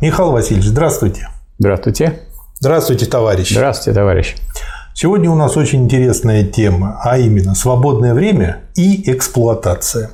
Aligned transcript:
Михаил 0.00 0.30
Васильевич, 0.32 0.66
здравствуйте. 0.66 1.28
Здравствуйте. 1.58 2.20
Здравствуйте, 2.60 3.06
товарищ. 3.06 3.50
Здравствуйте, 3.50 3.98
товарищ. 3.98 4.36
Сегодня 4.94 5.30
у 5.30 5.34
нас 5.34 5.56
очень 5.56 5.84
интересная 5.84 6.44
тема, 6.44 7.00
а 7.02 7.16
именно 7.16 7.54
свободное 7.54 8.12
время 8.12 8.64
и 8.74 9.10
эксплуатация. 9.10 10.10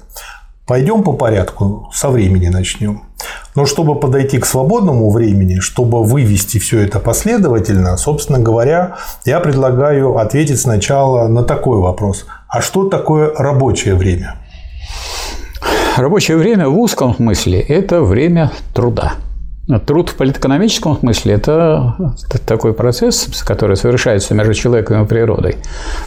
Пойдем 0.66 1.02
по 1.02 1.12
порядку, 1.12 1.90
со 1.92 2.10
времени 2.10 2.46
начнем. 2.46 3.02
Но 3.56 3.66
чтобы 3.66 3.98
подойти 3.98 4.38
к 4.38 4.46
свободному 4.46 5.10
времени, 5.10 5.58
чтобы 5.58 6.04
вывести 6.04 6.58
все 6.58 6.78
это 6.78 7.00
последовательно, 7.00 7.96
собственно 7.96 8.38
говоря, 8.38 8.98
я 9.24 9.40
предлагаю 9.40 10.16
ответить 10.16 10.60
сначала 10.60 11.26
на 11.26 11.42
такой 11.42 11.78
вопрос. 11.78 12.26
А 12.48 12.60
что 12.60 12.88
такое 12.88 13.34
рабочее 13.34 13.96
время? 13.96 14.36
Рабочее 15.96 16.36
время 16.36 16.68
в 16.68 16.78
узком 16.78 17.16
смысле– 17.16 17.60
это 17.68 18.02
время 18.02 18.52
труда. 18.72 19.14
Труд 19.86 20.08
в 20.08 20.16
политэкономическом 20.16 20.98
смысле– 20.98 21.34
это 21.34 21.94
такой 22.46 22.74
процесс, 22.74 23.28
который 23.44 23.76
совершается 23.76 24.34
между 24.34 24.54
человеком 24.54 25.04
и 25.04 25.06
природой, 25.06 25.56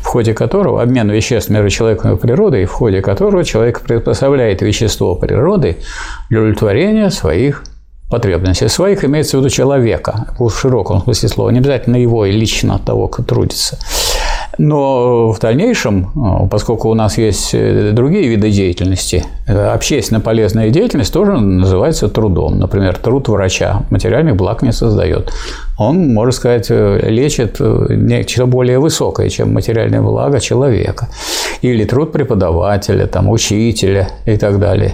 в 0.01 0.05
ходе 0.05 0.33
которого 0.33 0.81
обмен 0.81 1.09
веществ 1.09 1.49
между 1.49 1.69
человеком 1.69 2.13
и 2.13 2.17
природой, 2.17 2.65
в 2.65 2.71
ходе 2.71 3.01
которого 3.01 3.45
человек 3.45 3.79
приспособляет 3.79 4.61
вещество 4.61 5.15
природы 5.15 5.77
для 6.29 6.39
удовлетворения 6.39 7.09
своих 7.11 7.63
потребностей. 8.09 8.67
Своих 8.67 9.05
имеется 9.05 9.37
в 9.37 9.39
виду 9.39 9.49
человека, 9.49 10.35
в 10.37 10.49
широком 10.49 11.01
смысле 11.03 11.29
слова, 11.29 11.49
не 11.49 11.59
обязательно 11.59 11.95
его 11.95 12.25
и 12.25 12.31
лично 12.33 12.77
того, 12.77 13.07
кто 13.07 13.23
трудится. 13.23 13.79
Но 14.57 15.31
в 15.31 15.39
дальнейшем, 15.39 16.11
э, 16.15 16.47
поскольку 16.49 16.89
у 16.89 16.93
нас 16.93 17.17
есть 17.17 17.53
э, 17.53 17.91
другие 17.91 18.27
виды 18.27 18.49
деятельности, 18.49 19.25
э, 19.47 19.67
общественно 19.67 20.21
полезная 20.21 20.69
деятельность 20.69 21.13
тоже 21.13 21.33
называется 21.33 22.07
трудом. 22.07 22.59
Например, 22.59 22.97
труд 22.97 23.27
врача 23.27 23.83
материальных 23.89 24.35
благ 24.35 24.61
не 24.61 24.71
создает. 24.71 25.31
Он, 25.77 26.13
можно 26.13 26.31
сказать, 26.31 26.69
лечит 26.69 27.59
нечто 27.59 28.45
более 28.45 28.79
высокое, 28.79 29.29
чем 29.29 29.53
материальное 29.53 30.01
благо 30.01 30.39
человека. 30.39 31.09
Или 31.61 31.83
труд 31.83 32.11
преподавателя, 32.11 33.07
там, 33.07 33.29
учителя 33.29 34.09
и 34.25 34.37
так 34.37 34.59
далее. 34.59 34.93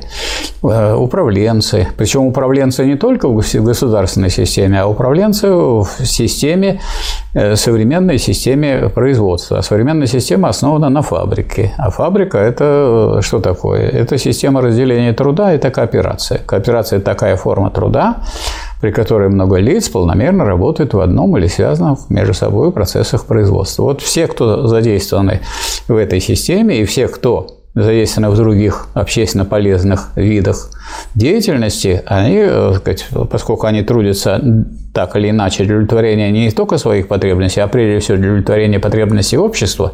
Управленцы. 0.62 1.88
Причем 1.98 2.26
управленцы 2.26 2.86
не 2.86 2.96
только 2.96 3.28
в 3.28 3.64
государственной 3.64 4.30
системе, 4.30 4.82
а 4.82 4.88
управленцы 4.88 5.50
в 5.50 5.88
системе, 6.04 6.80
современной 7.34 8.18
системе 8.18 8.90
производства. 8.90 9.60
А 9.60 9.62
современная 9.62 10.08
система 10.08 10.50
основана 10.50 10.90
на 10.90 11.02
фабрике. 11.02 11.74
А 11.78 11.90
фабрика– 11.90 12.38
это 12.40 13.20
что 13.22 13.40
такое? 13.40 13.88
Это 13.88 14.18
система 14.18 14.62
разделения 14.62 15.14
труда, 15.14 15.52
это 15.54 15.72
кооперация. 15.72 16.40
Кооперация– 16.46 17.00
такая 17.02 17.36
форма 17.36 17.70
труда, 17.70 18.24
при 18.82 18.92
которой 18.92 19.30
много 19.30 19.58
лиц 19.58 19.88
полномерно 19.90 20.44
работают 20.44 20.94
в 20.94 21.00
одном 21.00 21.38
или 21.38 21.48
связанном 21.48 21.98
между 22.10 22.34
собой 22.34 22.72
процессах 22.72 23.26
производства. 23.26 23.84
Вот 23.84 24.02
все, 24.02 24.28
кто 24.28 24.68
задействованы 24.68 25.42
в 25.88 25.96
этой 25.96 26.20
системе, 26.20 26.82
и 26.82 26.86
все, 26.86 27.08
кто 27.08 27.62
задействованы 27.74 28.32
в 28.32 28.36
других 28.36 28.88
общественно 28.94 29.46
полезных 29.46 30.10
видах 30.16 30.72
деятельности, 31.16 32.04
они, 32.06 32.40
э, 32.40 32.74
сказать, 32.76 33.08
поскольку 33.30 33.68
они 33.68 33.82
трудятся 33.82 34.42
так 34.94 35.16
или 35.16 35.30
иначе 35.30 35.64
для 35.64 35.76
удовлетворения 35.76 36.32
не 36.32 36.52
только 36.52 36.78
своих 36.78 37.08
потребностей, 37.08 37.62
а 37.62 37.68
прежде 37.68 38.00
всего 38.00 38.18
для 38.18 38.30
удовлетворения 38.30 38.80
потребностей 38.80 39.38
общества, 39.38 39.94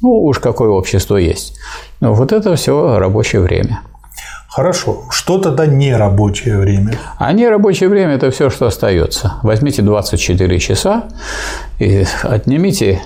ну 0.00 0.24
уж 0.24 0.38
какое 0.38 0.70
общество 0.70 1.16
есть, 1.16 1.58
вот 2.00 2.32
это 2.32 2.56
все 2.56 2.98
рабочее 2.98 3.42
время. 3.42 3.80
Хорошо. 4.52 5.04
Что 5.10 5.38
тогда 5.38 5.66
не 5.66 5.96
рабочее 5.96 6.58
время? 6.58 6.98
А 7.18 7.32
не 7.32 7.48
рабочее 7.48 7.88
время– 7.88 8.12
это 8.14 8.30
все, 8.30 8.50
что 8.50 8.66
остается. 8.66 9.34
Возьмите 9.42 9.80
24 9.80 10.58
часа 10.58 11.04
и 11.78 12.04
отнимите 12.22 13.00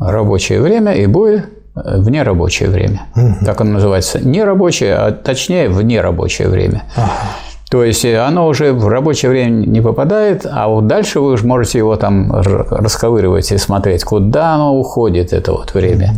рабочее 0.00 0.60
время, 0.60 0.92
и 0.94 1.06
будет 1.06 1.44
в 1.74 2.10
нерабочее 2.10 2.68
время. 2.68 3.02
Угу. 3.14 3.46
Как 3.46 3.60
оно 3.60 3.74
называется? 3.74 4.18
Нерабочее, 4.18 4.94
а 4.96 5.12
точнее 5.12 5.68
в 5.68 5.82
нерабочее 5.82 6.48
время. 6.48 6.82
Ага. 6.96 7.12
То 7.70 7.84
есть 7.84 8.04
э, 8.04 8.18
оно 8.18 8.48
уже 8.48 8.72
в 8.72 8.86
рабочее 8.88 9.30
время 9.30 9.64
не 9.64 9.80
попадает, 9.80 10.46
а 10.50 10.68
вот 10.68 10.88
дальше 10.88 11.20
вы 11.20 11.32
уже 11.32 11.46
можете 11.46 11.78
его 11.78 11.96
там 11.96 12.30
расковыривать 12.32 13.50
и 13.52 13.56
смотреть, 13.56 14.04
куда 14.04 14.54
оно 14.54 14.76
уходит, 14.76 15.32
это 15.32 15.52
вот 15.52 15.72
время. 15.72 16.16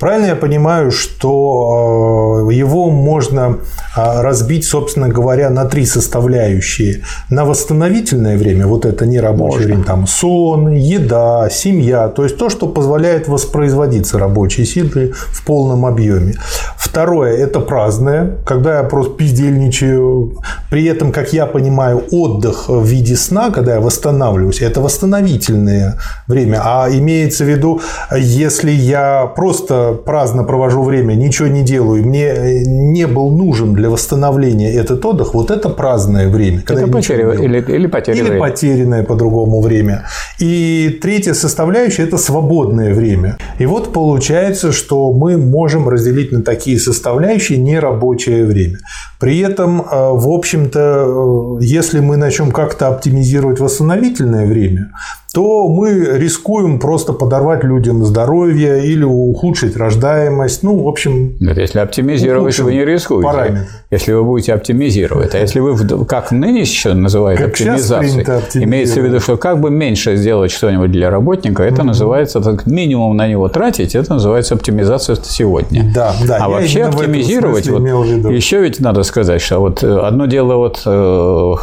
Правильно 0.00 0.26
я 0.26 0.36
понимаю, 0.36 0.90
что 0.90 2.48
э, 2.50 2.54
его 2.54 2.90
можно 2.90 3.58
э, 3.96 4.20
разбить, 4.22 4.64
собственно 4.64 5.08
говоря, 5.08 5.50
на 5.50 5.64
три 5.64 5.86
составляющие. 5.86 7.02
На 7.30 7.44
восстановительное 7.44 8.36
время, 8.36 8.66
вот 8.66 8.84
это 8.84 9.06
не 9.06 9.20
рабочее 9.20 9.60
можно. 9.60 9.66
время, 9.66 9.84
там 9.84 10.06
сон, 10.06 10.72
еда, 10.72 11.48
семья, 11.50 12.08
то 12.08 12.24
есть 12.24 12.36
то, 12.36 12.50
что 12.50 12.66
позволяет 12.66 13.28
воспроизводиться 13.28 14.18
рабочей 14.18 14.64
силы 14.64 15.12
в 15.14 15.44
полном 15.44 15.86
объеме. 15.86 16.34
Второе– 16.76 17.36
это 17.38 17.60
праздное, 17.60 18.38
когда 18.44 18.78
я 18.78 18.82
просто 18.82 19.14
пиздельничаю. 19.14 20.42
При 20.68 20.84
этом, 20.86 21.12
как 21.12 21.32
я 21.32 21.46
понимаю, 21.46 22.02
отдых 22.10 22.68
в 22.68 22.84
виде 22.84 23.16
сна, 23.16 23.50
когда 23.50 23.74
я 23.74 23.80
восстанавливаюсь, 23.80 24.60
это 24.60 24.80
восстановительное 24.80 25.98
время. 26.26 26.60
А 26.64 26.88
имеется 26.90 27.44
в 27.44 27.48
виду, 27.48 27.80
если 28.16 28.72
я 28.72 29.26
просто 29.36 29.61
просто 29.62 29.92
праздно 30.04 30.44
провожу 30.44 30.82
время, 30.82 31.14
ничего 31.14 31.48
не 31.48 31.62
делаю, 31.62 32.04
мне 32.04 32.24
э, 32.24 32.62
не 32.64 33.06
был 33.06 33.30
нужен 33.30 33.74
для 33.74 33.88
восстановления 33.90 34.72
этот 34.72 35.04
отдых, 35.04 35.34
вот 35.34 35.50
это 35.50 35.68
праздное 35.68 36.28
время. 36.28 36.62
Это 36.68 36.86
потеря, 36.86 37.32
или, 37.32 37.64
или 37.68 37.86
потерянное. 37.86 38.32
Или 38.32 38.38
потерянное 38.38 39.02
по-другому 39.04 39.60
время. 39.60 40.02
И 40.40 40.98
третья 41.02 41.34
составляющая– 41.34 42.02
это 42.08 42.18
свободное 42.18 42.94
время. 42.94 43.36
И 43.58 43.66
вот 43.66 43.92
получается, 43.92 44.72
что 44.72 45.12
мы 45.12 45.36
можем 45.36 45.88
разделить 45.88 46.32
на 46.32 46.42
такие 46.42 46.78
составляющие 46.78 47.58
нерабочее 47.58 48.44
время. 48.44 48.78
При 49.18 49.38
этом, 49.38 49.80
э, 49.80 49.84
в 49.90 50.28
общем-то, 50.28 51.58
э, 51.60 51.64
если 51.64 52.00
мы 52.00 52.16
начнем 52.16 52.50
как-то 52.50 52.88
оптимизировать 52.88 53.60
восстановительное 53.60 54.46
время, 54.46 54.90
то 55.34 55.68
мы 55.68 56.18
рискуем 56.18 56.78
просто 56.78 57.14
подорвать 57.14 57.64
людям 57.64 58.04
здоровье 58.04 58.86
или 58.86 59.02
ухудшить 59.02 59.76
рождаемость. 59.76 60.62
Ну, 60.62 60.82
в 60.82 60.88
общем... 60.88 61.36
Нет, 61.40 61.56
если 61.56 61.78
оптимизировать, 61.78 62.58
вы 62.58 62.74
не 62.74 62.84
рискуете. 62.84 63.26
Параметр. 63.26 63.66
Если 63.90 64.12
вы 64.12 64.24
будете 64.24 64.52
оптимизировать. 64.52 65.34
А 65.34 65.38
если 65.38 65.60
вы, 65.60 66.04
как 66.04 66.32
ныне 66.32 66.60
еще 66.60 66.92
называют 66.92 67.40
как 67.40 67.50
оптимизацией, 67.50 68.64
имеется 68.64 69.00
в 69.00 69.04
виду, 69.04 69.20
что 69.20 69.38
как 69.38 69.60
бы 69.60 69.70
меньше 69.70 70.16
сделать 70.16 70.50
что-нибудь 70.50 70.92
для 70.92 71.08
работника, 71.08 71.62
это 71.62 71.80
mm-hmm. 71.80 71.84
называется, 71.86 72.40
так, 72.40 72.66
минимум 72.66 73.16
на 73.16 73.26
него 73.26 73.48
тратить, 73.48 73.94
это 73.94 74.14
называется 74.14 74.54
оптимизация 74.54 75.16
сегодня. 75.22 75.90
Да, 75.94 76.14
да. 76.26 76.38
А 76.42 76.48
вообще 76.50 76.82
оптимизировать, 76.82 77.68
вот, 77.68 77.82
еще 78.30 78.60
ведь 78.60 78.80
надо 78.80 79.02
сказать, 79.02 79.40
что 79.40 79.60
вот 79.60 79.82
э, 79.82 79.98
одно 79.98 80.26
дело 80.26 80.56
вот, 80.56 80.82
э, 80.84 81.54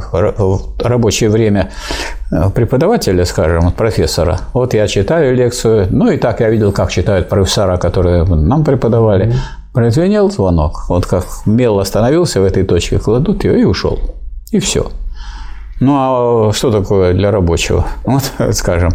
сказать, 0.00 0.34
рабочее 0.82 1.30
время 1.30 1.70
э, 2.30 2.50
преподавателя, 2.50 3.24
скажем, 3.24 3.72
профессора. 3.72 4.40
Вот 4.52 4.74
я 4.74 4.86
читаю 4.86 5.34
лекцию, 5.34 5.88
ну 5.90 6.10
и 6.10 6.16
так 6.16 6.40
я 6.40 6.50
видел, 6.50 6.72
как 6.72 6.90
читают 6.90 7.28
профессора, 7.28 7.76
которые 7.76 8.24
нам 8.24 8.64
преподавали. 8.64 9.34
Прозвенел 9.72 10.30
звонок. 10.30 10.88
Вот 10.88 11.06
как 11.06 11.26
мел 11.44 11.78
остановился 11.78 12.40
в 12.40 12.44
этой 12.44 12.64
точке, 12.64 12.98
кладут 12.98 13.44
ее 13.44 13.60
и 13.60 13.64
ушел. 13.64 13.98
И 14.50 14.58
все. 14.58 14.90
Ну 15.80 15.92
а 15.96 16.52
что 16.52 16.70
такое 16.70 17.12
для 17.12 17.30
рабочего? 17.30 17.86
Вот, 18.04 18.22
скажем, 18.52 18.92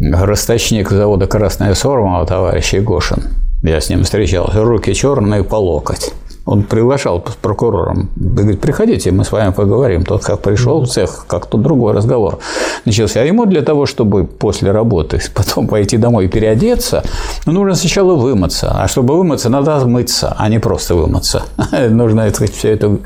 росточник 0.00 0.90
завода 0.90 1.26
«Красная 1.26 1.74
Сормова» 1.74 2.26
товарищ 2.26 2.74
Егошин. 2.74 3.24
Я 3.62 3.80
с 3.80 3.88
ним 3.88 4.02
встречался. 4.04 4.62
Руки 4.62 4.92
черные 4.92 5.44
по 5.44 5.56
локоть. 5.56 6.12
Он 6.46 6.62
приглашал 6.62 7.24
с 7.26 7.36
прокурором. 7.36 8.10
Говорит, 8.16 8.60
приходите, 8.60 9.10
мы 9.10 9.24
с 9.24 9.32
вами 9.32 9.52
поговорим. 9.52 10.04
Тот 10.04 10.24
как 10.24 10.42
пришел 10.42 10.82
в 10.82 10.88
цех, 10.88 11.24
как 11.26 11.46
тут 11.46 11.62
другой 11.62 11.94
разговор 11.94 12.38
начался. 12.84 13.20
А 13.20 13.24
ему 13.24 13.46
для 13.46 13.62
того, 13.62 13.86
чтобы 13.86 14.24
после 14.24 14.70
работы 14.70 15.20
потом 15.34 15.68
пойти 15.68 15.96
домой 15.96 16.26
и 16.26 16.28
переодеться, 16.28 17.02
ну, 17.46 17.52
нужно 17.52 17.74
сначала 17.74 18.14
вымыться. 18.14 18.72
А 18.74 18.88
чтобы 18.88 19.16
вымыться, 19.16 19.48
надо 19.48 19.86
мыться, 19.86 20.34
а 20.38 20.48
не 20.48 20.58
просто 20.58 20.94
вымыться. 20.94 21.44
Нужно 21.90 22.28
сказать, 22.30 22.54
все 22.54 22.72
это 22.72 22.98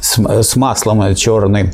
с 0.00 0.56
маслом 0.56 1.14
черным, 1.14 1.70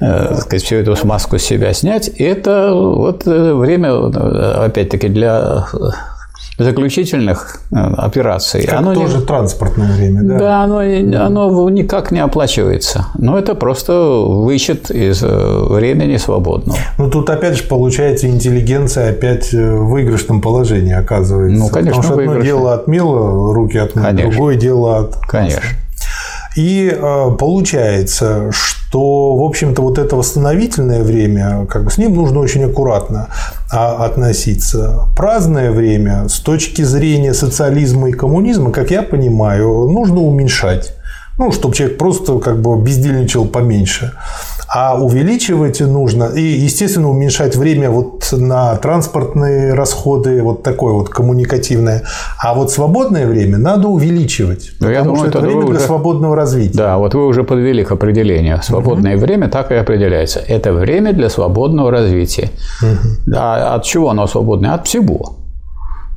э, 0.00 0.36
сказать, 0.40 0.62
всю 0.64 0.76
эту 0.76 0.96
смазку 0.96 1.38
с 1.38 1.42
себя 1.42 1.72
снять. 1.72 2.08
И 2.08 2.24
это 2.24 2.72
вот 2.74 3.26
э, 3.26 3.54
время, 3.54 3.90
э, 3.90 4.64
опять-таки, 4.66 5.08
для 5.08 5.66
заключительных 6.64 7.60
э, 7.72 7.76
операций. 7.76 8.64
Как 8.64 8.80
оно 8.80 8.94
тоже 8.94 9.18
не... 9.18 9.24
транспортное 9.24 9.92
время, 9.92 10.22
да? 10.22 10.38
Да, 10.38 10.62
оно, 10.62 10.78
оно 10.78 11.70
никак 11.70 12.10
не 12.10 12.20
оплачивается. 12.20 13.06
Но 13.18 13.38
это 13.38 13.54
просто 13.54 13.92
вычет 13.92 14.90
из 14.90 15.22
э, 15.22 15.26
времени 15.28 16.16
свободного. 16.16 16.78
Ну, 16.98 17.10
тут 17.10 17.30
опять 17.30 17.56
же 17.56 17.64
получается 17.64 18.28
интеллигенция 18.28 19.10
опять 19.10 19.52
в 19.52 19.84
выигрышном 19.90 20.40
положении 20.40 20.94
оказывается. 20.94 21.58
Ну, 21.58 21.68
конечно, 21.68 22.02
Потому 22.02 22.22
что 22.22 22.30
одно 22.30 22.42
дело 22.42 22.74
отмело 22.74 23.54
руки 23.54 23.78
от 23.78 23.92
конечно. 23.92 24.30
другое 24.30 24.56
дело 24.56 24.98
от... 24.98 25.16
Конечно. 25.26 25.60
И 26.56 26.98
получается, 27.38 28.50
что, 28.50 28.79
в 28.98 29.44
общем-то, 29.44 29.82
вот 29.82 29.98
это 29.98 30.16
восстановительное 30.16 31.04
время, 31.04 31.66
как 31.66 31.84
бы 31.84 31.90
с 31.90 31.98
ним 31.98 32.14
нужно 32.14 32.40
очень 32.40 32.64
аккуратно 32.64 33.28
а, 33.70 34.04
относиться. 34.04 35.06
Праздное 35.16 35.70
время 35.70 36.28
с 36.28 36.40
точки 36.40 36.82
зрения 36.82 37.34
социализма 37.34 38.08
и 38.08 38.12
коммунизма, 38.12 38.72
как 38.72 38.90
я 38.90 39.02
понимаю, 39.02 39.88
нужно 39.88 40.20
уменьшать 40.20 40.94
ну, 41.40 41.52
чтобы 41.52 41.74
человек 41.74 41.96
просто 41.96 42.38
как 42.38 42.60
бы 42.60 42.78
бездельничал 42.78 43.46
поменьше. 43.46 44.12
А 44.72 44.96
увеличивать 45.02 45.80
нужно 45.80 46.24
и, 46.24 46.42
естественно, 46.42 47.10
уменьшать 47.10 47.56
время 47.56 47.90
вот 47.90 48.28
на 48.32 48.76
транспортные 48.76 49.74
расходы, 49.74 50.42
вот 50.42 50.62
такое 50.62 50.92
вот 50.92 51.08
коммуникативное. 51.08 52.04
А 52.38 52.54
вот 52.54 52.70
свободное 52.70 53.26
время 53.26 53.58
надо 53.58 53.88
увеличивать, 53.88 54.70
Но 54.78 54.86
ну, 54.86 54.92
потому 54.92 54.94
я 54.94 55.02
думаю, 55.02 55.18
что 55.18 55.38
это 55.38 55.40
время 55.40 55.62
для 55.62 55.76
уже... 55.76 55.80
свободного 55.80 56.36
развития. 56.36 56.76
Да, 56.76 56.98
вот 56.98 57.14
вы 57.14 57.26
уже 57.26 57.42
подвели 57.42 57.82
к 57.82 57.90
определению. 57.90 58.60
Свободное 58.62 59.16
угу. 59.16 59.22
время 59.24 59.48
так 59.48 59.72
и 59.72 59.74
определяется. 59.74 60.38
Это 60.38 60.72
время 60.72 61.12
для 61.12 61.30
свободного 61.30 61.90
развития. 61.90 62.50
Угу. 62.80 63.36
А 63.36 63.74
от 63.74 63.84
чего 63.84 64.10
оно 64.10 64.28
свободное? 64.28 64.74
От 64.74 64.86
всего. 64.86 65.36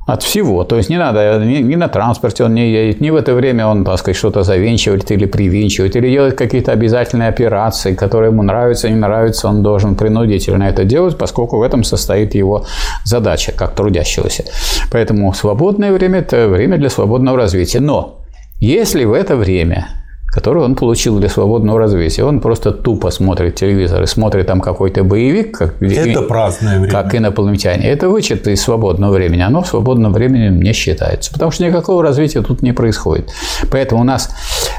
От 0.06 0.22
всего. 0.22 0.66
То 0.66 0.76
есть 0.76 0.90
не 0.90 0.98
надо, 0.98 1.40
ни, 1.46 1.60
ни 1.60 1.76
на 1.76 1.88
транспорте 1.88 2.44
он 2.44 2.54
не 2.54 2.70
едет, 2.70 3.00
ни 3.00 3.10
в 3.10 3.16
это 3.16 3.34
время 3.34 3.68
он, 3.68 3.86
так 3.86 3.98
сказать, 4.00 4.18
что-то 4.18 4.44
завинчивает 4.44 5.10
или 5.12 5.26
привинчивает, 5.26 5.96
или 5.96 6.10
делает 6.10 6.38
какие-то 6.38 6.74
обязательные 6.74 7.30
операции, 7.30 7.96
которые 7.96 8.32
ему 8.32 8.44
нравятся, 8.44 8.90
не 8.90 8.96
нравятся, 8.96 9.48
он 9.48 9.64
должен 9.64 9.96
принудительно 9.96 10.64
это 10.64 10.84
делать, 10.84 11.18
поскольку 11.18 11.58
в 11.58 11.62
этом 11.62 11.86
состоит 11.86 12.36
его 12.36 12.66
задача, 13.06 13.54
как 13.54 13.76
трудящегося. 13.76 14.44
Поэтому 14.92 15.34
свободное 15.34 15.94
время– 15.94 16.20
это 16.20 16.50
время 16.50 16.78
для 16.78 16.90
свободного 16.90 17.38
развития. 17.38 17.80
Но 17.80 18.20
если 18.60 19.06
в 19.06 19.14
это 19.14 19.38
время 19.38 20.03
которую 20.34 20.66
он 20.66 20.76
получил 20.76 21.20
для 21.20 21.30
свободного 21.30 21.78
развития. 21.78 22.24
Он 22.24 22.40
просто 22.40 22.72
тупо 22.72 23.12
смотрит 23.12 23.56
телевизор 23.56 24.02
и 24.02 24.08
смотрит 24.08 24.48
там 24.48 24.62
какой-то 24.62 25.04
боевик, 25.04 25.58
как, 25.60 25.82
это 25.82 26.24
праздное 26.24 26.80
время. 26.80 26.92
как 26.92 27.14
инопланетяне. 27.14 27.86
Это 27.86 28.10
вычет 28.10 28.48
из 28.48 28.62
свободного 28.64 29.14
времени. 29.14 29.42
Оно 29.42 29.62
в 29.62 29.68
свободном 29.68 30.12
времени 30.12 30.50
не 30.50 30.74
считается, 30.74 31.32
потому 31.32 31.52
что 31.52 31.64
никакого 31.64 32.02
развития 32.02 32.42
тут 32.42 32.64
не 32.64 32.74
происходит. 32.74 33.30
Поэтому 33.70 34.02
у 34.02 34.04
нас, 34.04 34.32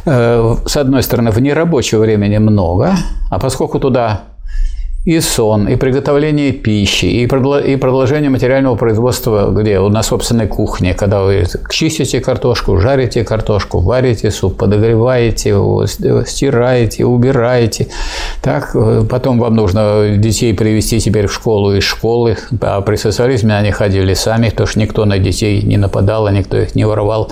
э, 0.06 0.56
с 0.66 0.76
одной 0.76 1.04
стороны, 1.04 1.30
в 1.30 1.40
нерабочего 1.40 2.00
времени 2.00 2.38
много, 2.38 2.96
а 3.30 3.38
поскольку 3.38 3.78
туда 3.78 4.22
и 5.04 5.20
сон, 5.20 5.68
и 5.68 5.76
приготовление 5.76 6.52
пищи, 6.52 7.04
и 7.04 7.26
продолжение 7.26 8.30
материального 8.30 8.74
производства, 8.74 9.50
где 9.50 9.78
на 9.78 10.02
собственной 10.02 10.46
кухне, 10.46 10.94
когда 10.94 11.22
вы 11.22 11.44
чистите 11.68 12.20
картошку, 12.20 12.78
жарите 12.78 13.22
картошку, 13.22 13.80
варите 13.80 14.30
суп, 14.30 14.56
подогреваете, 14.56 15.56
стираете, 16.26 17.04
убираете. 17.04 17.88
Так, 18.40 18.70
э, 18.74 19.04
потом 19.08 19.38
вам 19.38 19.54
нужно 19.54 20.16
детей 20.16 20.54
привести 20.54 20.98
теперь 21.00 21.26
в 21.26 21.34
школу 21.34 21.74
из 21.74 21.84
школы, 21.84 22.38
а 22.62 22.80
при 22.80 22.96
социализме 22.96 23.54
они 23.54 23.72
ходили 23.72 24.14
сами, 24.14 24.48
потому 24.48 24.68
что 24.68 24.80
никто 24.80 25.04
на 25.04 25.18
детей 25.18 25.60
не 25.62 25.76
нападал, 25.76 26.26
а 26.26 26.32
никто 26.32 26.56
их 26.56 26.74
не 26.74 26.86
воровал. 26.86 27.30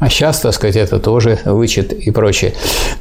А 0.00 0.08
сейчас, 0.08 0.40
так 0.40 0.52
сказать, 0.52 0.74
это 0.74 0.98
тоже 0.98 1.38
вычет 1.44 1.92
и 1.92 2.10
прочее. 2.10 2.54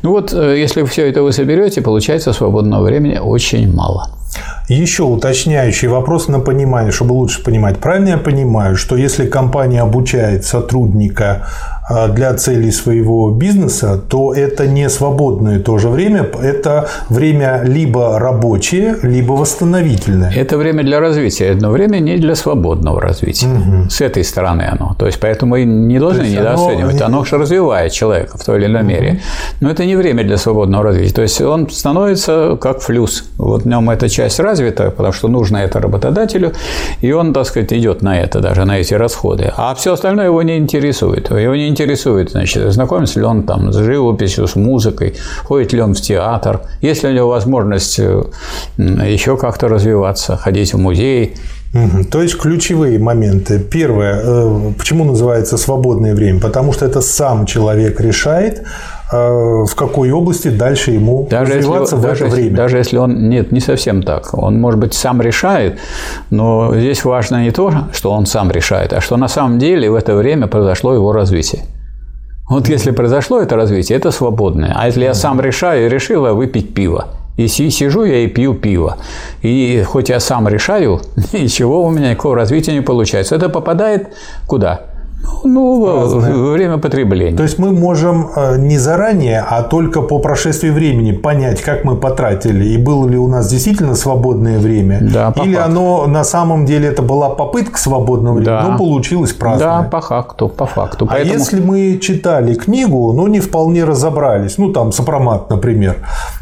Ну 0.03 0.11
вот, 0.11 0.33
э, 0.33 0.59
если 0.59 0.83
все 0.83 1.09
это 1.09 1.23
вы 1.23 1.31
соберете, 1.31 1.81
получается 1.81 2.31
свободного 2.31 2.83
времени 2.83 3.17
очень 3.17 3.73
мало. 3.73 4.02
Еще 4.69 5.03
уточняющий 5.03 5.89
вопрос 5.89 6.27
на 6.27 6.39
понимание, 6.39 6.91
чтобы 6.91 7.13
лучше 7.13 7.43
понимать. 7.43 7.79
Правильно 7.79 8.09
я 8.09 8.17
понимаю, 8.17 8.77
что 8.77 8.95
если 8.95 9.27
компания 9.27 9.81
обучает 9.81 10.45
сотрудника 10.45 11.47
для 12.13 12.33
целей 12.33 12.71
своего 12.71 13.31
бизнеса, 13.31 13.99
то 14.07 14.33
это 14.33 14.67
не 14.67 14.89
свободное 14.89 15.59
тоже 15.59 15.89
время, 15.89 16.29
это 16.41 16.87
время 17.09 17.61
либо 17.63 18.19
рабочее, 18.19 18.97
либо 19.03 19.33
восстановительное. 19.33 20.31
Это 20.33 20.57
время 20.57 20.83
для 20.83 20.99
развития, 20.99 21.51
одно 21.51 21.69
время 21.69 21.99
не 21.99 22.17
для 22.17 22.35
свободного 22.35 23.01
развития. 23.01 23.47
Угу. 23.47 23.89
С 23.89 24.01
этой 24.01 24.23
стороны 24.23 24.63
оно. 24.63 24.95
То 24.97 25.05
есть, 25.05 25.19
поэтому 25.19 25.51
мы 25.51 25.65
не 25.65 25.99
должны 25.99 26.23
недооценивать. 26.23 27.01
Оно, 27.01 27.17
оно 27.17 27.25
же 27.25 27.37
развивает 27.37 27.91
человека 27.91 28.37
в 28.37 28.45
той 28.45 28.59
или 28.59 28.65
иной 28.65 28.81
угу. 28.81 28.89
мере. 28.89 29.21
Но 29.59 29.69
это 29.69 29.85
не 29.85 29.95
время 29.95 30.23
для 30.23 30.37
свободного 30.37 30.83
развития. 30.85 31.13
То 31.13 31.21
есть, 31.21 31.41
он 31.41 31.69
становится 31.69 32.57
как 32.59 32.81
флюс. 32.81 33.25
Вот 33.37 33.63
в 33.63 33.67
нем 33.67 33.89
эта 33.89 34.09
часть 34.09 34.39
развита, 34.39 34.89
потому 34.91 35.13
что 35.13 35.27
нужно 35.27 35.57
это 35.57 35.79
работодателю, 35.79 36.53
и 37.01 37.11
он, 37.11 37.33
так 37.33 37.45
сказать, 37.45 37.73
идет 37.73 38.01
на 38.01 38.19
это, 38.19 38.39
даже 38.39 38.65
на 38.65 38.79
эти 38.79 38.93
расходы. 38.93 39.51
А 39.57 39.73
все 39.75 39.93
остальное 39.93 40.25
его 40.25 40.41
не 40.43 40.57
интересует. 40.57 41.29
Его 41.29 41.55
не 41.55 41.72
интересует, 41.73 42.31
значит, 42.31 42.71
знакомится 42.71 43.19
ли 43.19 43.25
он 43.25 43.43
там 43.43 43.73
с 43.73 43.77
живописью, 43.77 44.47
с 44.47 44.55
музыкой, 44.55 45.15
ходит 45.43 45.73
ли 45.73 45.81
он 45.81 45.93
в 45.93 46.01
театр, 46.01 46.61
есть 46.81 47.03
ли 47.03 47.09
у 47.09 47.13
него 47.13 47.27
возможность 47.27 47.99
э, 47.99 48.23
еще 48.77 49.37
как-то 49.37 49.67
развиваться, 49.67 50.37
ходить 50.37 50.73
в 50.73 50.77
музей, 50.77 51.35
Угу. 51.73 52.03
То 52.11 52.21
есть 52.21 52.37
ключевые 52.37 52.99
моменты. 52.99 53.59
Первое, 53.59 54.21
э, 54.23 54.73
почему 54.77 55.05
называется 55.05 55.57
свободное 55.57 56.13
время? 56.13 56.39
Потому 56.39 56.71
что 56.71 56.85
это 56.85 57.01
сам 57.01 57.47
человек 57.47 57.99
решает, 57.99 58.63
в 59.13 59.75
какой 59.75 60.11
области 60.11 60.47
дальше 60.47 60.91
ему 60.91 61.27
даже 61.29 61.53
развиваться 61.53 61.95
если, 61.95 62.07
в 62.07 62.09
даже, 62.09 62.25
это 62.25 62.35
время. 62.35 62.57
Даже 62.57 62.77
если 62.77 62.97
он 62.97 63.29
нет, 63.29 63.51
не 63.51 63.59
совсем 63.59 64.01
так. 64.01 64.33
Он, 64.33 64.59
может 64.59 64.79
быть, 64.79 64.93
сам 64.93 65.21
решает, 65.21 65.77
но 66.29 66.75
здесь 66.75 67.05
важно 67.05 67.43
не 67.43 67.51
то, 67.51 67.71
что 67.93 68.11
он 68.11 68.25
сам 68.25 68.51
решает, 68.51 68.93
а 68.93 69.01
что 69.01 69.17
на 69.17 69.27
самом 69.27 69.59
деле 69.59 69.89
в 69.89 69.95
это 69.95 70.15
время 70.15 70.47
произошло 70.47 70.93
его 70.93 71.13
развитие. 71.13 71.63
Вот 72.49 72.67
если 72.67 72.91
произошло 72.91 73.39
это 73.39 73.55
развитие, 73.55 73.97
это 73.97 74.11
свободное. 74.11 74.73
А 74.75 74.87
если 74.87 75.03
я 75.03 75.13
сам 75.13 75.39
решаю 75.39 75.85
и 75.85 75.89
решила 75.89 76.33
выпить 76.33 76.73
пиво, 76.73 77.07
и 77.37 77.47
сижу 77.47 78.03
я 78.03 78.19
и 78.19 78.27
пью 78.27 78.53
пиво. 78.53 78.97
И 79.41 79.83
хоть 79.87 80.09
я 80.09 80.19
сам 80.19 80.47
решаю, 80.47 81.01
ничего 81.33 81.83
у 81.83 81.89
меня 81.89 82.11
никакого 82.11 82.35
развития 82.35 82.73
не 82.73 82.81
получается. 82.81 83.35
Это 83.35 83.49
попадает 83.49 84.09
куда? 84.47 84.81
Ну, 85.43 86.01
Разное. 86.01 86.33
время 86.33 86.77
потребления. 86.77 87.35
То 87.35 87.43
есть 87.43 87.59
мы 87.59 87.71
можем 87.71 88.29
э, 88.35 88.57
не 88.57 88.77
заранее, 88.77 89.45
а 89.47 89.63
только 89.63 90.01
по 90.01 90.19
прошествии 90.19 90.69
времени 90.69 91.11
понять, 91.11 91.61
как 91.61 91.83
мы 91.83 91.95
потратили, 91.95 92.65
и 92.65 92.77
было 92.77 93.07
ли 93.07 93.17
у 93.17 93.27
нас 93.27 93.49
действительно 93.49 93.95
свободное 93.95 94.59
время, 94.59 94.99
да, 95.01 95.33
или 95.43 95.55
факту. 95.55 95.71
оно 95.71 96.07
на 96.07 96.23
самом 96.23 96.65
деле 96.65 96.87
это 96.87 97.01
была 97.01 97.29
попытка 97.29 97.77
свободного 97.77 98.35
времени, 98.35 98.45
да. 98.45 98.67
но 98.69 98.77
получилось 98.77 99.33
праздное. 99.33 99.67
Да, 99.67 99.83
по 99.83 100.01
факту, 100.01 100.49
по 100.49 100.65
факту. 100.65 101.05
А 101.05 101.13
Поэтому... 101.13 101.33
если 101.33 101.59
мы 101.59 101.99
читали 102.01 102.53
книгу, 102.53 103.11
но 103.13 103.27
не 103.27 103.39
вполне 103.39 103.83
разобрались, 103.83 104.57
ну 104.57 104.71
там 104.71 104.91
сопромат, 104.91 105.49
например, 105.49 105.97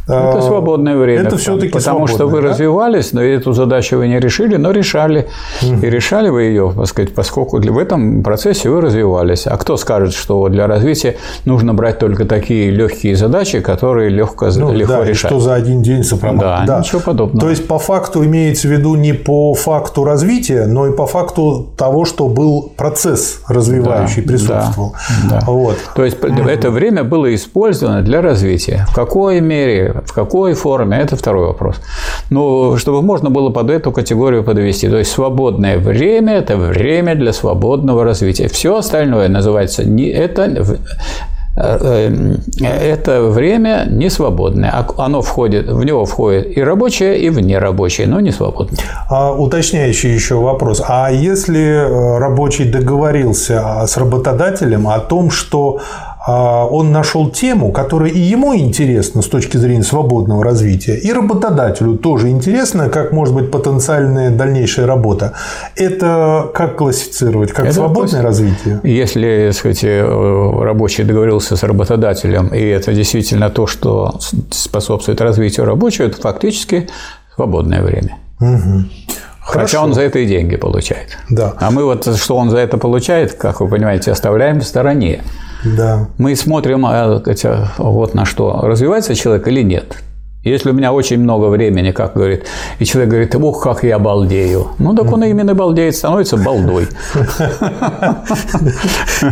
это 0.08 0.38
э, 0.38 0.42
свободное 0.42 0.98
время. 0.98 1.22
Это 1.24 1.38
все-таки 1.38 1.72
Потому 1.72 2.08
что 2.08 2.28
вы 2.28 2.42
да? 2.42 2.50
развивались, 2.50 3.14
но 3.14 3.22
эту 3.22 3.54
задачу 3.54 3.98
вы 3.98 4.08
не 4.08 4.20
решили, 4.20 4.58
но 4.58 4.72
решали. 4.72 5.28
Угу. 5.62 5.86
И 5.86 5.90
решали 5.90 6.30
вы 6.30 6.44
ее, 6.44 6.74
так 6.76 6.88
сказать, 6.88 7.14
поскольку 7.14 7.60
в 7.60 7.78
этом 7.78 8.24
процессе 8.24 8.70
вы 8.72 8.82
развивались. 8.82 9.48
А 9.48 9.58
кто 9.58 9.78
скажет, 9.78 10.14
что 10.14 10.48
для 10.50 10.68
развития 10.68 11.18
нужно 11.46 11.74
брать 11.74 12.00
только 12.00 12.26
такие 12.26 12.72
легкие 12.72 13.16
задачи, 13.16 13.60
которые 13.60 14.10
легко, 14.10 14.50
ну, 14.56 14.72
легко 14.72 14.94
да, 14.94 15.04
решать? 15.06 15.32
что 15.32 15.40
за 15.40 15.56
один 15.56 15.82
день 15.82 16.04
сопромат. 16.04 16.42
Да, 16.42 16.64
да, 16.66 16.80
ничего 16.80 17.02
подобного. 17.02 17.42
То 17.42 17.50
есть, 17.50 17.68
по 17.68 17.80
факту 17.80 18.24
имеется 18.26 18.68
в 18.68 18.72
виду 18.72 18.96
не 18.96 19.14
по 19.14 19.54
факту 19.54 20.04
развития, 20.04 20.66
но 20.66 20.88
и 20.88 20.96
по 20.96 21.06
факту 21.06 21.70
того, 21.78 22.06
что 22.06 22.28
был 22.28 22.72
процесс 22.76 23.42
развивающий, 23.48 24.22
да, 24.24 24.28
присутствовал. 24.28 24.94
Да, 25.30 25.40
да. 25.40 25.46
Вот. 25.46 25.78
То 25.96 26.06
есть, 26.06 26.18
это 26.22 26.72
время 26.72 27.04
было 27.04 27.34
использовано 27.34 28.02
для 28.02 28.22
развития. 28.22 28.86
В 28.90 28.96
какой 28.96 29.42
мере, 29.42 30.02
в 30.06 30.14
какой 30.14 30.54
форме, 30.54 30.98
это 30.98 31.16
второй 31.16 31.48
вопрос. 31.48 31.76
Но 32.30 32.78
чтобы 32.78 33.02
можно 33.02 33.30
было 33.30 33.50
под 33.50 33.70
эту 33.70 33.92
категорию 33.92 34.44
подвести. 34.44 34.90
То 34.90 34.98
есть, 34.98 35.12
свободное 35.12 35.78
время– 35.78 36.34
это 36.38 36.58
время 36.58 37.16
для 37.16 37.34
свободного 37.34 38.04
развития. 38.04 38.48
Все 38.62 38.78
остальное 38.78 39.28
называется 39.28 39.84
не 39.84 40.10
это 40.10 40.44
э, 40.44 40.76
э, 41.58 42.36
это 42.64 43.24
время 43.24 43.88
не 43.90 44.08
свободное. 44.12 44.70
А 44.72 45.04
оно 45.04 45.24
входит, 45.24 45.68
в 45.68 45.84
него 45.84 46.06
входит 46.06 46.56
и 46.56 46.62
рабочее, 46.62 47.18
и 47.18 47.32
внерабочее, 47.32 48.06
но 48.06 48.20
не 48.20 48.30
свободное. 48.30 48.78
А, 49.10 49.32
уточняющий 49.34 50.14
еще 50.14 50.36
вопрос. 50.36 50.84
А 50.88 51.10
если 51.12 51.60
э, 51.60 52.20
рабочий 52.20 52.66
договорился 52.66 53.84
с 53.88 53.98
работодателем 53.98 54.88
о 54.88 55.00
том, 55.00 55.32
что 55.32 55.80
а, 55.80 56.11
он 56.28 56.92
нашел 56.92 57.30
тему, 57.30 57.72
которая 57.72 58.12
и 58.12 58.20
ему 58.20 58.56
интересна 58.56 59.22
с 59.22 59.28
точки 59.28 59.58
зрения 59.58 59.84
свободного 59.84 60.44
развития, 60.44 60.96
и 60.96 61.12
работодателю 61.12 61.98
тоже 61.98 62.30
интересно, 62.30 62.90
как 62.90 63.12
может 63.12 63.34
быть 63.34 63.50
потенциальная 63.50 64.30
дальнейшая 64.30 64.86
работа. 64.86 65.34
Это 65.76 66.50
как 66.54 66.76
классифицировать? 66.76 67.52
Как 67.52 67.66
Это 67.66 67.76
свободное 67.76 68.22
развитие? 68.22 68.80
Если 68.84 69.52
сказать, 69.54 69.84
э, 69.84 70.62
рабочий 70.62 71.04
договорился 71.04 71.56
с 71.56 71.64
работодателем, 71.64 72.50
и 72.50 72.62
это 72.62 72.94
действительно 72.94 73.50
то, 73.50 73.66
что 73.66 74.20
способствует 74.52 75.22
развитию 75.22 75.66
рабочего, 75.66 76.06
это 76.06 76.22
фактически 76.22 76.88
свободное 77.36 77.82
время. 77.82 78.18
Угу. 78.40 78.84
Хорошо. 79.42 79.66
Хотя 79.66 79.84
он 79.84 79.94
за 79.94 80.02
это 80.02 80.20
и 80.20 80.28
деньги 80.28 80.56
получает. 80.56 81.18
Да. 81.30 81.54
А 81.58 81.72
мы 81.72 81.84
вот, 81.84 82.08
что 82.16 82.38
он 82.38 82.52
за 82.52 82.58
это 82.60 82.78
получает, 82.78 83.34
как 83.34 83.60
вы 83.60 83.68
понимаете, 83.68 84.12
оставляем 84.12 84.60
в 84.60 84.64
стороне. 84.64 85.24
Да. 85.64 86.08
Мы 86.18 86.36
смотрим, 86.36 86.86
вот 87.78 88.14
на 88.14 88.26
что, 88.26 88.62
развивается 88.64 89.16
человек 89.16 89.48
или 89.48 89.62
нет. 89.62 89.98
Если 90.44 90.72
у 90.72 90.74
меня 90.74 90.92
очень 90.92 91.20
много 91.20 91.50
времени, 91.50 91.92
как 91.92 92.16
говорит, 92.16 92.48
и 92.80 92.86
человек 92.86 93.12
говорит, 93.12 93.36
ух, 93.36 93.62
как 93.62 93.84
я 93.84 94.00
балдею. 94.00 94.70
Ну, 94.80 94.96
так 94.96 95.12
он 95.12 95.24
именно 95.24 95.54
балдеет, 95.54 95.96
становится 95.96 96.36
балдой. 96.36 96.88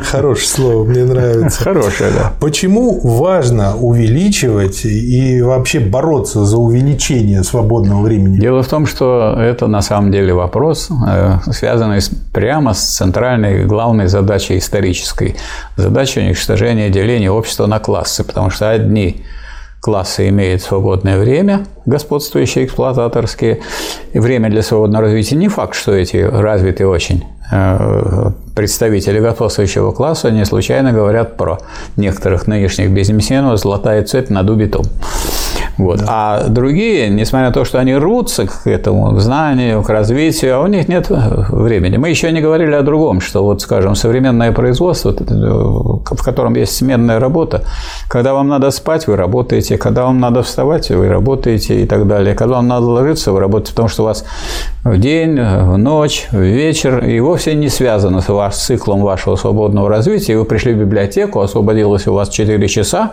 Хорошее 0.03 0.47
слово, 0.47 0.83
мне 0.83 1.03
нравится. 1.05 1.63
Хорошее, 1.63 2.11
да. 2.15 2.33
Почему 2.39 2.99
важно 2.99 3.75
увеличивать 3.75 4.85
и 4.85 5.41
вообще 5.41 5.79
бороться 5.79 6.45
за 6.45 6.57
увеличение 6.57 7.43
свободного 7.43 8.03
времени? 8.03 8.39
Дело 8.39 8.61
в 8.61 8.67
том, 8.67 8.85
что 8.85 9.35
это 9.35 9.65
на 9.65 9.81
самом 9.81 10.11
деле 10.11 10.35
вопрос, 10.35 10.89
э, 11.07 11.39
связанный 11.51 12.01
прямо 12.31 12.75
с 12.75 12.83
центральной 12.83 13.65
главной 13.65 14.05
задачей 14.05 14.59
исторической, 14.59 15.37
задачей 15.75 16.19
уничтожения 16.19 16.89
деления 16.89 17.31
общества 17.31 17.65
на 17.65 17.79
классы, 17.79 18.23
потому 18.23 18.51
что 18.51 18.69
одни 18.69 19.23
классы 19.81 20.29
имеют 20.29 20.62
свободное 20.62 21.17
время, 21.17 21.65
господствующие 21.86 22.65
эксплуататорские, 22.65 23.62
и 24.13 24.19
время 24.19 24.50
для 24.50 24.62
свободного 24.62 25.05
развития. 25.05 25.36
Не 25.36 25.48
факт, 25.48 25.75
что 25.75 25.93
эти 25.93 26.17
развитые 26.17 26.88
очень 26.88 27.24
э, 27.51 28.31
представители 28.55 29.19
господствующего 29.19 29.91
класса 29.91 30.31
не 30.31 30.45
случайно 30.45 30.91
говорят 30.91 31.38
про 31.38 31.59
некоторых 31.95 32.48
нынешних 32.48 32.91
бизнесменов 32.91 33.59
«золотая 33.59 34.03
цепь 34.03 34.29
над 34.29 34.50
убитом». 34.50 34.83
Вот. 35.79 36.00
Да. 36.00 36.05
А 36.09 36.48
другие, 36.50 37.09
несмотря 37.09 37.48
на 37.48 37.53
то, 37.53 37.63
что 37.63 37.79
они 37.79 37.95
рвутся 37.95 38.45
к 38.45 38.67
этому, 38.67 39.15
к 39.15 39.19
знанию, 39.21 39.81
к 39.81 39.89
развитию, 39.89 40.57
а 40.57 40.59
у 40.59 40.67
них 40.67 40.89
нет 40.89 41.07
времени. 41.09 41.95
Мы 41.95 42.09
еще 42.09 42.31
не 42.33 42.41
говорили 42.41 42.74
о 42.74 42.81
другом, 42.81 43.21
что, 43.21 43.43
вот, 43.45 43.62
скажем, 43.62 43.95
современное 43.95 44.51
производство, 44.51 45.13
в 45.13 46.24
котором 46.24 46.55
есть 46.55 46.75
сменная 46.75 47.19
работа, 47.19 47.63
когда 48.09 48.33
вам 48.33 48.50
надо 48.50 48.71
спать, 48.71 49.07
вы 49.07 49.15
работаете, 49.15 49.77
когда 49.77 50.03
вам 50.03 50.19
надо 50.19 50.43
вставать, 50.43 50.89
вы 50.89 51.07
работаете 51.07 51.81
и 51.81 51.86
так 51.86 52.07
далее. 52.07 52.36
Когда 52.36 52.55
вам 52.55 52.67
надо 52.67 52.86
ложиться, 52.86 53.31
вы 53.31 53.39
работаете, 53.39 53.71
потому 53.71 53.88
что 53.88 54.03
у 54.03 54.05
вас 54.05 54.25
в 54.83 54.98
день, 54.98 55.39
в 55.39 55.77
ночь, 55.77 56.27
в 56.31 56.41
вечер, 56.41 57.05
и 57.05 57.21
вовсе 57.21 57.55
не 57.55 57.69
связано 57.69 58.19
с, 58.19 58.27
ваш, 58.27 58.55
с 58.55 58.65
циклом 58.65 59.01
вашего 59.01 59.38
свободного 59.38 59.88
развития. 59.88 60.38
Вы 60.38 60.43
пришли 60.43 60.74
в 60.74 60.77
библиотеку, 60.77 61.39
освободилось 61.39 62.05
у 62.07 62.13
вас 62.13 62.27
4 62.27 62.67
часа, 62.67 63.12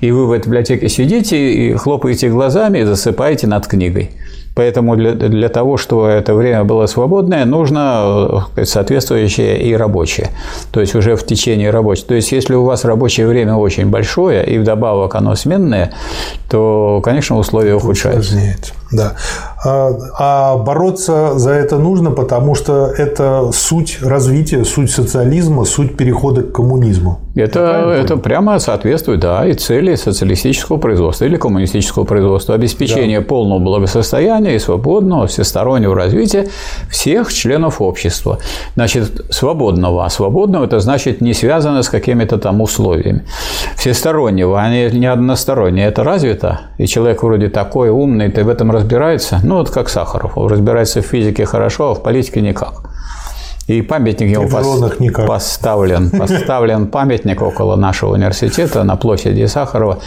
и 0.00 0.10
вы 0.10 0.26
в 0.26 0.32
этой 0.32 0.46
библиотеке 0.46 0.88
сидите 0.88 1.52
и 1.52 1.74
хлопаете 1.74 1.97
хлопаете 1.98 2.28
глазами 2.28 2.78
и 2.78 2.84
засыпаете 2.84 3.46
над 3.46 3.66
книгой. 3.66 4.10
Поэтому 4.54 4.96
для, 4.96 5.12
для 5.12 5.48
того, 5.48 5.76
чтобы 5.76 6.08
это 6.08 6.34
время 6.34 6.64
было 6.64 6.86
свободное, 6.86 7.44
нужно 7.44 8.44
э, 8.56 8.64
соответствующее 8.64 9.62
и 9.62 9.76
рабочее. 9.76 10.30
То 10.72 10.80
есть 10.80 10.96
уже 10.96 11.14
в 11.14 11.24
течение 11.24 11.70
рабочего. 11.70 12.08
То 12.08 12.14
есть 12.14 12.32
если 12.32 12.54
у 12.54 12.64
вас 12.64 12.84
рабочее 12.84 13.26
время 13.26 13.54
очень 13.54 13.86
большое 13.86 14.44
и 14.44 14.58
вдобавок 14.58 15.14
оно 15.14 15.36
сменное, 15.36 15.92
то, 16.50 17.00
конечно, 17.04 17.38
условия 17.38 17.74
ухудшаются. 17.74 18.20
Усложняется. 18.20 18.72
Да. 18.90 19.14
А, 19.64 19.90
а 20.18 20.56
бороться 20.56 21.38
за 21.38 21.50
это 21.50 21.78
нужно, 21.78 22.10
потому 22.10 22.54
что 22.54 22.86
это 22.86 23.50
суть 23.52 23.98
развития, 24.02 24.64
суть 24.64 24.90
социализма, 24.90 25.64
суть 25.64 25.96
перехода 25.96 26.42
к 26.42 26.52
коммунизму. 26.52 27.20
Это, 27.34 27.94
это 27.96 28.16
прямо 28.16 28.58
соответствует, 28.58 29.20
да, 29.20 29.46
и 29.46 29.52
цели 29.52 29.94
социалистического 29.94 30.76
производства 30.78 31.24
или 31.24 31.36
коммунистического 31.36 32.04
производства. 32.04 32.54
Обеспечение 32.54 33.20
да. 33.20 33.26
полного 33.26 33.58
благосостояния 33.60 34.56
и 34.56 34.58
свободного 34.58 35.26
всестороннего 35.26 35.94
развития 35.94 36.48
всех 36.90 37.32
членов 37.32 37.80
общества. 37.80 38.38
Значит, 38.74 39.26
свободного. 39.30 40.04
А 40.04 40.10
свободного– 40.10 40.64
это 40.66 40.80
значит 40.80 41.20
не 41.20 41.32
связано 41.32 41.82
с 41.82 41.88
какими-то 41.88 42.38
там 42.38 42.60
условиями. 42.60 43.24
Всестороннего, 43.76 44.60
а 44.60 44.68
не 44.68 45.06
одностороннее. 45.06 45.86
Это 45.86 46.02
развито, 46.02 46.60
и 46.78 46.86
человек 46.86 47.22
вроде 47.22 47.48
такой 47.48 47.90
умный, 47.90 48.30
ты 48.30 48.42
в 48.42 48.48
этом 48.48 48.70
разбирается. 48.78 49.40
Ну, 49.42 49.56
вот 49.56 49.70
как 49.70 49.88
Сахаров. 49.88 50.36
Он 50.36 50.48
разбирается 50.50 51.02
в 51.02 51.06
физике 51.06 51.44
хорошо, 51.44 51.90
а 51.90 51.94
в 51.94 52.02
политике 52.02 52.40
никак. 52.40 52.74
И 53.68 53.82
памятник 53.82 54.30
ему 54.30 54.48
пос... 54.48 54.98
никак. 54.98 55.26
поставлен, 55.26 56.10
поставлен 56.18 56.86
памятник 56.86 57.42
около 57.42 57.76
нашего 57.76 58.14
университета 58.14 58.82
на 58.82 58.96
площади 58.96 59.44
Сахарова, 59.44 59.98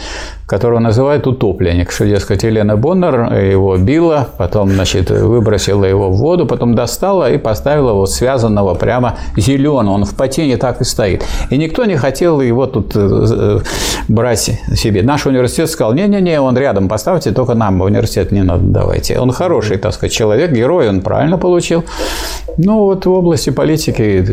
которого 0.46 0.80
называют 0.80 1.28
утопленник, 1.28 1.92
что, 1.92 2.04
дескать, 2.04 2.42
Елена 2.42 2.76
Боннер 2.76 3.32
его 3.32 3.76
била, 3.76 4.26
потом, 4.36 4.70
значит, 4.70 5.10
выбросила 5.10 5.84
его 5.84 6.10
в 6.10 6.16
воду, 6.16 6.44
потом 6.44 6.74
достала 6.74 7.30
и 7.30 7.38
поставила 7.38 7.92
вот 7.92 8.10
связанного 8.10 8.74
прямо 8.74 9.14
зеленого, 9.36 9.92
он 9.92 10.04
в 10.06 10.16
потине 10.16 10.56
так 10.56 10.80
и 10.80 10.84
стоит. 10.84 11.24
И 11.50 11.56
никто 11.56 11.84
не 11.84 11.96
хотел 11.96 12.40
его 12.40 12.66
тут 12.66 12.92
э, 12.96 13.60
брать 14.08 14.58
себе. 14.74 15.02
Наш 15.02 15.26
университет 15.26 15.70
сказал, 15.70 15.94
не-не-не, 15.94 16.40
он 16.40 16.58
рядом 16.58 16.88
поставьте, 16.88 17.30
только 17.30 17.54
нам 17.54 17.78
в 17.78 17.84
университет 17.84 18.32
не 18.32 18.42
надо 18.42 18.64
давайте. 18.64 19.20
Он 19.20 19.30
хороший, 19.30 19.78
так 19.78 19.94
сказать, 19.94 20.12
человек, 20.12 20.50
герой, 20.50 20.88
он 20.88 21.00
правильно 21.00 21.38
получил. 21.38 21.84
Ну, 22.58 22.84
вот 22.84 23.06
в 23.06 23.10
области 23.10 23.51
политики 23.52 24.26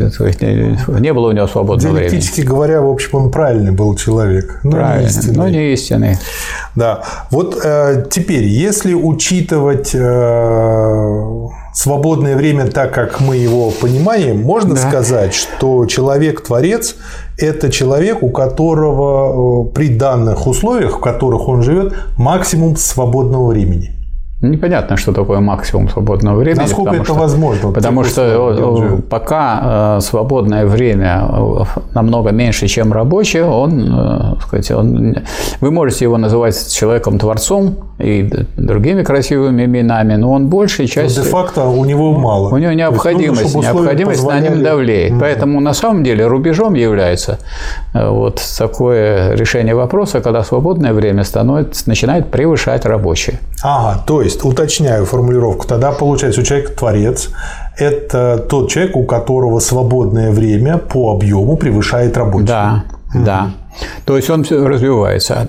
не 1.00 1.12
было 1.12 1.28
у 1.28 1.32
него 1.32 1.46
свободного 1.46 1.92
времени. 1.92 2.10
Диалектически 2.10 2.40
говоря, 2.42 2.80
в 2.80 2.88
общем, 2.88 3.18
он 3.18 3.30
правильный 3.30 3.72
был 3.72 3.94
человек. 3.96 4.60
Но 4.64 4.72
Правильно, 4.72 5.00
не 5.00 5.06
истинный. 5.08 5.36
но 5.36 5.48
не 5.48 5.72
истинный. 5.72 6.16
Да. 6.74 7.02
Вот 7.30 7.60
э, 7.64 8.06
теперь, 8.10 8.44
если 8.44 8.94
учитывать 8.94 9.90
э, 9.94 11.48
свободное 11.74 12.36
время 12.36 12.66
так, 12.66 12.92
как 12.92 13.20
мы 13.20 13.36
его 13.36 13.70
понимаем, 13.70 14.42
можно 14.42 14.74
да. 14.74 14.88
сказать, 14.88 15.34
что 15.34 15.86
человек-творец– 15.86 16.96
это 17.38 17.70
человек, 17.70 18.22
у 18.22 18.30
которого 18.30 19.66
э, 19.66 19.72
при 19.72 19.88
данных 19.88 20.46
условиях, 20.46 20.96
в 20.96 21.00
которых 21.00 21.48
он 21.48 21.62
живет, 21.62 21.94
максимум 22.16 22.76
свободного 22.76 23.48
времени. 23.48 23.99
Непонятно, 24.42 24.96
что 24.96 25.12
такое 25.12 25.40
максимум 25.40 25.90
свободного 25.90 26.38
времени. 26.38 26.62
Насколько 26.62 26.94
это 26.94 27.04
что, 27.04 27.14
возможно? 27.14 27.72
Потому 27.72 28.04
что 28.04 28.98
пока 29.10 29.96
э, 29.98 30.00
свободное 30.00 30.64
время 30.64 31.28
э, 31.30 31.64
намного 31.92 32.30
меньше, 32.30 32.66
чем 32.66 32.90
рабочее, 32.90 33.44
он, 33.44 33.94
э, 33.94 34.40
сказать, 34.40 34.70
он, 34.70 35.16
вы 35.60 35.70
можете 35.70 36.06
его 36.06 36.16
называть 36.16 36.72
человеком-творцом 36.72 37.74
и 37.98 38.30
другими 38.56 39.02
красивыми 39.02 39.66
именами, 39.66 40.14
но 40.14 40.32
он 40.32 40.46
большей 40.46 40.86
частью... 40.86 41.22
де-факто 41.22 41.66
у 41.66 41.84
него 41.84 42.12
мало. 42.16 42.48
У 42.48 42.56
него 42.56 42.72
необходимость, 42.72 43.54
нужно, 43.54 43.72
необходимость 43.72 44.20
позволяли... 44.20 44.48
на 44.48 44.54
нем 44.54 44.62
давлеет. 44.62 45.12
Mm-hmm. 45.12 45.20
Поэтому 45.20 45.60
на 45.60 45.74
самом 45.74 46.02
деле 46.02 46.26
рубежом 46.26 46.72
является 46.72 47.40
вот 47.92 48.40
такое 48.58 49.34
решение 49.34 49.74
вопроса, 49.74 50.22
когда 50.22 50.42
свободное 50.44 50.94
время 50.94 51.24
становится, 51.24 51.86
начинает 51.86 52.30
превышать 52.30 52.86
рабочее. 52.86 53.38
Ага, 53.62 54.02
то 54.06 54.22
есть 54.22 54.29
есть, 54.30 54.44
уточняю 54.44 55.04
формулировку, 55.04 55.66
тогда 55.66 55.92
получается, 55.92 56.40
у 56.40 56.44
человека 56.44 56.72
творец– 56.72 57.30
это 57.76 58.38
тот 58.38 58.70
человек, 58.70 58.96
у 58.96 59.04
которого 59.04 59.58
свободное 59.60 60.30
время 60.30 60.78
по 60.78 61.12
объему 61.12 61.56
превышает 61.56 62.16
рабочее. 62.16 62.46
Да, 62.46 62.84
mm-hmm. 63.14 63.24
да. 63.24 63.50
То 64.04 64.16
есть 64.16 64.30
он 64.30 64.42
развивается. 64.42 65.46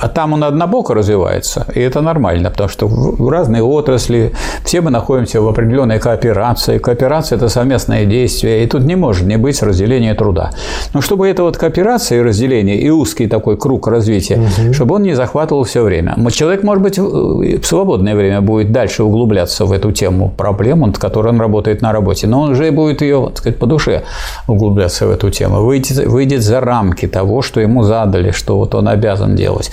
А 0.00 0.08
там 0.08 0.32
он 0.32 0.44
однобоко 0.44 0.94
развивается, 0.94 1.66
и 1.74 1.80
это 1.80 2.00
нормально, 2.00 2.50
потому 2.50 2.68
что 2.68 2.86
в 2.86 3.28
разные 3.28 3.62
отрасли 3.62 4.32
все 4.64 4.80
мы 4.80 4.90
находимся 4.90 5.40
в 5.40 5.48
определенной 5.48 5.98
кооперации. 5.98 6.78
Кооперация– 6.78 7.36
это 7.38 7.48
совместное 7.48 8.04
действие, 8.04 8.64
и 8.64 8.66
тут 8.66 8.82
не 8.82 8.96
может 8.96 9.26
не 9.26 9.36
быть 9.36 9.62
разделения 9.62 10.14
труда. 10.14 10.50
Но 10.94 11.00
чтобы 11.00 11.28
эта 11.28 11.42
вот 11.42 11.56
кооперация 11.56 12.18
и 12.18 12.22
разделение, 12.22 12.78
и 12.78 12.90
узкий 12.90 13.26
такой 13.26 13.56
круг 13.56 13.88
развития, 13.88 14.36
угу. 14.38 14.72
чтобы 14.72 14.94
он 14.96 15.02
не 15.02 15.14
захватывал 15.14 15.64
все 15.64 15.82
время. 15.82 16.16
Человек, 16.30 16.62
может 16.62 16.82
быть, 16.82 16.98
в 16.98 17.64
свободное 17.64 18.14
время 18.14 18.40
будет 18.40 18.72
дальше 18.72 19.02
углубляться 19.02 19.64
в 19.64 19.72
эту 19.72 19.92
тему 19.92 20.32
проблем, 20.36 20.80
над 20.80 20.98
которой 20.98 21.28
он 21.28 21.40
работает 21.40 21.82
на 21.82 21.92
работе, 21.92 22.26
но 22.26 22.42
он 22.42 22.50
уже 22.50 22.70
будет 22.70 23.02
ее, 23.02 23.26
так 23.28 23.38
сказать, 23.38 23.58
по 23.58 23.66
душе 23.66 24.02
углубляться 24.46 25.06
в 25.06 25.10
эту 25.10 25.30
тему, 25.30 25.62
выйдет, 25.64 26.06
выйдет 26.06 26.42
за 26.42 26.60
рамки 26.60 27.06
того, 27.08 27.42
что 27.42 27.65
ему 27.66 27.82
задали, 27.82 28.30
что 28.30 28.56
вот 28.56 28.74
он 28.74 28.88
обязан 28.88 29.36
делать. 29.36 29.70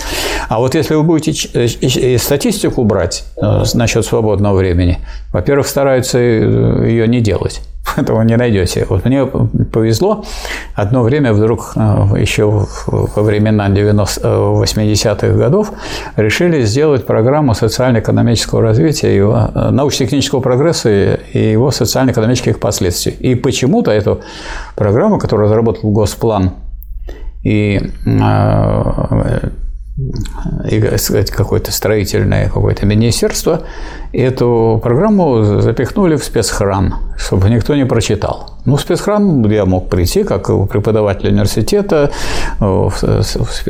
А 0.49 0.59
вот 0.59 0.75
если 0.75 0.95
вы 0.95 1.03
будете 1.03 2.17
статистику 2.17 2.83
брать 2.83 3.25
э, 3.41 3.63
насчет 3.73 4.05
свободного 4.05 4.57
времени, 4.57 4.99
во-первых, 5.31 5.67
стараются 5.67 6.19
э, 6.19 6.85
ее 6.87 7.07
не 7.07 7.21
делать 7.21 7.61
этого 7.97 8.21
не 8.21 8.37
найдете. 8.37 8.85
Вот 8.89 9.05
мне 9.05 9.25
повезло, 9.25 10.23
одно 10.75 11.03
время 11.03 11.33
вдруг 11.33 11.73
э, 11.75 11.79
еще 12.19 12.67
во 12.87 13.21
времена 13.23 13.69
80-х 13.69 15.27
годов 15.37 15.71
решили 16.15 16.63
сделать 16.63 17.05
программу 17.05 17.53
социально-экономического 17.53 18.61
развития, 18.61 19.15
его 19.15 19.49
научно-технического 19.53 20.39
прогресса 20.39 21.15
и 21.33 21.51
его 21.51 21.71
социально-экономических 21.71 22.59
последствий. 22.59 23.13
И 23.13 23.35
почему-то 23.35 23.91
эту 23.91 24.21
программу, 24.75 25.19
которую 25.19 25.45
разработал 25.45 25.91
Госплан 25.91 26.51
и 27.43 27.91
а, 28.21 29.51
и, 30.69 30.97
сказать, 30.97 31.29
какое-то 31.29 31.71
строительное 31.71 32.49
какое-то 32.49 32.85
министерство, 32.85 33.61
эту 34.11 34.79
программу 34.81 35.61
запихнули 35.61 36.15
в 36.15 36.23
спецхран, 36.23 36.95
чтобы 37.15 37.49
никто 37.49 37.75
не 37.75 37.85
прочитал. 37.85 38.57
Ну, 38.65 38.75
в 38.75 38.81
спецхран 38.81 39.45
я 39.51 39.65
мог 39.65 39.89
прийти, 39.89 40.23
как 40.23 40.47
преподаватель 40.69 41.27
университета, 41.27 42.09
в 42.59 42.91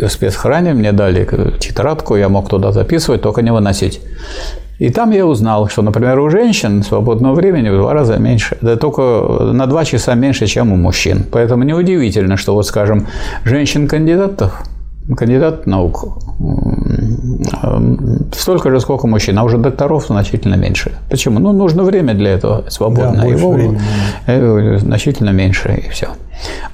спецхране 0.09 0.73
мне 0.73 0.93
дали 0.93 1.27
тетрадку, 1.59 2.15
я 2.15 2.29
мог 2.29 2.47
туда 2.47 2.71
записывать, 2.71 3.21
только 3.21 3.41
не 3.41 3.51
выносить. 3.51 3.99
И 4.79 4.89
там 4.89 5.11
я 5.11 5.25
узнал, 5.25 5.69
что, 5.69 5.81
например, 5.81 6.19
у 6.19 6.29
женщин 6.29 6.83
свободного 6.83 7.35
времени 7.35 7.69
в 7.69 7.77
два 7.77 7.93
раза 7.93 8.17
меньше, 8.17 8.57
да 8.61 8.75
только 8.75 9.01
на 9.53 9.67
два 9.67 9.85
часа 9.85 10.15
меньше, 10.15 10.47
чем 10.47 10.71
у 10.71 10.75
мужчин. 10.75 11.23
Поэтому 11.31 11.63
неудивительно, 11.63 12.37
что, 12.37 12.53
вот, 12.53 12.65
скажем, 12.65 13.07
женщин-кандидатов 13.45 14.63
кандидат 15.17 15.67
наук 15.67 16.17
столько 18.33 18.69
же, 18.69 18.79
сколько 18.79 19.07
мужчин, 19.07 19.37
а 19.37 19.43
уже 19.43 19.57
докторов 19.57 20.07
значительно 20.07 20.55
меньше. 20.55 20.91
Почему? 21.09 21.39
Ну, 21.39 21.51
нужно 21.51 21.83
время 21.83 22.13
для 22.13 22.31
этого 22.31 22.63
свободное. 22.69 23.21
Да, 23.21 23.25
Его 23.25 23.51
времени. 23.51 23.81
Э, 24.27 24.77
значительно 24.79 25.31
меньше, 25.31 25.83
и 25.85 25.89
все. 25.89 26.07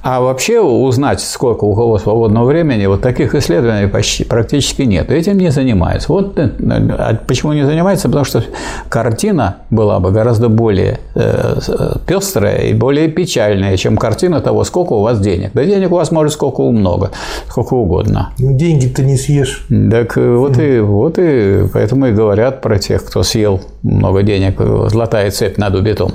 А 0.02 0.20
вообще 0.20 0.60
узнать, 0.60 1.20
сколько 1.20 1.64
у 1.64 1.74
кого 1.74 1.98
свободного 1.98 2.46
времени, 2.46 2.86
вот 2.86 3.02
таких 3.02 3.34
исследований 3.34 3.86
почти 3.86 4.24
практически 4.24 4.82
нет. 4.82 5.10
Этим 5.10 5.38
не 5.38 5.50
занимаются. 5.50 6.12
Вот 6.12 6.38
э, 6.38 6.50
а 6.58 7.18
почему 7.26 7.52
не 7.52 7.66
занимаются? 7.66 8.08
Потому 8.08 8.24
что 8.24 8.42
картина 8.88 9.56
была 9.70 10.00
бы 10.00 10.10
гораздо 10.10 10.48
более 10.48 11.00
э, 11.14 11.58
пестрая 12.06 12.62
и 12.68 12.72
более 12.72 13.08
печальная, 13.08 13.76
чем 13.76 13.96
картина 13.96 14.40
того, 14.40 14.64
сколько 14.64 14.94
у 14.94 15.02
вас 15.02 15.20
денег. 15.20 15.50
Да 15.52 15.64
денег 15.64 15.92
у 15.92 15.96
вас 15.96 16.10
может 16.10 16.32
сколько 16.32 16.62
много, 16.62 17.10
сколько 17.48 17.74
угодно. 17.74 18.30
Ну, 18.38 18.56
деньги 18.56 18.86
ты 18.86 19.02
не 19.04 19.16
съешь. 19.16 19.66
Так 19.68 20.16
э, 20.16 20.34
вот 20.34 20.58
и 20.58 20.80
вот 20.80 21.18
и 21.18 21.66
поэтому 21.72 22.06
и 22.06 22.12
говорят 22.12 22.62
про 22.62 22.78
тех, 22.78 23.04
кто 23.04 23.22
съел 23.22 23.60
много 23.82 24.22
денег, 24.22 24.60
золотая 24.90 25.30
цепь 25.30 25.58
над 25.58 25.74
убитом. 25.74 26.12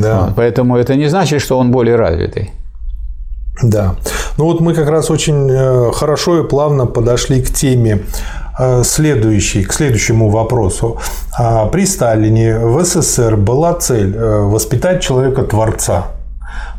Да. 0.00 0.32
Поэтому 0.36 0.76
это 0.76 0.94
не 0.94 1.08
значит, 1.08 1.42
что 1.42 1.58
он 1.58 1.70
более 1.70 1.96
развитый. 1.96 2.50
Да. 3.62 3.96
Ну 4.36 4.44
вот 4.44 4.60
мы 4.60 4.74
как 4.74 4.88
раз 4.88 5.10
очень 5.10 5.50
э, 5.50 5.92
хорошо 5.92 6.40
и 6.40 6.48
плавно 6.48 6.86
подошли 6.86 7.42
к 7.42 7.50
теме 7.50 8.02
э, 8.58 8.82
следующей, 8.84 9.64
к 9.64 9.72
следующему 9.72 10.28
вопросу. 10.28 10.98
А 11.38 11.66
при 11.66 11.86
Сталине 11.86 12.58
в 12.58 12.84
СССР 12.84 13.36
была 13.36 13.74
цель 13.74 14.14
э, 14.14 14.40
воспитать 14.40 15.02
человека-творца. 15.02 16.15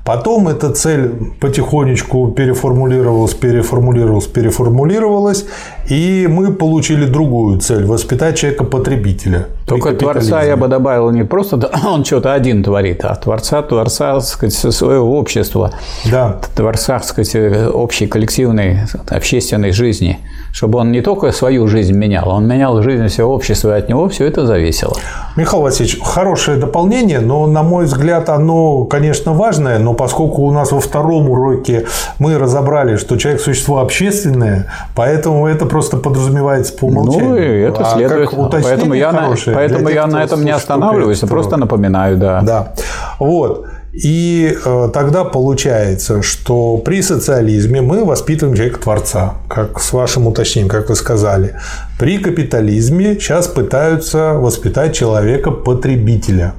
Потом 0.08 0.48
эта 0.48 0.72
цель 0.72 1.12
потихонечку 1.42 2.30
переформулировалась, 2.30 3.34
переформулировалась, 3.34 4.26
переформулировалась, 4.28 5.46
и 5.90 6.28
мы 6.30 6.54
получили 6.54 7.06
другую 7.06 7.60
цель– 7.60 7.84
воспитать 7.86 8.38
человека-потребителя. 8.38 9.48
Только 9.66 9.92
Творца 9.92 10.44
я 10.44 10.56
бы 10.56 10.70
добавил 10.70 11.12
не 11.12 11.26
просто 11.26 11.58
он 11.86 12.06
что-то 12.06 12.34
один 12.34 12.64
творит, 12.64 13.04
а 13.04 13.16
Творца, 13.16 13.62
Творца, 13.62 14.14
так 14.14 14.24
сказать, 14.24 14.54
своего 14.74 15.20
общества, 15.20 15.74
да. 16.10 16.40
Творца, 16.56 17.00
так 17.00 17.04
сказать, 17.04 17.36
общей 17.74 18.08
коллективной 18.08 18.84
общественной 19.10 19.74
жизни– 19.74 20.20
чтобы 20.58 20.80
он 20.80 20.92
не 20.92 21.02
только 21.02 21.32
свою 21.32 21.68
жизнь 21.68 21.94
менял, 21.94 22.30
он 22.30 22.48
менял 22.48 22.82
жизнь 22.82 23.08
всего 23.10 23.32
общества, 23.32 23.76
и 23.76 23.80
от 23.80 23.90
него 23.90 24.10
все 24.10 24.26
это 24.26 24.48
зависело. 24.48 24.96
Михаил 25.36 25.62
Васильевич, 25.62 26.00
хорошее 26.02 26.58
дополнение, 26.58 27.20
но, 27.20 27.46
на 27.46 27.62
мой 27.62 27.86
взгляд, 27.86 28.28
оно, 28.30 28.86
конечно, 28.86 29.34
важное, 29.34 29.78
но 29.78 29.94
поскольку 29.98 30.44
у 30.44 30.51
нас 30.51 30.72
во 30.72 30.80
втором 30.80 31.30
уроке 31.30 31.86
мы 32.20 32.38
разобрали, 32.38 32.98
что 32.98 33.18
человек– 33.18 33.42
существо 33.44 33.80
общественное, 33.80 34.66
поэтому 34.96 35.48
это 35.48 35.66
просто 35.66 35.98
подразумевается 35.98 36.74
по 36.74 36.86
умолчанию. 36.86 37.30
Ну, 37.30 37.36
и 37.38 37.60
это 37.60 37.82
а 37.82 37.96
следует. 37.96 38.30
Поэтому 38.63 38.94
я, 38.94 39.12
на, 39.12 39.36
поэтому 39.54 39.89
я 39.89 40.08
на 40.08 40.24
этом 40.24 40.46
не 40.46 40.51
останавливаюсь, 40.51 41.24
а 41.24 41.27
просто 41.27 41.58
напоминаю, 41.58 42.18
да. 42.18 42.42
Да. 42.42 42.74
Вот. 43.20 43.66
И 43.94 44.56
э, 44.63 44.89
тогда 44.94 45.24
получается, 45.24 46.22
что 46.22 46.77
при 46.77 47.01
социализме 47.01 47.82
мы 47.82 48.06
воспитываем 48.06 48.56
человека-творца, 48.56 49.36
как 49.48 49.80
с 49.80 49.92
вашим 49.92 50.27
уточнением, 50.27 50.70
как 50.70 50.89
вы 50.89 50.96
сказали. 50.96 51.56
При 51.98 52.20
капитализме 52.20 53.16
сейчас 53.16 53.48
пытаются 53.48 54.34
воспитать 54.34 54.96
человека-потребителя. 54.96 56.54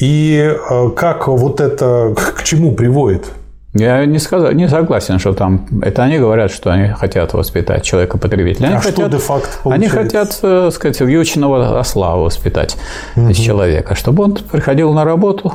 И 0.00 0.52
э, 0.70 0.90
как 0.96 1.28
вот 1.28 1.60
это 1.60 2.14
к 2.16 2.42
чему 2.42 2.74
приводит? 2.74 3.26
Я 3.74 4.06
не, 4.06 4.18
сказал, 4.20 4.52
не 4.52 4.68
согласен, 4.68 5.18
что 5.18 5.34
там... 5.34 5.66
Это 5.82 6.04
они 6.04 6.18
говорят, 6.18 6.52
что 6.52 6.70
они 6.70 6.88
хотят 6.88 7.34
воспитать 7.34 7.82
человека-потребителя. 7.82 8.66
Они 8.66 8.76
а 8.76 8.80
хотят, 8.80 9.12
что 9.12 9.26
получается? 9.26 9.58
Они 9.64 9.88
хотят, 9.88 10.28
так 10.40 10.68
э, 10.68 10.70
сказать, 10.70 11.00
вьючного 11.00 11.80
осла 11.80 12.16
воспитать 12.16 12.76
угу. 13.16 13.30
из 13.30 13.36
человека, 13.36 13.96
чтобы 13.96 14.24
он 14.24 14.34
приходил 14.36 14.92
на 14.92 15.04
работу, 15.04 15.54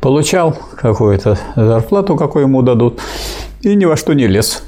получал 0.00 0.56
какую-то 0.76 1.36
зарплату, 1.56 2.16
какую 2.16 2.44
ему 2.44 2.62
дадут, 2.62 3.00
и 3.60 3.74
ни 3.74 3.86
во 3.86 3.96
что 3.96 4.12
не 4.12 4.28
лез. 4.28 4.62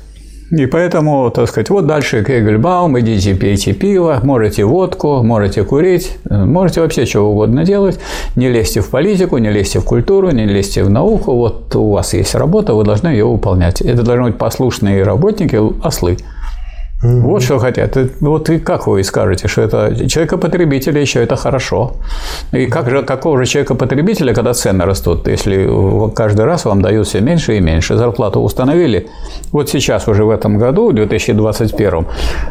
И 0.57 0.67
поэтому, 0.67 1.33
так 1.35 1.49
сказать, 1.49 1.69
вот 1.71 1.87
дальше 1.87 2.23
Кегельбаум, 2.23 2.99
идите 3.01 3.35
пейте 3.35 3.73
пиво, 3.73 4.21
можете 4.23 4.65
водку, 4.65 5.21
можете 5.25 5.65
курить, 5.65 6.17
можете 6.31 6.81
вообще 6.81 7.07
чего 7.07 7.31
угодно 7.31 7.65
делать. 7.65 7.99
Не 8.37 8.49
лезьте 8.51 8.81
в 8.81 8.89
политику, 8.89 9.39
не 9.39 9.51
лезьте 9.51 9.81
в 9.81 9.85
культуру, 9.85 10.31
не 10.31 10.45
лезьте 10.47 10.85
в 10.85 10.91
науку. 10.91 11.33
Вот 11.33 11.75
у 11.75 11.91
вас 11.91 12.15
есть 12.15 12.37
работа, 12.37 12.75
вы 12.75 12.85
должны 12.85 13.09
ее 13.09 13.25
выполнять. 13.25 13.81
Это 13.81 14.05
должны 14.05 14.27
быть 14.27 14.39
послушные 14.39 15.03
работники, 15.03 15.59
ослы. 15.85 16.19
Угу. 17.05 17.21
Вот 17.21 17.43
что 17.43 17.59
хотят. 17.59 17.97
Вот 18.21 18.49
и 18.51 18.59
как 18.59 18.87
вы 18.87 19.05
скажете, 19.05 19.47
что 19.47 19.63
это 19.63 20.09
человека-потребителя 20.09 21.01
еще 21.01 21.23
это 21.23 21.37
хорошо. 21.37 21.93
И 22.53 22.67
как 22.67 22.89
же, 22.89 23.03
какого 23.03 23.39
же 23.39 23.47
человека-потребителя, 23.47 24.33
когда 24.33 24.55
цены 24.55 24.85
растут, 24.85 25.29
если 25.29 25.69
каждый 26.15 26.47
раз 26.47 26.65
вам 26.65 26.81
дают 26.81 27.07
все 27.07 27.21
меньше 27.21 27.57
и 27.57 27.61
меньше, 27.61 27.97
зарплату 27.97 28.41
установили. 28.41 29.09
Вот 29.53 29.69
сейчас 29.69 30.09
уже 30.09 30.25
в 30.25 30.31
этом 30.31 30.59
году, 30.59 30.91
в 30.91 30.95
2021, 30.95 32.07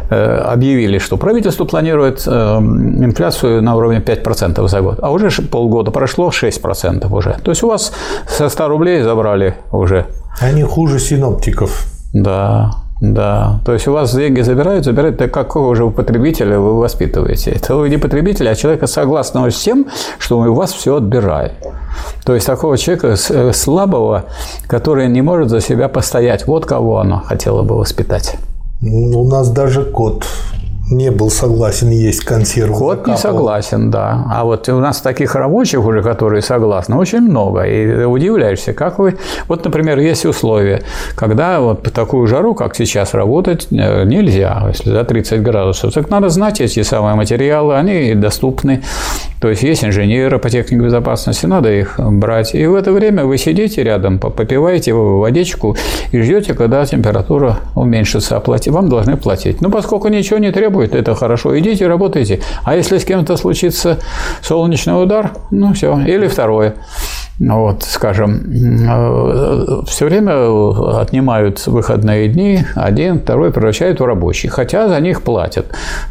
э, 0.09 0.37
объявили, 0.53 0.99
что 0.99 1.17
правительство 1.17 1.65
планирует 1.65 2.23
э, 2.27 2.31
инфляцию 2.31 3.63
на 3.63 3.75
уровне 3.75 3.99
5% 3.99 4.67
за 4.67 4.81
год, 4.81 4.99
а 5.01 5.11
уже 5.11 5.29
полгода 5.41 5.89
прошло 5.91 6.29
6% 6.29 7.11
уже. 7.11 7.37
То 7.43 7.51
есть 7.51 7.63
у 7.63 7.67
вас 7.67 7.91
со 8.27 8.49
100 8.49 8.67
рублей 8.67 9.01
забрали 9.01 9.55
уже. 9.71 10.05
Они 10.39 10.63
хуже 10.63 10.99
синоптиков. 10.99 11.87
Да, 12.13 12.82
да, 13.01 13.59
то 13.65 13.73
есть 13.73 13.87
у 13.87 13.93
вас 13.93 14.15
деньги 14.15 14.41
забирают, 14.41 14.85
забирают, 14.85 15.17
так 15.17 15.33
какого 15.33 15.75
же 15.75 15.85
вы 15.85 15.91
потребителя 15.91 16.59
вы 16.59 16.77
воспитываете? 16.77 17.51
Это 17.51 17.75
вы 17.75 17.89
не 17.89 17.97
потребитель, 17.97 18.47
а 18.47 18.55
человека 18.55 18.87
согласного 18.87 19.51
с 19.51 19.59
тем, 19.59 19.87
что 20.19 20.39
у 20.39 20.53
вас 20.53 20.71
все 20.71 20.95
отбираем. 20.95 21.51
То 22.25 22.33
есть 22.33 22.47
такого 22.47 22.77
человека 22.77 23.15
э, 23.29 23.51
слабого, 23.53 24.25
который 24.67 25.09
не 25.09 25.21
может 25.21 25.49
за 25.49 25.59
себя 25.59 25.89
постоять. 25.89 26.47
Вот 26.47 26.65
кого 26.65 26.99
оно 26.99 27.21
хотело 27.25 27.63
бы 27.63 27.77
воспитать. 27.77 28.37
У 28.81 29.27
нас 29.27 29.49
даже 29.49 29.83
кот 29.83 30.25
не 30.91 31.11
был 31.11 31.29
согласен 31.29 31.89
есть 31.89 32.23
консерву. 32.25 32.77
Кот 32.77 32.97
закапывал. 32.97 33.13
не 33.13 33.21
согласен, 33.21 33.91
да. 33.91 34.25
А 34.29 34.43
вот 34.43 34.67
у 34.69 34.79
нас 34.79 35.01
таких 35.01 35.35
рабочих 35.35 35.85
уже, 35.85 36.03
которые 36.03 36.41
согласны, 36.41 36.97
очень 36.97 37.21
много. 37.21 37.61
И 37.63 38.03
удивляешься, 38.03 38.73
как 38.73 38.99
вы... 38.99 39.17
Вот, 39.47 39.63
например, 39.63 39.99
есть 39.99 40.25
условия, 40.25 40.83
когда 41.15 41.61
вот 41.61 41.83
такую 41.93 42.27
жару, 42.27 42.53
как 42.53 42.75
сейчас, 42.75 43.13
работать 43.13 43.67
э, 43.71 44.03
нельзя, 44.03 44.63
если 44.67 44.91
за 44.91 45.03
30 45.03 45.41
градусов. 45.41 45.93
Так 45.93 46.09
надо 46.09 46.29
знать 46.29 46.59
эти 46.59 46.83
самые 46.83 47.15
материалы, 47.15 47.75
они 47.75 48.13
доступны. 48.15 48.83
То 49.39 49.49
есть 49.49 49.63
есть 49.63 49.83
инженеры 49.83 50.39
по 50.39 50.49
технике 50.49 50.83
безопасности, 50.83 51.45
надо 51.45 51.71
их 51.71 51.99
брать. 51.99 52.55
И 52.55 52.65
в 52.65 52.75
это 52.75 52.91
время 52.91 53.25
вы 53.25 53.37
сидите 53.37 53.83
рядом, 53.83 54.19
попиваете 54.19 54.93
водичку 54.93 55.75
и 56.11 56.21
ждете, 56.21 56.53
когда 56.53 56.85
температура 56.85 57.57
уменьшится, 57.75 58.37
а 58.37 58.71
вам 58.71 58.89
должны 58.89 59.17
платить. 59.17 59.61
Ну, 59.61 59.69
поскольку 59.69 60.07
ничего 60.07 60.39
не 60.39 60.51
требует, 60.73 60.95
это 60.95 61.15
хорошо. 61.15 61.57
Идите, 61.57 61.87
работайте. 61.87 62.41
А 62.63 62.75
если 62.75 62.97
с 62.97 63.05
кем-то 63.05 63.37
случится 63.37 63.99
солнечный 64.41 65.01
удар, 65.01 65.33
ну 65.51 65.73
все. 65.73 65.99
Или 66.05 66.27
второе 66.27 66.75
вот, 67.39 67.83
скажем, 67.83 68.43
э, 68.87 69.81
все 69.87 70.05
время 70.05 70.99
отнимают 70.99 71.65
выходные 71.65 72.29
дни, 72.29 72.59
один, 72.75 73.19
второй 73.19 73.51
превращают 73.51 73.99
в 73.99 74.05
рабочий, 74.05 74.49
хотя 74.49 74.87
за 74.87 74.99
них 74.99 75.23
платят, 75.23 75.65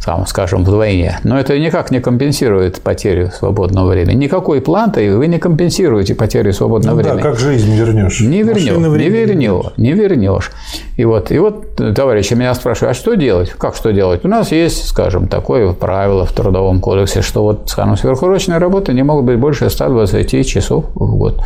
там, 0.05 0.27
скажем, 0.27 0.65
вдвойне. 0.65 1.21
Но 1.23 1.39
это 1.39 1.59
никак 1.59 1.91
не 1.91 2.01
компенсирует 2.01 2.81
потерю 2.81 3.31
свободного 3.31 3.91
времени. 3.91 4.17
Никакой 4.17 4.61
плантой 4.61 5.17
вы 5.17 5.29
не 5.29 5.39
компенсируете 5.39 6.15
потерю 6.15 6.53
свободного 6.53 6.97
ну, 6.97 7.03
времени. 7.03 7.23
Да, 7.23 7.31
как 7.31 7.39
жизнь 7.39 7.73
вернешь? 7.73 8.21
Не 8.21 8.43
вернешь, 8.43 8.77
не 8.77 9.09
вернешь, 9.09 9.73
не 9.77 9.93
вернешь. 9.93 10.51
И 10.97 11.05
вот, 11.05 11.31
и 11.31 11.39
вот 11.39 11.77
товарищи 11.95 12.35
меня 12.35 12.53
спрашивают, 12.55 12.97
а 12.97 12.99
что 12.99 13.15
делать? 13.15 13.51
Как 13.51 13.77
что 13.77 13.93
делать? 13.93 14.25
У 14.25 14.29
нас 14.29 14.51
есть, 14.51 14.89
скажем, 14.89 15.29
такое 15.29 15.73
правило 15.73 16.27
в 16.27 16.33
Трудовом 16.33 16.81
кодексе, 16.81 17.23
что 17.23 17.43
вот, 17.43 17.71
скажем, 17.71 17.97
сверхурочные 17.97 18.59
работы 18.59 18.93
не 18.93 19.03
могут 19.03 19.25
быть 19.25 19.39
больше 19.39 19.71
120 19.71 20.47
часов 20.47 20.87
в 20.95 21.17
год. 21.23 21.41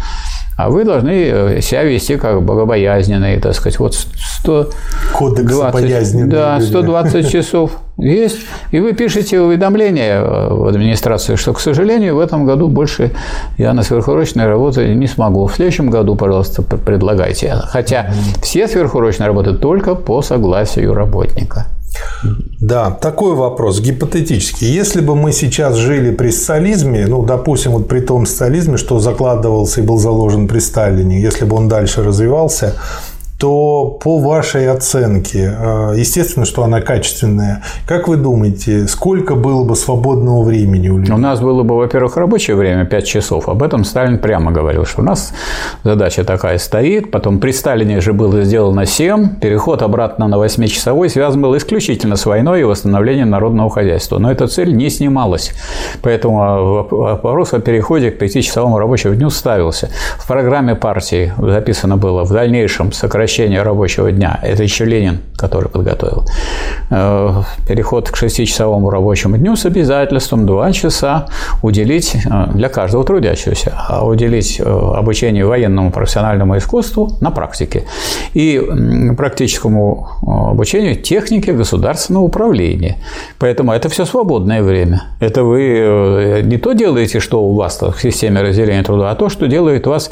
А 0.56 0.70
вы 0.70 0.84
должны 0.84 1.10
э, 1.10 1.60
себя 1.60 1.82
вести 1.82 2.16
как 2.16 2.42
богобоязненные, 2.42 3.38
так 3.40 3.54
сказать. 3.54 3.78
Вот 3.78 3.94
100... 3.94 4.70
Кодекс 5.12 5.52
20, 5.52 6.28
Да, 6.28 6.60
120 6.60 7.30
часов 7.30 7.72
есть. 7.98 8.38
И 8.70 8.80
вы 8.80 8.94
пишете 8.94 9.38
уведомление 9.40 10.22
в 10.22 10.66
администрацию, 10.66 11.36
что, 11.36 11.52
к 11.52 11.60
сожалению, 11.60 12.16
в 12.16 12.20
этом 12.20 12.46
году 12.46 12.68
больше 12.68 13.12
я 13.58 13.74
на 13.74 13.82
сверхурочной 13.82 14.46
работе 14.46 14.94
не 14.94 15.06
смогу. 15.06 15.46
В 15.46 15.54
следующем 15.54 15.90
году, 15.90 16.16
пожалуйста, 16.16 16.62
предлагайте. 16.62 17.54
Хотя 17.66 18.10
все 18.42 18.66
сверхурочные 18.66 19.26
работают 19.26 19.60
только 19.60 19.94
по 19.94 20.22
согласию 20.22 20.94
работника. 20.94 21.66
Да, 22.60 22.90
такой 22.90 23.34
вопрос 23.34 23.80
гипотетический. 23.80 24.66
Если 24.68 25.00
бы 25.00 25.14
мы 25.14 25.32
сейчас 25.32 25.76
жили 25.76 26.10
при 26.10 26.30
социализме, 26.30 27.06
ну, 27.06 27.22
допустим, 27.22 27.72
вот 27.72 27.88
при 27.88 28.00
том 28.00 28.26
социализме, 28.26 28.76
что 28.76 28.98
закладывался 28.98 29.80
и 29.80 29.84
был 29.84 29.98
заложен 29.98 30.48
при 30.48 30.60
Сталине, 30.60 31.20
если 31.20 31.44
бы 31.44 31.56
он 31.56 31.68
дальше 31.68 32.02
развивался, 32.02 32.74
то 33.38 33.98
по 34.02 34.18
вашей 34.18 34.70
оценке, 34.70 35.54
э, 35.58 35.94
естественно, 35.96 36.46
что 36.46 36.64
она 36.64 36.80
качественная, 36.80 37.62
как 37.86 38.08
вы 38.08 38.16
думаете, 38.16 38.86
сколько 38.88 39.34
было 39.34 39.62
бы 39.62 39.76
свободного 39.76 40.42
времени 40.42 40.88
у 40.88 40.98
людей? 40.98 41.14
У 41.14 41.18
нас 41.18 41.40
было 41.40 41.62
бы, 41.62 41.76
во-первых, 41.76 42.16
рабочее 42.16 42.56
время 42.56 42.86
5 42.86 43.06
часов. 43.06 43.48
Об 43.48 43.62
этом 43.62 43.84
Сталин 43.84 44.18
прямо 44.18 44.52
говорил, 44.52 44.86
что 44.86 45.02
у 45.02 45.04
нас 45.04 45.34
задача 45.84 46.24
такая 46.24 46.56
стоит. 46.56 47.10
Потом 47.10 47.38
при 47.38 47.50
Сталине 47.52 48.00
же 48.00 48.14
было 48.14 48.42
сделано 48.42 48.86
7. 48.86 49.36
Переход 49.38 49.82
обратно 49.82 50.28
на 50.28 50.36
8-часовой 50.36 51.10
связан 51.10 51.42
был 51.42 51.54
исключительно 51.58 52.16
с 52.16 52.24
войной 52.24 52.62
и 52.62 52.64
восстановлением 52.64 53.28
народного 53.28 53.68
хозяйства. 53.68 54.18
Но 54.18 54.32
эта 54.32 54.46
цель 54.46 54.74
не 54.74 54.88
снималась. 54.88 55.52
Поэтому 56.00 56.86
вопрос 56.90 57.52
о 57.52 57.60
переходе 57.60 58.10
к 58.10 58.22
5-часовому 58.22 58.78
рабочему 58.78 59.14
дню 59.14 59.28
ставился. 59.28 59.90
В 60.16 60.26
программе 60.26 60.74
партии 60.74 61.34
записано 61.36 61.98
было 61.98 62.24
в 62.24 62.32
дальнейшем 62.32 62.92
сокращение 62.92 63.25
сокращение 63.26 63.62
рабочего 63.62 64.12
дня. 64.12 64.38
Это 64.42 64.62
еще 64.62 64.84
Ленин, 64.84 65.18
который 65.36 65.68
подготовил. 65.68 66.24
Э, 66.90 67.42
переход 67.66 68.10
к 68.10 68.16
шестичасовому 68.16 68.90
рабочему 68.90 69.36
дню 69.36 69.56
с 69.56 69.66
обязательством 69.66 70.46
2 70.46 70.72
часа 70.72 71.26
уделить 71.62 72.14
э, 72.14 72.46
для 72.54 72.68
каждого 72.68 73.04
трудящегося, 73.04 73.72
а 73.88 74.06
уделить 74.06 74.60
э, 74.60 74.62
обучению 74.64 75.48
военному 75.48 75.90
профессиональному 75.90 76.56
искусству 76.58 77.16
на 77.20 77.30
практике 77.30 77.84
и 78.34 78.60
практическому 79.16 80.08
обучению 80.22 80.96
технике 80.96 81.52
государственного 81.52 82.24
управления. 82.24 82.96
Поэтому 83.38 83.72
это 83.72 83.88
все 83.88 84.04
свободное 84.04 84.62
время. 84.62 85.04
Это 85.20 85.42
вы 85.44 86.42
не 86.44 86.58
то 86.58 86.72
делаете, 86.72 87.20
что 87.20 87.42
у 87.42 87.54
вас 87.54 87.80
в 87.80 88.00
системе 88.00 88.42
разделения 88.42 88.82
труда, 88.82 89.10
а 89.10 89.14
то, 89.14 89.28
что 89.28 89.46
делает 89.46 89.86
вас 89.86 90.10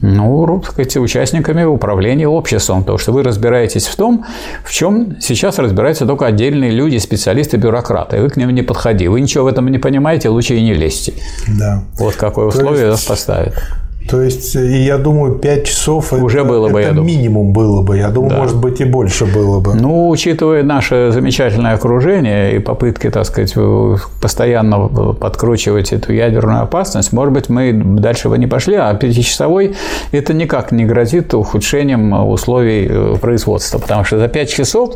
ну, 0.00 0.62
сказать, 0.64 0.96
участниками 0.96 1.64
управления 1.64 2.28
обществом 2.28 2.84
потому 2.84 2.98
что 2.98 3.12
вы 3.12 3.22
разбираетесь 3.22 3.86
в 3.86 3.96
том, 3.96 4.24
в 4.64 4.72
чем 4.72 5.20
сейчас 5.20 5.58
разбираются 5.58 6.06
только 6.06 6.24
отдельные 6.26 6.70
люди, 6.70 6.96
специалисты, 6.96 7.58
бюрократы. 7.58 8.20
Вы 8.20 8.30
к 8.30 8.36
ним 8.36 8.50
не 8.50 8.62
подходи. 8.62 9.08
Вы 9.08 9.20
ничего 9.20 9.44
в 9.44 9.46
этом 9.46 9.68
не 9.68 9.78
понимаете, 9.78 10.30
лучше 10.30 10.56
и 10.56 10.62
не 10.62 10.72
лезьте. 10.72 11.12
Да. 11.46 11.84
Вот 11.98 12.16
какое 12.16 12.46
условие 12.46 12.90
есть... 12.90 13.06
поставит. 13.06 13.54
То 14.08 14.20
есть, 14.20 14.54
и 14.54 14.84
я 14.84 14.98
думаю, 14.98 15.36
5 15.36 15.64
часов 15.64 16.12
уже 16.12 16.40
это, 16.40 16.48
было 16.48 16.68
бы, 16.68 16.80
это 16.80 16.94
я 16.94 17.00
минимум 17.00 17.52
было 17.52 17.82
бы. 17.82 17.96
Я 17.96 18.10
думаю, 18.10 18.30
да. 18.30 18.38
может 18.38 18.56
быть, 18.56 18.80
и 18.80 18.84
больше 18.84 19.24
было 19.24 19.60
бы. 19.60 19.74
Ну, 19.74 20.08
учитывая 20.10 20.62
наше 20.62 21.10
замечательное 21.10 21.74
окружение 21.74 22.56
и 22.56 22.58
попытки, 22.58 23.08
так 23.10 23.24
сказать, 23.24 23.54
постоянно 24.20 24.88
подкручивать 25.14 25.92
эту 25.92 26.12
ядерную 26.12 26.62
опасность, 26.62 27.12
может 27.12 27.32
быть, 27.32 27.48
мы 27.48 27.72
дальше 27.72 28.28
бы 28.28 28.36
не 28.36 28.46
пошли, 28.46 28.74
а 28.74 28.92
пятичасовой 28.94 29.74
это 30.12 30.34
никак 30.34 30.70
не 30.70 30.84
грозит 30.84 31.32
ухудшением 31.32 32.12
условий 32.28 32.86
э, 32.88 33.16
производства, 33.20 33.78
потому 33.78 34.04
что 34.04 34.18
за 34.18 34.28
5 34.28 34.50
часов, 34.50 34.94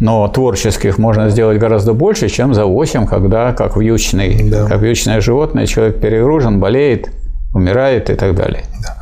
но 0.00 0.26
творческих 0.28 0.96
можно 0.96 1.28
сделать 1.28 1.58
гораздо 1.58 1.92
больше, 1.92 2.28
чем 2.28 2.54
за 2.54 2.64
8, 2.64 3.06
когда, 3.06 3.52
как 3.52 3.76
вьючный, 3.76 4.48
да. 4.50 4.66
как 4.66 4.80
вьючное 4.80 5.20
животное, 5.20 5.66
человек 5.66 6.00
перегружен, 6.00 6.60
болеет, 6.60 7.10
умирает 7.54 8.10
и 8.10 8.14
так 8.14 8.34
далее. 8.34 8.64
Да. 8.82 8.96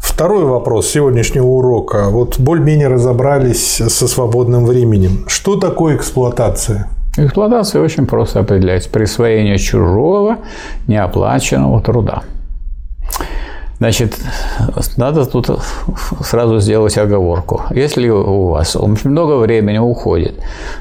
Второй 0.00 0.44
вопрос 0.44 0.88
сегодняшнего 0.88 1.46
урока. 1.46 2.08
Вот 2.10 2.38
более-менее 2.38 2.88
разобрались 2.88 3.76
со 3.76 4.08
свободным 4.08 4.64
временем. 4.64 5.24
Что 5.28 5.56
такое 5.56 5.96
эксплуатация? 5.96 6.88
Эксплуатация 7.16 7.82
очень 7.82 8.06
просто 8.06 8.40
определяется. 8.40 8.90
Присвоение 8.90 9.58
чужого 9.58 10.38
неоплаченного 10.86 11.80
труда. 11.80 12.22
Значит, 13.78 14.16
надо 14.96 15.24
тут 15.24 15.50
сразу 16.24 16.58
сделать 16.58 16.98
оговорку. 16.98 17.62
Если 17.70 18.08
у 18.08 18.48
вас 18.48 18.74
очень 18.74 19.10
много 19.10 19.36
времени 19.36 19.78
уходит 19.78 20.34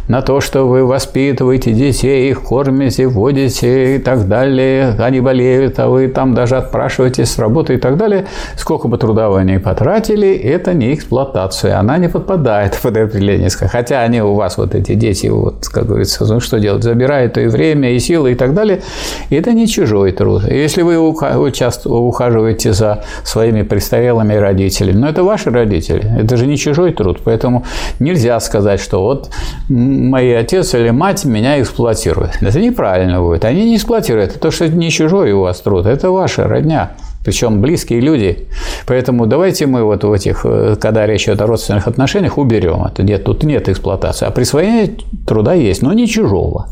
на 0.07 0.23
то, 0.23 0.41
что 0.41 0.67
вы 0.67 0.83
воспитываете 0.83 1.73
детей, 1.73 2.31
их 2.31 2.41
кормите, 2.41 3.07
водите 3.07 3.97
и 3.97 3.99
так 3.99 4.27
далее, 4.27 4.95
они 4.97 5.19
болеют, 5.19 5.77
а 5.77 5.89
вы 5.89 6.07
там 6.07 6.33
даже 6.33 6.57
отпрашиваетесь 6.57 7.29
с 7.29 7.38
работы 7.38 7.75
и 7.75 7.77
так 7.77 7.97
далее, 7.97 8.25
сколько 8.55 8.88
бы 8.88 8.97
труда 8.97 9.29
вы 9.29 9.43
ни 9.43 9.57
потратили, 9.57 10.33
это 10.33 10.73
не 10.73 10.95
эксплуатация, 10.95 11.77
она 11.77 11.99
не 11.99 12.10
подпадает 12.10 12.79
под 12.81 12.97
определение. 12.97 13.49
Хотя 13.49 14.01
они 14.01 14.23
у 14.23 14.33
вас, 14.33 14.57
вот 14.57 14.73
эти 14.73 14.95
дети, 14.95 15.27
вот, 15.27 15.67
как 15.67 15.86
говорится, 15.86 16.25
ну 16.25 16.39
что 16.39 16.60
делать, 16.60 16.81
забирают 16.83 17.38
и 17.38 17.45
время, 17.45 17.93
и 17.93 17.99
силы 17.99 18.31
и 18.31 18.36
так 18.36 18.55
далее, 18.55 18.81
это 19.29 19.53
не 19.53 19.67
чужой 19.67 20.13
труд. 20.13 20.45
Если 20.49 20.81
вы 20.81 20.97
ухаживаете 20.97 22.73
за 22.73 22.87
за 22.88 23.04
своими 23.23 23.63
престарелыми 23.63 24.34
родителями. 24.34 24.97
Но 24.97 25.10
это 25.10 25.23
ваши 25.23 25.50
родители, 25.50 26.10
это 26.19 26.38
же 26.38 26.47
не 26.47 26.58
чужой 26.58 26.93
труд, 26.93 27.19
поэтому 27.23 27.63
нельзя 28.00 28.39
сказать, 28.39 28.80
что 28.80 29.02
вот 29.02 29.30
мои 29.69 30.34
отец 30.34 30.73
или 30.73 30.91
мать 30.91 31.26
меня 31.26 31.62
эксплуатируют. 31.62 32.38
Это 32.41 32.60
неправильно 32.60 33.21
будет. 33.21 33.45
Они 33.45 33.65
не 33.65 33.76
эксплуатируют. 33.76 34.32
Это 34.32 34.39
то, 34.39 34.52
что 34.52 34.67
не 34.67 34.91
чужой 34.91 35.32
у 35.32 35.41
вас 35.41 35.60
труд, 35.62 35.86
это 35.86 36.12
ваша 36.12 36.47
родня 36.47 36.91
причем 37.28 37.60
близкие 37.60 38.00
люди. 38.00 38.47
Поэтому 38.86 39.26
давайте 39.26 39.65
мы 39.65 39.84
вот 39.84 40.06
в 40.06 40.13
этих, 40.13 40.45
э, 40.45 40.78
когда 40.80 41.06
речь 41.06 41.26
идет 41.26 41.41
о 41.41 41.47
родственных 41.47 41.86
отношениях, 41.86 42.38
уберем 42.38 42.86
это. 42.86 43.04
Нет, 43.04 43.26
тут 43.26 43.43
нет 43.43 43.67
эксплуатации. 43.67 44.26
А 44.26 44.32
присвоение 44.32 44.95
труда 45.28 45.54
есть, 45.54 45.82
но 45.82 45.91
не 45.91 46.08
чужого. 46.08 46.69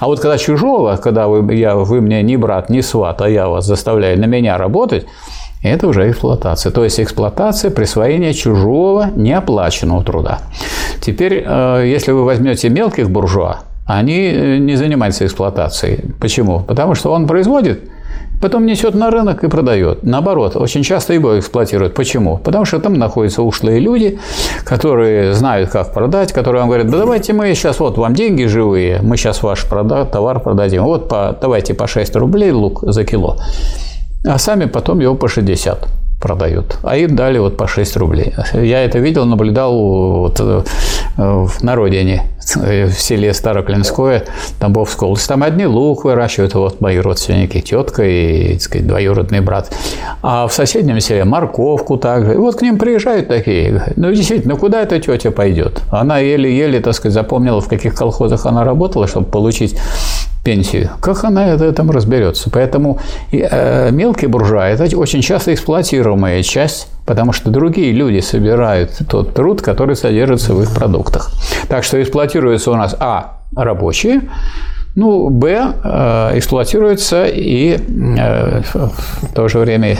А 0.00 0.06
вот 0.06 0.20
когда 0.20 0.38
чужого, 0.38 0.96
когда 0.96 1.28
вы, 1.28 1.54
я, 1.54 1.74
вы 1.74 2.00
мне 2.00 2.22
не 2.22 2.38
брат, 2.38 2.70
не 2.70 2.80
сват, 2.80 3.20
а 3.20 3.28
я 3.28 3.48
вас 3.48 3.66
заставляю 3.66 4.18
на 4.18 4.24
меня 4.24 4.56
работать, 4.56 5.04
это 5.62 5.88
уже 5.88 6.08
эксплуатация. 6.10 6.70
То 6.72 6.84
есть 6.84 7.00
эксплуатация 7.00 7.70
присвоение 7.70 8.32
чужого 8.32 9.10
неоплаченного 9.16 10.04
труда. 10.04 10.38
Теперь, 11.00 11.44
э, 11.46 11.84
если 11.86 12.12
вы 12.12 12.24
возьмете 12.24 12.68
мелких 12.68 13.10
буржуа, 13.10 13.60
они 13.86 14.30
э, 14.32 14.58
не 14.58 14.76
занимаются 14.76 15.26
эксплуатацией. 15.26 16.14
Почему? 16.20 16.60
Потому 16.60 16.94
что 16.94 17.10
он 17.10 17.26
производит, 17.26 17.80
потом 18.40 18.66
несет 18.66 18.94
на 18.94 19.10
рынок 19.10 19.42
и 19.42 19.48
продает. 19.48 20.04
Наоборот, 20.04 20.54
очень 20.56 20.84
часто 20.84 21.12
его 21.12 21.38
эксплуатируют. 21.38 21.94
Почему? 21.94 22.38
Потому 22.38 22.64
что 22.64 22.78
там 22.78 22.94
находятся 22.94 23.42
ушлые 23.42 23.80
люди, 23.80 24.20
которые 24.64 25.32
знают, 25.32 25.70
как 25.70 25.92
продать, 25.92 26.32
которые 26.32 26.60
вам 26.60 26.68
говорят, 26.68 26.88
да 26.88 26.98
давайте 26.98 27.32
мы 27.32 27.52
сейчас, 27.54 27.80
вот 27.80 27.98
вам 27.98 28.14
деньги 28.14 28.44
живые, 28.44 29.00
мы 29.02 29.16
сейчас 29.16 29.42
ваш 29.42 29.64
товар 29.64 30.40
продадим. 30.40 30.84
Вот 30.84 31.08
по, 31.08 31.36
давайте 31.40 31.74
по 31.74 31.88
6 31.88 32.14
рублей 32.16 32.52
лук 32.52 32.80
за 32.82 33.04
кило 33.04 33.38
а 34.28 34.38
сами 34.38 34.66
потом 34.66 35.00
его 35.00 35.14
по 35.14 35.28
60 35.28 35.88
продают. 36.20 36.78
А 36.82 36.96
им 36.96 37.16
дали 37.16 37.38
вот 37.38 37.56
по 37.56 37.66
6 37.66 37.96
рублей. 37.96 38.34
Я 38.52 38.84
это 38.84 38.98
видел, 38.98 39.24
наблюдал 39.24 39.72
вот 39.72 40.40
э, 40.40 41.46
на 41.62 41.74
родине, 41.76 42.24
в 42.56 42.92
селе 42.92 43.34
Староклинское, 43.34 44.24
Тамбовская 44.58 45.08
область. 45.08 45.28
Там 45.28 45.42
одни 45.42 45.66
лук 45.66 46.04
выращивают, 46.04 46.54
вот 46.54 46.80
мои 46.80 46.98
родственники, 46.98 47.60
тетка 47.60 48.04
и, 48.04 48.54
так 48.54 48.62
сказать, 48.62 48.86
двоюродный 48.86 49.40
брат. 49.40 49.72
А 50.22 50.46
в 50.46 50.52
соседнем 50.52 51.00
селе 51.00 51.24
морковку 51.24 51.98
также. 51.98 52.34
И 52.34 52.36
вот 52.36 52.56
к 52.56 52.62
ним 52.62 52.78
приезжают 52.78 53.28
такие. 53.28 53.92
Ну, 53.96 54.12
действительно, 54.12 54.56
куда 54.56 54.82
эта 54.82 54.98
тетя 55.00 55.30
пойдет? 55.30 55.82
Она 55.90 56.18
еле-еле, 56.18 56.80
так 56.80 56.94
сказать, 56.94 57.14
запомнила, 57.14 57.60
в 57.60 57.68
каких 57.68 57.94
колхозах 57.94 58.46
она 58.46 58.64
работала, 58.64 59.06
чтобы 59.06 59.26
получить 59.26 59.78
пенсию. 60.48 60.88
Как 61.02 61.24
она 61.24 61.46
это 61.48 61.70
там 61.74 61.90
разберется? 61.90 62.48
Поэтому 62.50 62.98
э, 63.32 63.90
мелкие 63.90 64.28
буржуа– 64.28 64.68
это 64.70 64.96
очень 64.96 65.20
часто 65.20 65.52
эксплуатируемая 65.52 66.42
часть, 66.42 66.88
потому 67.04 67.32
что 67.32 67.50
другие 67.50 67.92
люди 67.92 68.20
собирают 68.20 68.90
тот 69.10 69.34
труд, 69.34 69.60
который 69.60 69.94
содержится 69.94 70.54
в 70.54 70.62
их 70.62 70.74
продуктах. 70.74 71.30
Так 71.68 71.84
что 71.84 72.00
эксплуатируются 72.00 72.70
у 72.70 72.76
нас 72.76 72.96
а. 72.98 73.40
рабочие, 73.54 74.22
ну, 74.94 75.28
б. 75.28 75.74
Э, 75.84 76.30
эксплуатируются 76.38 77.26
и 77.26 77.76
э, 77.76 78.62
в 78.72 79.34
то 79.34 79.48
же 79.48 79.58
время 79.58 79.98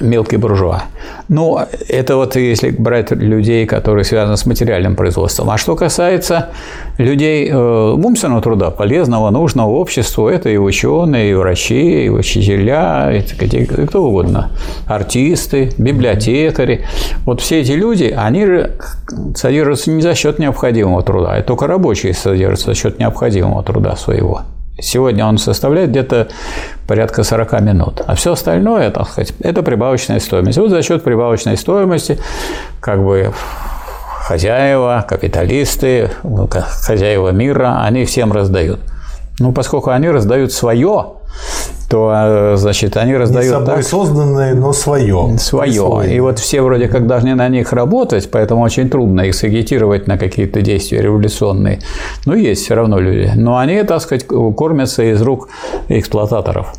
мелкий 0.00 0.36
буржуа. 0.36 0.84
Ну, 1.28 1.58
это 1.88 2.16
вот 2.16 2.36
если 2.36 2.70
брать 2.70 3.10
людей, 3.10 3.66
которые 3.66 4.04
связаны 4.04 4.36
с 4.36 4.46
материальным 4.46 4.96
производством. 4.96 5.50
А 5.50 5.58
что 5.58 5.76
касается 5.76 6.50
людей 6.98 7.48
э, 7.48 7.54
умственного 7.56 8.42
труда, 8.42 8.70
полезного, 8.70 9.30
нужного 9.30 9.70
обществу, 9.70 10.28
это 10.28 10.48
и 10.48 10.56
ученые, 10.56 11.30
и 11.30 11.34
врачи, 11.34 12.06
и 12.06 12.08
учителя, 12.08 13.12
и 13.12 13.22
кто 13.86 14.04
угодно, 14.04 14.50
артисты, 14.86 15.72
библиотекари. 15.78 16.84
Вот 17.24 17.40
все 17.40 17.60
эти 17.60 17.72
люди, 17.72 18.14
они 18.16 18.46
же 18.46 18.76
содержатся 19.34 19.90
не 19.90 20.02
за 20.02 20.14
счет 20.14 20.38
необходимого 20.38 21.02
труда, 21.02 21.36
это 21.36 21.48
только 21.48 21.66
рабочие 21.66 22.14
содержатся 22.14 22.66
за 22.66 22.74
счет 22.74 22.98
необходимого 22.98 23.62
труда 23.62 23.96
своего. 23.96 24.42
Сегодня 24.80 25.24
он 25.26 25.38
составляет 25.38 25.90
где-то 25.90 26.28
порядка 26.86 27.22
40 27.22 27.60
минут. 27.60 28.02
А 28.06 28.14
все 28.14 28.32
остальное, 28.32 28.90
так 28.90 29.08
сказать, 29.08 29.32
это 29.40 29.62
прибавочная 29.62 30.20
стоимость. 30.20 30.58
Вот 30.58 30.70
за 30.70 30.82
счет 30.82 31.02
прибавочной 31.04 31.56
стоимости 31.56 32.18
как 32.80 33.02
бы 33.04 33.32
хозяева, 34.30 35.04
капиталисты, 35.08 36.10
хозяева 36.86 37.30
мира, 37.30 37.82
они 37.82 38.04
всем 38.04 38.32
раздают. 38.32 38.80
Ну, 39.38 39.52
поскольку 39.52 39.90
они 39.90 40.08
раздают 40.08 40.52
свое, 40.52 41.14
то, 41.90 42.12
э, 42.14 42.56
значит, 42.56 42.96
они 42.96 43.16
раздают 43.16 43.44
Не 43.44 43.50
собой 43.50 43.74
так, 43.74 43.84
созданное, 43.84 44.54
но 44.54 44.72
свое. 44.72 45.36
Свое. 45.38 46.14
И 46.14 46.20
вот 46.20 46.38
все 46.38 46.62
вроде 46.62 46.86
как 46.86 47.08
должны 47.08 47.34
на 47.34 47.48
них 47.48 47.72
работать, 47.72 48.30
поэтому 48.30 48.62
очень 48.62 48.88
трудно 48.88 49.22
их 49.22 49.34
сагитировать 49.34 50.06
на 50.06 50.16
какие-то 50.16 50.62
действия 50.62 51.02
революционные. 51.02 51.80
Но 52.26 52.36
есть 52.36 52.62
все 52.62 52.74
равно 52.74 53.00
люди. 53.00 53.32
Но 53.34 53.58
они, 53.58 53.82
так 53.82 54.00
сказать, 54.02 54.24
кормятся 54.26 55.02
из 55.02 55.20
рук 55.20 55.48
эксплуататоров. 55.88 56.72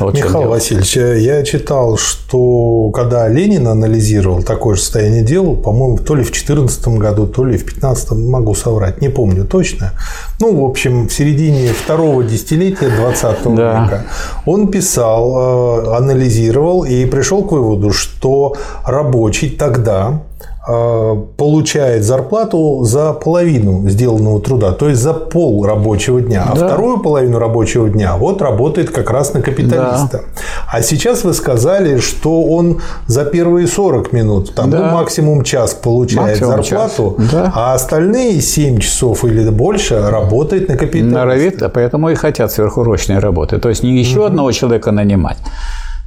Вот 0.00 0.14
Михаил 0.14 0.48
Васильевич, 0.48 0.96
я 0.96 1.42
читал, 1.44 1.96
что 1.96 2.90
когда 2.90 3.28
Ленин 3.28 3.66
анализировал 3.66 4.42
такое 4.42 4.74
же 4.74 4.82
состояние 4.82 5.22
дел, 5.22 5.54
по-моему, 5.54 5.98
то 5.98 6.14
ли 6.14 6.22
в 6.22 6.30
2014 6.30 6.88
году, 6.88 7.26
то 7.26 7.44
ли 7.44 7.56
в 7.56 7.64
2015, 7.64 8.12
могу 8.12 8.54
соврать, 8.54 9.00
не 9.00 9.08
помню 9.08 9.44
точно. 9.44 9.92
Ну, 10.40 10.54
в 10.54 10.64
общем, 10.68 11.08
в 11.08 11.12
середине 11.12 11.68
второго 11.72 12.24
десятилетия 12.24 12.88
20 12.88 13.54
да. 13.54 13.84
века 13.84 14.04
он 14.46 14.57
писал, 14.66 15.86
э, 15.86 15.96
анализировал 15.96 16.84
и 16.84 17.06
пришел 17.06 17.44
к 17.44 17.52
выводу, 17.52 17.92
что 17.92 18.56
рабочий 18.84 19.50
тогда 19.50 20.22
получает 20.68 22.04
зарплату 22.04 22.84
за 22.84 23.14
половину 23.14 23.88
сделанного 23.88 24.38
труда, 24.40 24.72
то 24.72 24.90
есть 24.90 25.00
за 25.00 25.14
пол 25.14 25.64
рабочего 25.64 26.20
дня, 26.20 26.44
а 26.46 26.54
да. 26.54 26.66
вторую 26.66 27.00
половину 27.00 27.38
рабочего 27.38 27.88
дня 27.88 28.16
вот 28.18 28.42
работает 28.42 28.90
как 28.90 29.10
раз 29.10 29.32
на 29.32 29.40
капиталиста. 29.40 30.08
Да. 30.12 30.42
А 30.70 30.82
сейчас 30.82 31.24
вы 31.24 31.32
сказали, 31.32 32.00
что 32.00 32.42
он 32.42 32.82
за 33.06 33.24
первые 33.24 33.66
40 33.66 34.12
минут, 34.12 34.54
там 34.54 34.70
да. 34.70 34.78
ну, 34.78 34.94
максимум 34.94 35.42
час 35.42 35.72
получает 35.72 36.40
максимум 36.40 36.62
зарплату, 36.62 37.16
час. 37.18 37.30
Да. 37.30 37.52
а 37.54 37.74
остальные 37.74 38.42
7 38.42 38.78
часов 38.80 39.24
или 39.24 39.48
больше 39.48 39.98
работает 40.10 40.68
на 40.68 40.76
капиталиста. 40.76 41.18
Норовит, 41.18 41.62
поэтому 41.72 42.10
и 42.10 42.14
хотят 42.14 42.52
сверхурочные 42.52 43.20
работы. 43.20 43.58
То 43.58 43.70
есть 43.70 43.82
не 43.82 43.98
еще 43.98 44.18
угу. 44.18 44.26
одного 44.26 44.52
человека 44.52 44.90
нанимать, 44.92 45.38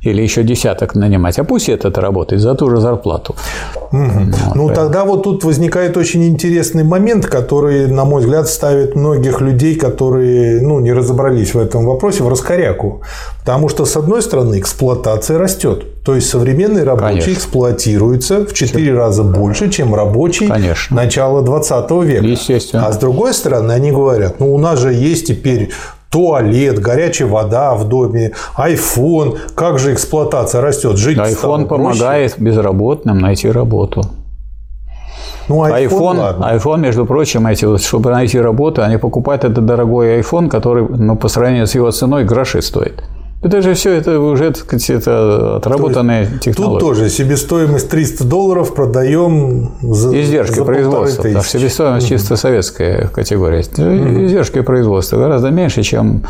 или 0.01 0.21
еще 0.21 0.43
десяток 0.43 0.95
нанимать, 0.95 1.37
а 1.39 1.43
пусть 1.43 1.69
этот 1.69 1.97
работает 1.97 2.41
за 2.41 2.55
ту 2.55 2.69
же 2.69 2.77
зарплату. 2.77 3.35
Угу. 3.91 4.01
Вот, 4.47 4.55
ну, 4.55 4.69
тогда 4.69 5.05
вот 5.05 5.23
тут 5.23 5.43
возникает 5.43 5.95
очень 5.95 6.23
интересный 6.23 6.83
момент, 6.83 7.27
который, 7.27 7.87
на 7.87 8.03
мой 8.05 8.21
взгляд, 8.21 8.47
ставит 8.47 8.95
многих 8.95 9.41
людей, 9.41 9.75
которые 9.75 10.61
ну, 10.61 10.79
не 10.79 10.91
разобрались 10.91 11.53
в 11.53 11.59
этом 11.59 11.85
вопросе, 11.85 12.23
в 12.23 12.29
раскоряку. 12.29 13.01
Потому 13.39 13.69
что, 13.69 13.85
с 13.85 13.95
одной 13.95 14.21
стороны, 14.21 14.59
эксплуатация 14.59 15.37
растет. 15.37 16.03
То 16.03 16.15
есть 16.15 16.29
современный 16.29 16.83
рабочий 16.83 17.19
Конечно. 17.19 17.33
эксплуатируется 17.33 18.45
в 18.45 18.53
4 18.53 18.93
раза 18.95 19.23
больше, 19.23 19.69
чем 19.69 19.93
рабочий 19.93 20.47
Конечно. 20.47 20.95
начала 20.95 21.43
20 21.43 21.91
века. 22.03 22.25
Естественно. 22.25 22.87
А 22.87 22.91
с 22.91 22.97
другой 22.97 23.35
стороны, 23.35 23.71
они 23.71 23.91
говорят, 23.91 24.39
ну 24.39 24.53
у 24.53 24.57
нас 24.57 24.79
же 24.79 24.93
есть 24.93 25.27
теперь 25.27 25.69
туалет, 26.11 26.79
горячая 26.79 27.27
вода 27.27 27.73
в 27.73 27.87
доме, 27.87 28.33
iPhone. 28.57 29.37
Как 29.55 29.79
же 29.79 29.93
эксплуатация 29.93 30.61
растет? 30.61 30.97
Жить 30.97 31.17
iPhone 31.17 31.65
помогает 31.65 32.35
безработным 32.37 33.19
найти 33.19 33.49
работу. 33.49 34.03
Ну, 35.47 35.65
iPhone, 35.65 35.89
iPhone, 35.89 36.59
iPhone, 36.59 36.79
между 36.79 37.05
прочим, 37.05 37.47
эти 37.47 37.65
вот, 37.65 37.81
чтобы 37.81 38.11
найти 38.11 38.39
работу, 38.39 38.83
они 38.83 38.97
покупают 38.97 39.43
этот 39.43 39.65
дорогой 39.65 40.19
iPhone, 40.19 40.49
который 40.49 40.87
ну, 40.87 41.17
по 41.17 41.27
сравнению 41.27 41.67
с 41.67 41.75
его 41.75 41.91
ценой 41.91 42.23
гроши 42.25 42.61
стоит. 42.61 43.03
Это 43.43 43.61
же 43.63 43.73
все 43.73 43.93
это 43.93 44.19
уже 44.19 44.51
так 44.51 44.57
сказать, 44.57 44.89
это 44.91 45.57
отработанные 45.57 46.27
То 46.27 46.39
технологии. 46.39 46.79
Тут 46.79 46.89
тоже 46.89 47.09
себестоимость 47.09 47.89
300 47.89 48.23
долларов 48.23 48.75
продаем 48.75 49.71
за 49.81 50.21
Издержки 50.21 50.55
за 50.55 50.65
производства. 50.65 51.29
Да, 51.29 51.41
себестоимость 51.41 52.05
угу. 52.05 52.17
чисто 52.17 52.35
советская 52.35 53.07
категория. 53.07 53.61
Угу. 53.61 54.25
Издержки 54.25 54.61
производства 54.61 55.17
гораздо 55.17 55.49
меньше, 55.49 55.81
чем 55.81 56.23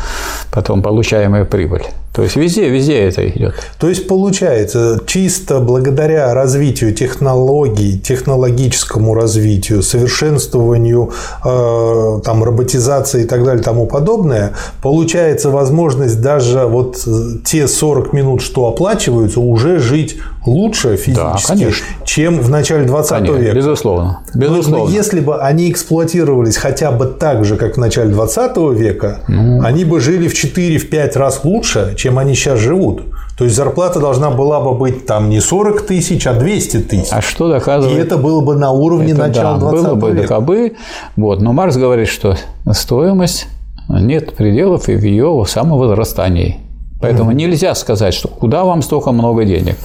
потом 0.50 0.82
получаемая 0.82 1.44
прибыль. 1.44 1.84
То 2.14 2.22
есть 2.22 2.36
везде, 2.36 2.68
везде 2.68 3.08
это 3.08 3.26
идет. 3.26 3.54
То 3.78 3.88
есть 3.88 4.06
получается, 4.06 5.00
чисто 5.06 5.60
благодаря 5.60 6.34
развитию 6.34 6.92
технологий, 6.92 7.98
технологическому 7.98 9.14
развитию, 9.14 9.82
совершенствованию, 9.82 11.10
э, 11.42 12.20
там, 12.22 12.44
роботизации 12.44 13.22
и 13.22 13.26
так 13.26 13.44
далее, 13.44 13.62
тому 13.62 13.86
подобное, 13.86 14.52
получается 14.82 15.48
возможность 15.48 16.20
даже 16.20 16.66
вот 16.66 17.01
те 17.44 17.68
40 17.68 18.12
минут, 18.12 18.42
что 18.42 18.66
оплачиваются, 18.66 19.40
уже 19.40 19.78
жить 19.78 20.18
лучше 20.46 20.96
физически, 20.96 21.64
да, 21.64 22.04
чем 22.04 22.40
в 22.40 22.50
начале 22.50 22.84
20 22.84 23.10
конечно, 23.10 23.36
века. 23.36 23.56
Безусловно. 23.56 24.20
безусловно. 24.34 24.86
Но 24.86 24.90
если 24.90 25.20
бы 25.20 25.40
они 25.40 25.70
эксплуатировались 25.70 26.56
хотя 26.56 26.90
бы 26.90 27.06
так 27.06 27.44
же, 27.44 27.56
как 27.56 27.76
в 27.76 27.78
начале 27.78 28.10
20 28.10 28.56
века, 28.76 29.20
ну... 29.28 29.62
они 29.62 29.84
бы 29.84 30.00
жили 30.00 30.28
в 30.28 30.34
4-5 30.34 31.18
раз 31.18 31.40
лучше, 31.44 31.94
чем 31.96 32.18
они 32.18 32.34
сейчас 32.34 32.58
живут. 32.58 33.02
То 33.38 33.44
есть 33.44 33.56
зарплата 33.56 33.98
должна 33.98 34.30
была 34.30 34.60
бы 34.60 34.74
быть 34.74 35.06
там 35.06 35.30
не 35.30 35.40
40 35.40 35.82
тысяч, 35.86 36.26
а 36.26 36.34
200 36.34 36.76
тысяч. 36.82 37.08
А 37.10 37.22
что 37.22 37.48
доказывает? 37.48 37.98
И 37.98 38.00
это 38.00 38.18
было 38.18 38.40
бы 38.40 38.56
на 38.56 38.70
уровне 38.70 39.12
это, 39.12 39.28
начала 39.28 39.54
да, 39.54 39.70
20 39.70 39.86
было 39.86 39.94
бы 39.94 40.10
века. 40.12 40.40
Бы, 40.40 40.74
вот. 41.16 41.40
Но 41.40 41.52
Маркс 41.52 41.76
говорит, 41.76 42.08
что 42.08 42.36
стоимость 42.70 43.48
нет 43.88 44.34
пределов 44.34 44.88
и 44.88 44.96
в 44.96 45.02
ее 45.02 45.44
самовозрастании. 45.48 46.60
Поэтому 47.02 47.32
mm-hmm. 47.32 47.34
нельзя 47.34 47.74
сказать, 47.74 48.14
что 48.14 48.28
куда 48.28 48.64
вам 48.64 48.80
столько 48.80 49.12
много 49.12 49.44
денег. 49.44 49.76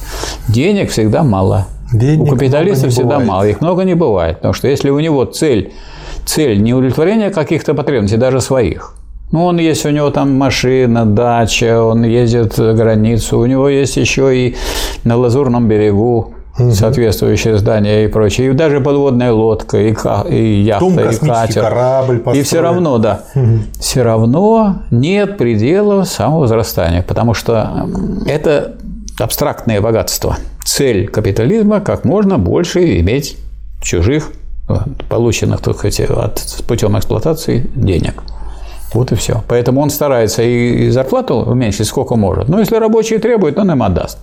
Денег 0.47 0.91
всегда 0.91 1.23
мало. 1.23 1.67
Денег 1.91 2.21
у 2.21 2.25
капиталиста 2.27 2.89
всегда 2.89 3.15
бывает. 3.15 3.27
мало, 3.27 3.47
их 3.47 3.62
много 3.62 3.84
не 3.84 3.95
бывает. 3.95 4.38
Потому 4.38 4.53
что 4.53 4.67
если 4.67 4.89
у 4.91 4.99
него 4.99 5.25
цель, 5.25 5.73
цель 6.25 6.62
не 6.62 6.73
удовлетворение 6.73 7.32
каких-то 7.32 7.73
потребностей, 7.73 8.17
даже 8.17 8.39
своих, 8.39 8.93
ну, 9.32 9.45
он 9.45 9.58
есть, 9.58 9.86
у 9.86 9.89
него 9.89 10.10
там 10.10 10.38
машина, 10.38 11.06
дача, 11.06 11.82
он 11.82 12.03
ездит 12.03 12.53
за 12.53 12.73
границу, 12.73 13.39
у 13.39 13.45
него 13.45 13.67
есть 13.67 13.97
еще 13.97 14.36
и 14.38 14.56
на 15.03 15.17
Лазурном 15.17 15.67
берегу 15.67 16.34
угу. 16.58 16.72
соответствующее 16.72 17.58
здание 17.58 18.06
и 18.06 18.08
прочее, 18.08 18.50
и 18.50 18.54
даже 18.54 18.82
подводная 18.82 19.32
лодка, 19.32 19.78
и, 19.78 19.96
и 20.30 20.62
яхта, 20.62 20.86
Том, 20.86 21.00
и 21.00 21.15
катер. 21.15 21.62
корабль 21.62 22.17
построен. 22.17 22.39
И 22.39 22.43
все 22.43 22.62
равно, 22.62 22.98
да, 22.98 23.22
угу. 23.36 23.60
все 23.80 24.04
равно 24.04 24.82
нет 24.91 25.38
предела 25.38 26.04
самовозрастания, 26.04 27.02
потому 27.02 27.34
что 27.34 27.88
это 28.26 28.76
абстрактное 29.20 29.82
богатство. 29.82 30.38
Цель 30.65 31.08
капитализма– 31.08 31.80
как 31.82 32.04
можно 32.04 32.38
больше 32.38 33.00
иметь 33.00 33.38
чужих, 33.82 34.32
полученных 35.10 35.62
только 35.62 35.88
от, 35.88 36.63
путем 36.67 36.98
эксплуатации 36.98 37.70
денег. 37.74 38.22
Вот 38.93 39.12
и 39.12 39.15
все. 39.15 39.43
Поэтому 39.48 39.82
он 39.82 39.89
старается 39.89 40.43
и 40.43 40.89
зарплату 40.89 41.36
уменьшить 41.36 41.88
сколько 41.88 42.15
может. 42.15 42.48
Но 42.48 42.60
если 42.60 42.78
рабочие 42.78 43.20
требуют, 43.20 43.58
он 43.58 43.72
им 43.72 43.84
отдаст. 43.84 44.17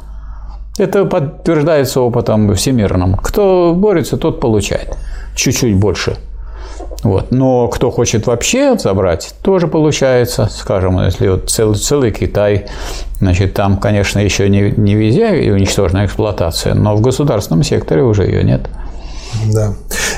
Это 0.76 1.04
подтверждается 1.04 2.00
опытом 2.00 2.52
всемирным. 2.54 3.14
Кто 3.16 3.74
борется, 3.76 4.16
тот 4.16 4.40
получает. 4.40 4.96
Чуть-чуть 5.37 5.76
больше. 5.76 6.16
Вот. 7.04 7.30
Но 7.30 7.68
кто 7.68 7.90
хочет 7.90 8.26
вообще 8.26 8.76
забрать, 8.78 9.34
тоже 9.42 9.68
получается. 9.68 10.48
Скажем, 10.50 11.00
если 11.00 11.28
вот 11.28 11.50
целый, 11.50 11.76
целый 11.76 12.10
Китай, 12.10 12.66
значит, 13.20 13.54
там, 13.54 13.76
конечно, 13.76 14.18
еще 14.18 14.48
не, 14.48 14.72
не 14.76 14.94
везде 14.94 15.52
уничтожена 15.52 16.06
эксплуатация, 16.06 16.74
но 16.74 16.96
в 16.96 17.00
государственном 17.02 17.62
секторе 17.62 18.02
уже 18.02 18.24
ее 18.24 18.42
нет. 18.42 18.68
Да. 19.53 19.75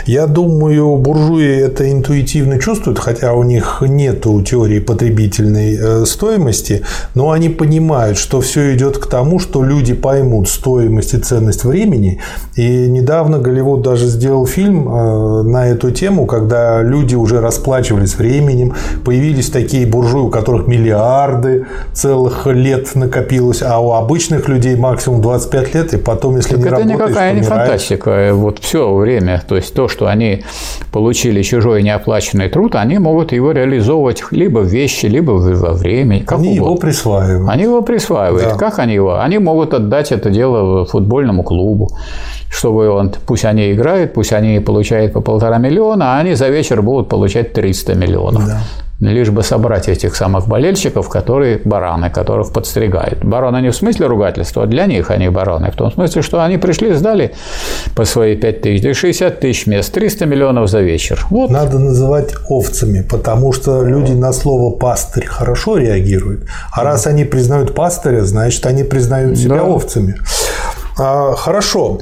Я 0.07 0.27
думаю, 0.27 0.97
буржуи 0.97 1.45
это 1.45 1.91
интуитивно 1.91 2.61
чувствуют, 2.61 3.01
хотя 3.01 3.35
у 3.35 3.43
них 3.43 3.83
нет 3.83 4.23
теории 4.23 4.79
потребительной 4.79 5.77
э, 5.77 6.05
стоимости, 6.07 6.83
но 7.15 7.33
они 7.33 7.49
понимают, 7.49 8.17
что 8.17 8.41
все 8.41 8.75
идет 8.75 8.99
к 8.99 9.07
тому, 9.07 9.41
что 9.41 9.65
люди 9.65 9.95
поймут 9.95 10.49
стоимость 10.49 11.15
и 11.15 11.19
ценность 11.19 11.65
времени. 11.65 12.21
И 12.55 12.89
недавно 12.89 13.39
Голливуд 13.39 13.83
даже 13.83 14.07
сделал 14.07 14.47
фильм 14.47 14.89
э, 14.89 15.43
на 15.43 15.67
эту 15.67 15.91
тему, 15.91 16.27
когда 16.27 16.83
люди 16.83 17.17
уже 17.17 17.41
расплачивались 17.41 18.15
временем, 18.15 18.75
появились 19.05 19.51
такие 19.51 19.87
буржуи, 19.87 20.21
у 20.21 20.31
которых 20.31 20.69
миллиарды 20.69 21.67
целых 21.93 22.47
лет 22.47 22.95
накопилось, 22.95 23.61
а 23.61 23.81
у 23.81 23.91
обычных 23.93 24.49
людей 24.49 24.77
максимум 24.77 25.21
25 25.21 25.75
лет, 25.75 25.95
и 25.95 25.97
потом, 25.97 26.37
если 26.37 26.51
так 26.51 26.59
не 26.61 26.67
это 26.67 26.77
работаешь, 26.77 27.01
никакая 27.01 27.35
не 27.35 27.43
фантастика. 27.43 28.31
Вот 28.35 28.61
все 28.61 29.05
время, 29.07 29.43
то 29.47 29.57
есть 29.57 29.73
то, 29.75 29.89
что 29.89 30.07
они 30.07 30.43
получили 30.93 31.43
чужой 31.43 31.83
неоплаченный 31.83 32.49
труд, 32.49 32.75
они 32.75 32.99
могут 32.99 33.33
его 33.33 33.53
реализовывать 33.53 34.25
либо 34.33 34.61
в 34.61 34.67
вещи, 34.67 35.07
либо 35.07 35.31
во 35.33 35.73
времени. 35.73 36.21
Как 36.21 36.39
они 36.39 36.49
угодно. 36.49 36.65
его 36.65 36.77
присваивают. 36.77 37.49
Они 37.49 37.63
его 37.63 37.83
присваивают. 37.83 38.49
Да. 38.49 38.55
Как 38.57 38.79
они 38.81 38.95
его? 38.95 39.21
Они 39.21 39.39
могут 39.39 39.75
отдать 39.75 40.13
это 40.13 40.31
дело 40.31 40.85
футбольному 40.85 41.45
клубу, 41.45 41.91
чтобы 42.51 42.89
он, 42.89 43.13
пусть 43.27 43.45
они 43.45 43.73
играют, 43.73 44.13
пусть 44.15 44.33
они 44.33 44.59
получают 44.61 45.13
по 45.13 45.21
полтора 45.21 45.59
миллиона, 45.59 46.17
а 46.17 46.21
они 46.21 46.35
за 46.35 46.49
вечер 46.49 46.83
будут 46.83 47.09
получать 47.09 47.53
300 47.53 47.95
миллионов. 47.95 48.47
Да 48.47 48.61
лишь 49.01 49.31
бы 49.31 49.43
собрать 49.43 49.89
этих 49.89 50.17
самых 50.17 50.49
болельщиков, 50.49 51.09
которые 51.09 51.61
бараны, 51.65 52.11
которых 52.11 52.53
подстригают. 52.53 53.25
Бараны 53.25 53.61
не 53.61 53.71
в 53.71 53.77
смысле 53.77 54.07
ругательства, 54.07 54.63
а 54.63 54.67
для 54.67 54.87
них 54.87 55.11
они 55.11 55.29
бараны. 55.29 55.71
В 55.71 55.77
том 55.77 55.93
смысле, 55.93 56.23
что 56.23 56.43
они 56.43 56.57
пришли, 56.57 56.93
сдали 56.95 57.35
по 57.95 58.05
свои 58.05 58.37
5 58.37 58.61
тысяч, 58.63 58.97
60 58.97 59.41
тысяч 59.41 59.67
мест, 59.67 59.93
300 59.93 60.27
миллионов 60.27 60.71
за 60.71 60.81
вечер. 60.81 61.27
Вот. 61.31 61.51
Надо 61.51 61.79
называть 61.79 62.35
овцами, 62.49 63.03
потому 63.03 63.53
что 63.53 63.83
люди 63.83 64.13
на 64.13 64.33
слово 64.33 64.75
«пастырь» 64.75 65.27
хорошо 65.27 65.77
реагируют. 65.77 66.47
А 66.73 66.83
раз 66.83 67.07
они 67.07 67.25
признают 67.25 67.75
пастыря, 67.75 68.23
значит, 68.25 68.65
они 68.65 68.83
признают 68.85 69.39
себя 69.39 69.57
да. 69.57 69.63
овцами. 69.63 70.17
А, 70.99 71.35
хорошо. 71.35 71.99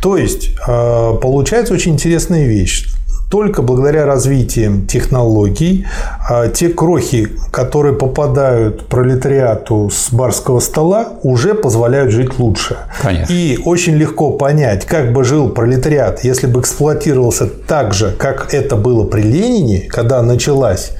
То 0.00 0.16
есть, 0.16 0.50
а, 0.66 1.14
получается 1.14 1.74
очень 1.74 1.94
интересная 1.94 2.46
вещь 2.46 2.95
только 3.30 3.62
благодаря 3.62 4.06
развитию 4.06 4.86
технологий 4.86 5.86
а, 6.28 6.48
те 6.48 6.68
крохи, 6.68 7.28
которые 7.50 7.94
попадают 7.94 8.86
пролетариату 8.86 9.90
с 9.92 10.12
барского 10.12 10.60
стола, 10.60 11.08
уже 11.22 11.54
позволяют 11.54 12.12
жить 12.12 12.38
лучше. 12.38 12.76
Конечно. 13.02 13.32
И 13.32 13.58
очень 13.64 13.94
легко 13.94 14.30
понять, 14.30 14.86
как 14.86 15.12
бы 15.12 15.24
жил 15.24 15.48
пролетариат, 15.48 16.22
если 16.24 16.46
бы 16.46 16.60
эксплуатировался 16.60 17.46
так 17.46 17.94
же, 17.94 18.12
как 18.16 18.54
это 18.54 18.76
было 18.76 19.04
при 19.04 19.22
Ленине, 19.22 19.88
когда 19.88 20.22
началась 20.22 20.92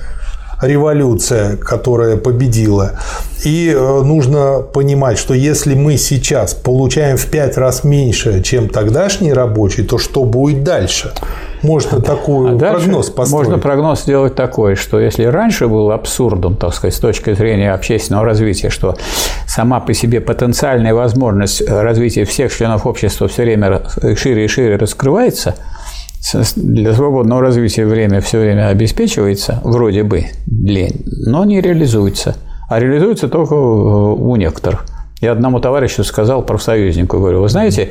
революция, 0.62 1.56
которая 1.56 2.16
победила. 2.16 2.92
И 3.44 3.72
э, 3.74 4.02
нужно 4.02 4.60
понимать, 4.60 5.18
что 5.18 5.34
если 5.34 5.74
мы 5.74 5.98
сейчас 5.98 6.54
получаем 6.54 7.16
в 7.16 7.26
пять 7.26 7.56
раз 7.58 7.84
меньше, 7.84 8.42
чем 8.42 8.68
тогдашний 8.68 9.32
рабочий, 9.32 9.82
то 9.84 9.98
что 9.98 10.24
будет 10.24 10.64
дальше? 10.64 11.12
Можно 11.62 12.00
такой 12.00 12.54
а 12.54 12.58
прогноз 12.58 13.10
построить. 13.10 13.46
Можно 13.46 13.58
прогноз 13.62 14.02
сделать 14.02 14.34
такой, 14.34 14.74
что 14.76 14.98
если 14.98 15.24
раньше 15.24 15.68
был 15.68 15.90
абсурдом, 15.90 16.56
так 16.56 16.74
сказать, 16.74 16.94
с 16.94 17.00
точки 17.00 17.34
зрения 17.34 17.72
общественного 17.72 18.24
развития, 18.24 18.70
что 18.70 18.96
сама 19.46 19.80
по 19.80 19.92
себе 19.92 20.20
потенциальная 20.20 20.94
возможность 20.94 21.66
развития 21.68 22.24
всех 22.24 22.54
членов 22.54 22.86
общества 22.86 23.28
все 23.28 23.42
время 23.42 23.82
шире 24.16 24.46
и 24.46 24.48
шире 24.48 24.76
раскрывается– 24.76 25.54
для 26.56 26.94
свободного 26.94 27.40
развития 27.40 27.86
время 27.86 28.20
все 28.20 28.40
время 28.40 28.68
обеспечивается, 28.68 29.60
вроде 29.64 30.02
бы, 30.02 30.26
но 30.46 31.44
не 31.44 31.60
реализуется. 31.60 32.36
А 32.68 32.80
реализуется 32.80 33.28
только 33.28 33.54
у 33.54 34.34
некоторых. 34.36 34.84
Я 35.22 35.32
одному 35.32 35.60
товарищу 35.60 36.04
сказал, 36.04 36.42
профсоюзнику, 36.42 37.16
говорю, 37.18 37.40
вы 37.40 37.48
знаете, 37.48 37.90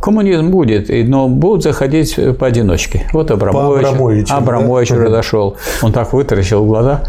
коммунизм 0.00 0.50
будет, 0.50 0.88
но 1.08 1.28
будут 1.28 1.64
заходить 1.64 2.16
поодиночке. 2.38 3.08
Вот 3.12 3.32
Абрамович, 3.32 3.86
Абрамович, 3.86 4.30
Абрамович 4.30 4.88
да? 4.90 5.08
дошел. 5.08 5.56
Он 5.82 5.92
так 5.92 6.12
вытаращил 6.12 6.64
глаза. 6.64 7.02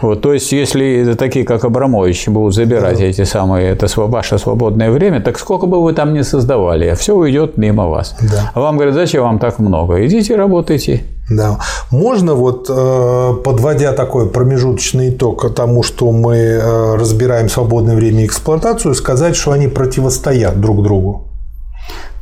Вот, 0.00 0.22
то 0.22 0.32
есть, 0.32 0.50
если 0.52 1.12
такие, 1.12 1.44
как 1.44 1.64
Абрамович, 1.64 2.28
будут 2.28 2.54
забирать 2.54 2.98
да. 2.98 3.04
эти 3.04 3.24
самые, 3.24 3.72
это 3.72 3.86
ваше 4.00 4.38
свободное 4.38 4.90
время, 4.90 5.20
так 5.20 5.38
сколько 5.38 5.66
бы 5.66 5.82
вы 5.82 5.92
там 5.92 6.14
ни 6.14 6.22
создавали, 6.22 6.94
все 6.94 7.14
уйдет 7.14 7.58
мимо 7.58 7.88
вас. 7.88 8.16
Да. 8.22 8.50
А 8.54 8.60
вам 8.60 8.76
говорят, 8.76 8.94
зачем 8.94 9.24
вам 9.24 9.38
так 9.38 9.58
много? 9.58 10.06
Идите 10.06 10.36
работайте. 10.36 11.04
Да. 11.28 11.58
Можно 11.90 12.34
вот, 12.34 12.66
э, 12.70 13.34
подводя 13.44 13.92
такой 13.92 14.28
промежуточный 14.28 15.10
итог 15.10 15.54
тому, 15.54 15.82
что 15.82 16.12
мы 16.12 16.36
э, 16.36 16.94
разбираем 16.94 17.48
свободное 17.48 17.96
время 17.96 18.22
и 18.22 18.26
эксплуатацию, 18.26 18.94
сказать, 18.94 19.34
что 19.34 19.50
они 19.50 19.66
противостоят 19.66 20.60
друг 20.60 20.82
другу? 20.84 21.26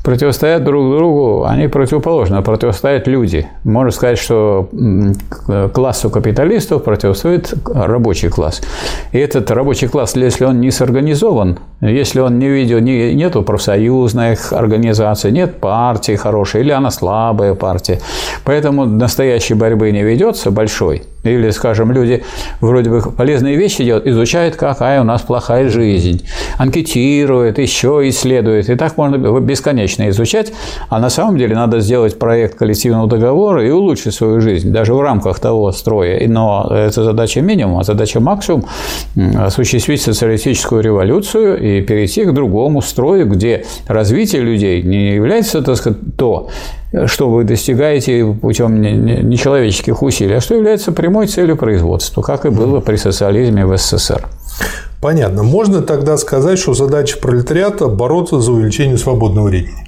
Противостоят 0.04 0.62
друг 0.62 0.90
другу, 0.94 1.44
они 1.44 1.66
противоположны, 1.66 2.42
противостоят 2.42 3.08
люди. 3.08 3.48
Можно 3.64 3.90
сказать, 3.90 4.18
что 4.18 4.68
классу 5.72 6.10
капиталистов 6.10 6.84
противостоит 6.84 7.54
рабочий 7.74 8.28
класс. 8.28 8.60
И 9.12 9.18
этот 9.18 9.50
рабочий 9.50 9.88
класс, 9.88 10.14
если 10.14 10.44
он 10.44 10.60
не 10.60 10.70
сорганизован, 10.70 11.58
если 11.80 12.20
он 12.20 12.38
не 12.38 12.50
видел, 12.50 12.80
не, 12.80 13.14
нету 13.14 13.42
профсоюзных 13.42 14.52
организаций, 14.52 15.32
нет 15.32 15.58
партии 15.58 16.16
хорошей, 16.16 16.60
или 16.60 16.70
она 16.70 16.90
слабая 16.90 17.54
партия, 17.54 17.98
поэтому 18.44 18.84
настоящей 18.84 19.54
борьбы 19.54 19.90
не 19.90 20.02
ведется 20.02 20.50
большой– 20.50 21.02
или, 21.24 21.50
скажем, 21.50 21.90
люди 21.90 22.22
вроде 22.60 22.90
бы 22.90 23.00
полезные 23.00 23.56
вещи 23.56 23.82
делают, 23.82 24.06
изучают, 24.06 24.56
какая 24.56 25.00
у 25.00 25.04
нас 25.04 25.22
плохая 25.22 25.70
жизнь, 25.70 26.26
анкетируют, 26.58 27.58
еще 27.58 28.02
исследуют. 28.08 28.68
И 28.68 28.74
так 28.76 28.96
можно 28.98 29.16
бесконечно 29.40 29.93
изучать. 30.02 30.52
А 30.88 30.98
на 30.98 31.10
самом 31.10 31.38
деле 31.38 31.54
надо 31.54 31.80
сделать 31.80 32.18
проект 32.18 32.56
коллективного 32.56 33.08
договора 33.08 33.66
и 33.66 33.70
улучшить 33.70 34.14
свою 34.14 34.40
жизнь, 34.40 34.72
даже 34.72 34.94
в 34.94 35.00
рамках 35.00 35.38
того 35.40 35.72
строя. 35.72 36.26
Но 36.28 36.68
это 36.70 37.04
задача 37.04 37.40
минимум, 37.40 37.78
а 37.78 37.84
задача 37.84 38.20
максимум– 38.20 38.64
осуществить 39.38 40.02
социалистическую 40.02 40.82
революцию 40.82 41.60
и 41.60 41.82
перейти 41.82 42.24
к 42.24 42.32
другому 42.32 42.82
строю, 42.82 43.26
где 43.26 43.64
развитие 43.86 44.42
людей 44.42 44.82
не 44.82 45.14
является, 45.14 45.62
так 45.62 45.76
сказать, 45.76 45.98
то, 46.16 46.48
что 47.06 47.30
вы 47.30 47.44
достигаете 47.44 48.24
путем 48.40 48.80
нечеловеческих 48.80 50.02
усилий, 50.02 50.36
а 50.36 50.40
что 50.40 50.54
является 50.54 50.92
прямой 50.92 51.26
целью 51.26 51.56
производства, 51.56 52.22
как 52.22 52.46
и 52.46 52.50
было 52.50 52.80
при 52.80 52.96
социализме 52.96 53.66
в 53.66 53.76
СССР. 53.76 54.26
Понятно. 55.04 55.42
Можно 55.42 55.82
тогда 55.82 56.16
сказать, 56.16 56.58
что 56.58 56.72
задача 56.72 57.18
пролетариата– 57.18 57.88
бороться 57.88 58.40
за 58.40 58.52
увеличение 58.52 58.96
свободного 58.96 59.48
времени? 59.48 59.86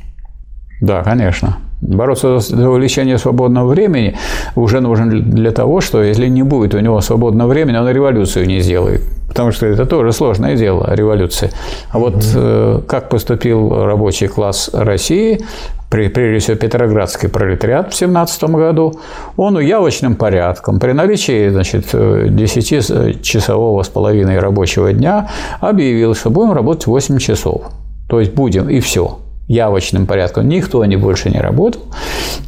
Да, 0.82 1.02
конечно. 1.02 1.56
Бороться 1.80 2.38
за 2.38 2.68
увеличение 2.68 3.16
свободного 3.16 3.66
времени 3.66 4.14
уже 4.56 4.80
нужен 4.80 5.30
для 5.30 5.52
того, 5.52 5.80
что 5.80 6.02
если 6.02 6.26
не 6.28 6.42
будет 6.42 6.74
у 6.74 6.80
него 6.80 7.00
свободного 7.00 7.48
времени, 7.48 7.78
он 7.78 7.88
революцию 7.88 8.46
не 8.46 8.60
сделает. 8.60 9.04
Потому 9.26 9.52
что 9.52 9.64
это 9.64 9.86
тоже 9.86 10.12
сложное 10.12 10.54
дело, 10.54 10.94
революция. 10.94 11.50
А 11.90 11.98
вот 11.98 12.22
э, 12.34 12.82
как 12.86 13.08
поступил 13.08 13.84
рабочий 13.84 14.28
класс 14.28 14.68
России, 14.74 15.40
прежде 15.90 16.38
всего 16.38 16.56
Петроградский 16.56 17.28
пролетариат 17.28 17.92
в 17.92 17.96
17 17.96 18.44
году, 18.44 19.00
он 19.36 19.56
уявочным 19.56 20.14
порядком. 20.16 20.78
При 20.78 20.92
наличии 20.92 21.48
значит, 21.48 21.94
10-часового 21.94 23.82
с 23.82 23.88
половиной 23.88 24.38
рабочего 24.38 24.92
дня 24.92 25.30
объявил, 25.60 26.14
что 26.14 26.30
будем 26.30 26.52
работать 26.52 26.86
8 26.86 27.18
часов. 27.18 27.62
То 28.08 28.20
есть 28.20 28.34
будем 28.34 28.68
и 28.68 28.80
все 28.80 29.18
явочным 29.48 30.06
порядком. 30.06 30.48
Никто 30.48 30.84
не 30.84 30.96
больше 30.96 31.30
не 31.30 31.40
работал. 31.40 31.82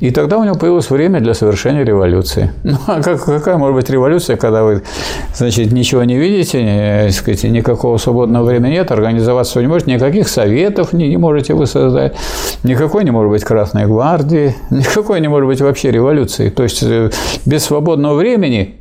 И 0.00 0.10
тогда 0.10 0.38
у 0.38 0.44
него 0.44 0.56
появилось 0.56 0.90
время 0.90 1.20
для 1.20 1.34
совершения 1.34 1.84
революции. 1.84 2.52
Ну, 2.68 2.76
а 2.86 3.02
как, 3.02 3.24
какая 3.24 3.56
может 3.56 3.74
быть 3.74 3.88
революция, 3.88 4.36
когда 4.36 4.62
вы, 4.62 4.82
значит, 5.34 5.72
ничего 5.72 6.04
не 6.04 6.18
видите, 6.18 6.62
не, 6.62 7.10
сказать, 7.12 7.44
никакого 7.44 7.96
свободного 7.96 8.44
времени 8.44 8.72
нет, 8.72 8.90
организоваться 8.90 9.58
вы 9.58 9.62
не 9.62 9.68
можете, 9.68 9.92
никаких 9.92 10.28
советов 10.28 10.92
не, 10.92 11.08
не 11.08 11.16
можете 11.16 11.54
вы 11.54 11.66
создать, 11.66 12.14
никакой 12.62 13.04
не 13.04 13.10
может 13.10 13.30
быть 13.30 13.44
Красной 13.44 13.86
гвардии, 13.86 14.54
никакой 14.70 15.20
не 15.20 15.28
может 15.28 15.46
быть 15.48 15.60
вообще 15.62 15.90
революции. 15.90 16.50
То 16.50 16.62
есть, 16.62 16.82
э, 16.82 17.10
без 17.46 17.64
свободного 17.64 18.14
времени 18.16 18.76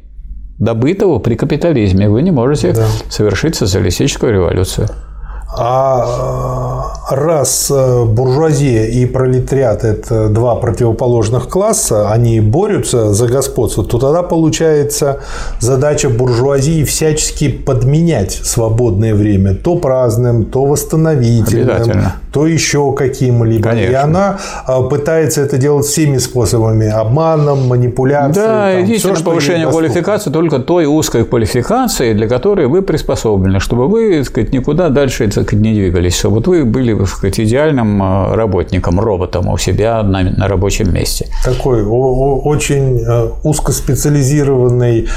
добытого 0.59 1.19
при 1.19 1.35
капитализме 1.35 2.09
вы 2.09 2.21
не 2.21 2.31
можете 2.31 2.73
да. 2.73 2.87
совершить 3.09 3.55
социалистическую 3.55 4.33
революцию. 4.33 4.89
А 5.49 6.93
э, 7.09 7.15
раз 7.15 7.71
э, 7.71 8.03
буржуазия 8.03 8.85
и 8.85 9.05
пролетариат– 9.05 9.83
это 9.85 10.27
два 10.27 10.55
противоположных 10.55 11.47
класса, 11.47 12.11
они 12.11 12.41
борются 12.41 13.13
за 13.13 13.27
господство, 13.27 13.83
то 13.85 13.97
тогда 13.97 14.23
получается 14.23 15.21
задача 15.59 16.09
буржуазии 16.09 16.83
всячески 16.83 17.47
подменять 17.47 18.33
свободное 18.33 19.15
время 19.15 19.55
то 19.55 19.77
праздным, 19.77 20.45
то 20.45 20.65
восстановительным, 20.65 22.11
то 22.37 22.45
еще 22.45 22.93
каким-либо. 22.93 23.69
Конечно. 23.69 23.91
И 23.91 23.95
она 23.95 24.37
а, 24.67 24.83
пытается 24.83 25.41
это 25.41 25.57
делать 25.57 25.87
всеми 25.87 26.19
способами. 26.19 26.87
Обманом, 26.87 27.67
манипуляцией. 27.67 28.45
Да, 28.45 28.71
там, 28.73 28.83
идите 28.83 28.99
все, 28.99 29.13
на 29.13 29.23
повышение 29.23 29.67
квалификации 29.67 30.29
только 30.29 30.59
той 30.59 30.85
узкой 30.85 31.25
квалификации, 31.25 32.13
для 32.13 32.27
которой 32.27 32.67
вы 32.67 32.83
приспособлены, 32.83 33.59
чтобы 33.59 33.87
вы, 33.87 34.17
так 34.17 34.27
сказать, 34.27 34.53
никуда 34.53 34.89
дальше 34.89 35.23
так 35.25 35.45
сказать, 35.45 35.53
не 35.53 35.73
двигались, 35.73 36.15
чтобы 36.15 36.35
вот 36.35 36.47
вы 36.47 36.63
были, 36.63 36.93
так 36.93 37.07
сказать, 37.07 37.39
идеальным 37.39 38.03
а, 38.03 38.35
работником, 38.35 38.99
роботом 38.99 39.47
у 39.47 39.57
себя 39.57 40.03
на, 40.03 40.21
на 40.21 40.47
рабочем 40.47 40.93
месте. 40.93 41.25
Такой 41.43 41.83
очень 41.83 43.03
а, 43.03 43.31
узкоспециализированный 43.43 45.07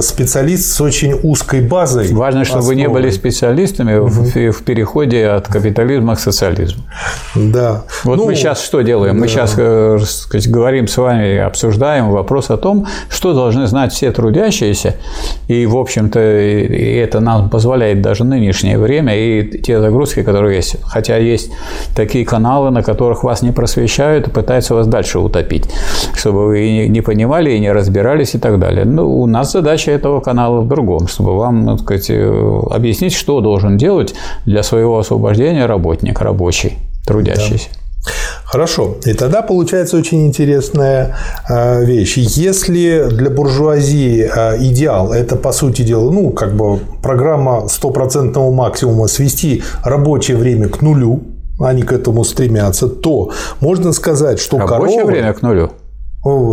специалист 0.00 0.72
с 0.72 0.80
очень 0.80 1.20
узкой 1.22 1.60
базой. 1.60 2.10
Важно, 2.14 2.46
чтобы 2.46 2.64
вы 2.64 2.76
не 2.76 2.88
были 2.88 3.10
специалистами 3.10 3.98
угу. 3.98 4.08
в, 4.08 4.52
в 4.52 4.62
переходе 4.62 5.26
от 5.26 5.48
капитализма 5.48 6.14
к 6.14 6.20
социализму. 6.20 6.61
Да. 7.34 7.84
Вот 8.04 8.18
ну, 8.18 8.26
мы 8.26 8.34
сейчас 8.34 8.62
что 8.62 8.82
делаем? 8.82 9.14
Да. 9.14 9.20
Мы 9.20 9.28
сейчас 9.28 9.54
э, 9.56 9.98
сказать, 10.06 10.50
говорим 10.50 10.88
с 10.88 10.96
вами, 10.96 11.38
обсуждаем 11.38 12.10
вопрос 12.10 12.50
о 12.50 12.56
том, 12.56 12.86
что 13.08 13.34
должны 13.34 13.66
знать 13.66 13.92
все 13.92 14.12
трудящиеся, 14.12 14.96
и, 15.48 15.66
в 15.66 15.76
общем-то, 15.76 16.18
это 16.18 17.20
нам 17.20 17.48
позволяет 17.50 18.02
даже 18.02 18.24
нынешнее 18.24 18.78
время 18.78 19.16
и 19.16 19.58
те 19.58 19.80
загрузки, 19.80 20.22
которые 20.22 20.56
есть. 20.56 20.76
Хотя 20.82 21.16
есть 21.16 21.50
такие 21.94 22.24
каналы, 22.24 22.70
на 22.70 22.82
которых 22.82 23.24
вас 23.24 23.42
не 23.42 23.52
просвещают 23.52 24.28
и 24.28 24.30
пытаются 24.30 24.74
вас 24.74 24.86
дальше 24.86 25.18
утопить, 25.18 25.68
чтобы 26.14 26.46
вы 26.46 26.88
не 26.88 27.00
понимали 27.00 27.52
и 27.52 27.60
не 27.60 27.72
разбирались 27.72 28.34
и 28.34 28.38
так 28.38 28.58
далее. 28.58 28.84
Но 28.84 29.02
ну, 29.02 29.20
у 29.22 29.26
нас 29.26 29.52
задача 29.52 29.90
этого 29.90 30.20
канала 30.20 30.60
в 30.60 30.68
другом, 30.68 31.08
чтобы 31.08 31.36
вам, 31.36 31.66
так 31.66 31.80
сказать, 31.80 32.10
э, 32.10 32.60
объяснить, 32.70 33.14
что 33.14 33.40
должен 33.40 33.76
делать 33.76 34.14
для 34.46 34.62
своего 34.62 34.98
освобождения 34.98 35.66
работник, 35.66 36.20
рабочий, 36.42 36.78
трудящийся. 37.06 37.68
Да. 37.72 37.78
Хорошо. 38.44 38.96
И 39.04 39.12
тогда 39.12 39.42
получается 39.42 39.96
очень 39.96 40.26
интересная 40.26 41.16
а, 41.48 41.80
вещь. 41.80 42.16
Если 42.16 43.08
для 43.08 43.30
буржуазии 43.30 44.28
а, 44.28 44.56
идеал– 44.58 45.12
это, 45.14 45.36
по 45.36 45.52
сути 45.52 45.82
дела, 45.82 46.10
ну, 46.10 46.30
как 46.30 46.56
бы 46.56 46.80
программа 47.00 47.68
стопроцентного 47.68 48.52
максимума 48.52 49.06
свести 49.06 49.62
рабочее 49.84 50.36
время 50.36 50.68
к 50.68 50.82
нулю, 50.82 51.22
они 51.60 51.82
к 51.82 51.92
этому 51.92 52.24
стремятся, 52.24 52.88
то 52.88 53.30
можно 53.60 53.92
сказать, 53.92 54.40
что 54.40 54.58
Рабочее 54.58 54.98
корова... 54.98 55.10
время 55.10 55.32
к 55.32 55.42
нулю? 55.42 55.70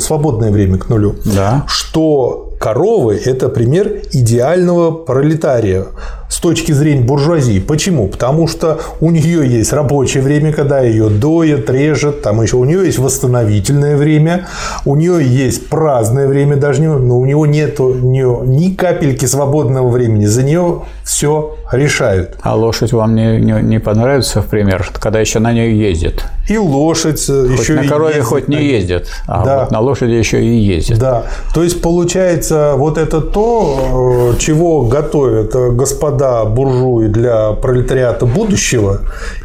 Свободное 0.02 0.52
время 0.52 0.78
к 0.78 0.88
нулю. 0.90 1.16
Да. 1.26 1.64
Что 1.68 2.49
коровы– 2.60 3.20
это 3.26 3.50
пример 3.50 4.02
идеального 4.12 4.92
пролетария 4.92 5.86
с 6.30 6.40
точки 6.40 6.72
зрения 6.72 7.02
буржуазии. 7.02 7.60
Почему? 7.60 8.08
Потому 8.08 8.48
что 8.48 8.80
у 9.00 9.10
нее 9.10 9.48
есть 9.48 9.74
рабочее 9.74 10.22
время, 10.22 10.54
когда 10.54 10.80
ее 10.82 11.10
доят, 11.10 11.70
режет, 11.70 12.22
там 12.22 12.42
еще 12.42 12.58
у 12.58 12.66
нее 12.66 12.86
есть 12.86 13.00
восстановительное 13.00 13.98
время, 13.98 14.48
у 14.86 14.96
нее 14.96 15.26
есть 15.26 15.68
праздное 15.70 16.28
время, 16.28 16.56
даже 16.56 16.82
не, 16.82 16.88
но 16.88 17.18
у 17.18 17.26
него 17.26 17.46
нет 17.46 17.80
у 17.80 17.94
нее 17.94 18.42
ни 18.44 18.74
капельки 18.76 19.26
свободного 19.26 19.90
времени, 19.90 20.26
за 20.26 20.44
нее 20.44 20.84
все 21.04 21.56
решают. 21.72 22.38
А 22.42 22.56
лошадь 22.56 22.94
вам 22.94 23.16
не, 23.16 23.40
не, 23.40 23.54
не 23.64 23.80
понравится, 23.80 24.42
в 24.42 24.48
пример, 24.48 24.88
когда 25.00 25.20
еще 25.20 25.40
на 25.40 25.52
нее 25.52 25.78
ездит? 25.78 26.24
И 26.48 26.58
лошадь 26.58 27.24
э, 27.30 27.48
хоть 27.50 27.60
еще 27.60 27.74
на 27.74 27.88
корове 27.88 28.16
ездит. 28.16 28.28
хоть 28.28 28.48
не 28.48 28.64
ездит, 28.64 29.08
а 29.28 29.46
да. 29.46 29.60
вот 29.62 29.72
на 29.72 29.80
лошади 29.80 30.12
еще 30.12 30.44
и 30.44 30.58
ездит. 30.58 31.00
Да, 31.00 31.24
то 31.54 31.64
есть 31.64 31.82
получается 31.82 32.49
вот 32.52 32.98
это 32.98 33.22
то, 33.22 34.34
э, 34.34 34.40
чего 34.40 34.84
готовят 34.84 35.56
э, 35.56 35.72
господа 35.72 36.46
буржуи 36.46 37.08
для 37.08 37.52
пролетариата 37.54 38.26
будущего 38.26 39.00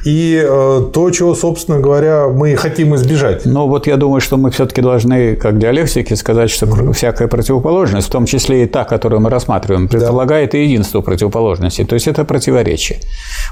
и 0.04 0.40
э, 0.42 0.82
то, 0.92 1.10
чего, 1.10 1.34
собственно 1.34 1.80
говоря, 1.80 2.28
мы 2.28 2.56
хотим 2.56 2.94
избежать. 2.94 3.44
Ну, 3.44 3.68
вот 3.68 3.86
я 3.86 3.96
думаю, 3.96 4.20
что 4.20 4.36
мы 4.36 4.50
все-таки 4.50 4.80
должны, 4.82 5.36
как 5.36 5.58
диалектики, 5.58 6.14
сказать, 6.14 6.50
что 6.50 6.66
mm-hmm. 6.66 6.92
всякая 6.92 7.28
противоположность, 7.28 8.08
в 8.08 8.10
том 8.10 8.26
числе 8.26 8.64
и 8.64 8.66
та, 8.66 8.84
которую 8.84 9.20
мы 9.20 9.30
рассматриваем, 9.30 9.88
предполагает 9.88 10.52
да. 10.52 10.58
и 10.58 10.64
единство 10.64 11.00
противоположностей. 11.00 11.84
То 11.84 11.94
есть 11.94 12.08
это 12.08 12.24
противоречие. 12.24 12.98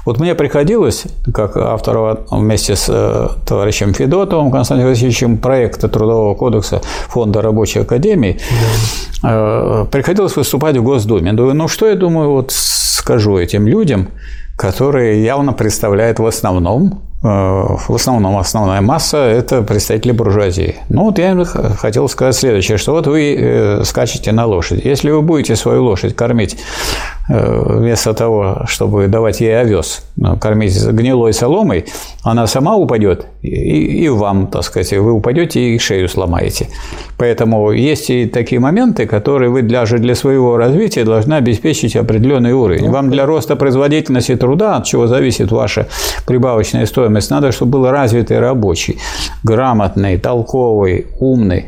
Вот 0.05 0.19
мне 0.19 0.35
приходилось, 0.35 1.05
как 1.33 1.57
автору 1.57 2.19
вместе 2.31 2.75
с 2.75 2.85
товарищем 3.45 3.93
Федотовым 3.93 4.51
Константином 4.51 4.91
Васильевичем 4.91 5.37
проекта 5.37 5.87
Трудового 5.87 6.35
кодекса 6.35 6.81
Фонда 7.07 7.41
рабочей 7.41 7.79
академии, 7.79 8.39
да. 9.21 9.23
Приходилось 9.91 10.35
выступать 10.35 10.77
в 10.77 10.83
Госдуме. 10.83 11.33
Думаю, 11.33 11.55
ну 11.55 11.67
что 11.67 11.87
я 11.87 11.95
думаю, 11.95 12.31
вот 12.31 12.51
скажу 12.51 13.37
этим 13.37 13.67
людям, 13.67 14.07
которые 14.57 15.23
явно 15.23 15.53
представляют 15.53 16.19
в 16.19 16.25
основном 16.25 16.85
э, 16.93 17.12
в 17.23 17.95
основном 17.95 18.37
основная 18.37 18.81
масса– 18.81 19.17
это 19.17 19.61
представители 19.61 20.11
буржуазии. 20.11 20.75
Ну, 20.89 21.05
вот 21.05 21.19
я 21.19 21.31
им 21.31 21.45
хотел 21.45 22.09
сказать 22.09 22.35
следующее, 22.35 22.77
что 22.77 22.91
вот 22.91 23.07
вы 23.07 23.35
э, 23.39 23.83
скачете 23.85 24.33
на 24.33 24.45
лошади. 24.45 24.81
Если 24.83 25.09
вы 25.09 25.21
будете 25.21 25.55
свою 25.55 25.85
лошадь 25.85 26.17
кормить 26.17 26.57
Э, 27.29 27.77
вместо 27.77 28.13
того, 28.13 28.63
чтобы 28.67 29.07
давать 29.07 29.39
ей 29.39 29.57
овес, 29.57 30.05
ну, 30.17 30.35
кормить 30.37 30.77
гнилой 30.85 31.31
соломой, 31.31 31.85
она 32.21 32.47
сама 32.47 32.75
упадет, 32.75 33.27
и, 33.41 33.47
и 34.03 34.09
вам, 34.09 34.47
так 34.47 34.63
сказать, 34.63 34.91
вы 34.91 35.13
упадете 35.13 35.61
и 35.61 35.79
шею 35.79 36.09
сломаете. 36.09 36.67
Поэтому 37.17 37.71
есть 37.71 38.09
и 38.09 38.25
такие 38.25 38.59
моменты, 38.59 39.05
которые 39.05 39.49
вы 39.49 39.61
даже 39.61 39.99
для 39.99 40.15
своего 40.15 40.57
развития 40.57 41.05
должны 41.05 41.35
обеспечить 41.35 41.95
определенный 41.95 42.51
уровень. 42.51 42.89
Вам 42.89 43.09
для 43.09 43.25
роста 43.25 43.55
производительности 43.55 44.35
труда, 44.35 44.75
от 44.75 44.83
чего 44.85 45.07
зависит 45.07 45.49
ваша 45.49 45.87
прибавочная 46.27 46.85
стоимость, 46.85 47.12
надо, 47.29 47.51
чтобы 47.51 47.79
был 47.79 47.89
развитый 47.89 48.39
рабочий, 48.39 48.97
грамотный, 49.43 50.17
толковый, 50.17 51.07
умный. 51.19 51.67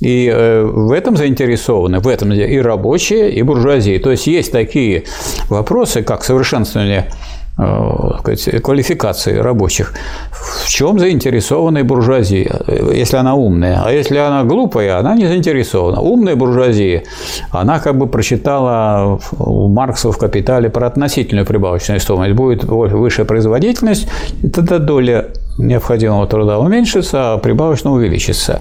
И 0.00 0.30
э, 0.32 0.62
в 0.62 0.92
этом 0.92 1.16
заинтересованы, 1.16 1.98
в 1.98 2.06
этом 2.06 2.32
и 2.32 2.58
рабочие, 2.58 3.32
и 3.32 3.42
буржуазии. 3.42 3.98
То 3.98 4.12
есть 4.12 4.26
есть 4.28 4.52
такие 4.52 5.04
вопросы, 5.48 6.02
как 6.02 6.24
совершенствование 6.24 7.10
э, 7.58 8.60
квалификации 8.60 9.36
рабочих. 9.36 9.94
В 10.30 10.68
чем 10.68 10.98
заинтересована 10.98 11.84
буржуазия, 11.84 12.50
если 12.92 13.16
она 13.16 13.34
умная? 13.34 13.82
А 13.84 13.92
если 13.92 14.16
она 14.18 14.44
глупая, 14.44 14.98
она 14.98 15.14
не 15.14 15.26
заинтересована. 15.26 16.00
Умная 16.00 16.36
буржуазия, 16.36 17.02
она 17.50 17.80
как 17.80 17.96
бы 17.96 18.06
прочитала 18.06 19.18
у 19.38 19.68
Маркса 19.68 20.12
в 20.12 20.18
«Капитале» 20.18 20.70
про 20.70 20.86
относительную 20.86 21.46
прибавочную 21.46 22.00
стоимость. 22.00 22.32
Будет 22.34 22.64
выше 22.64 23.24
производительность, 23.24 24.08
тогда 24.52 24.78
доля 24.78 25.26
необходимого 25.58 26.26
труда 26.26 26.58
уменьшится, 26.58 27.34
а 27.34 27.38
прибавочно 27.38 27.92
увеличится. 27.92 28.60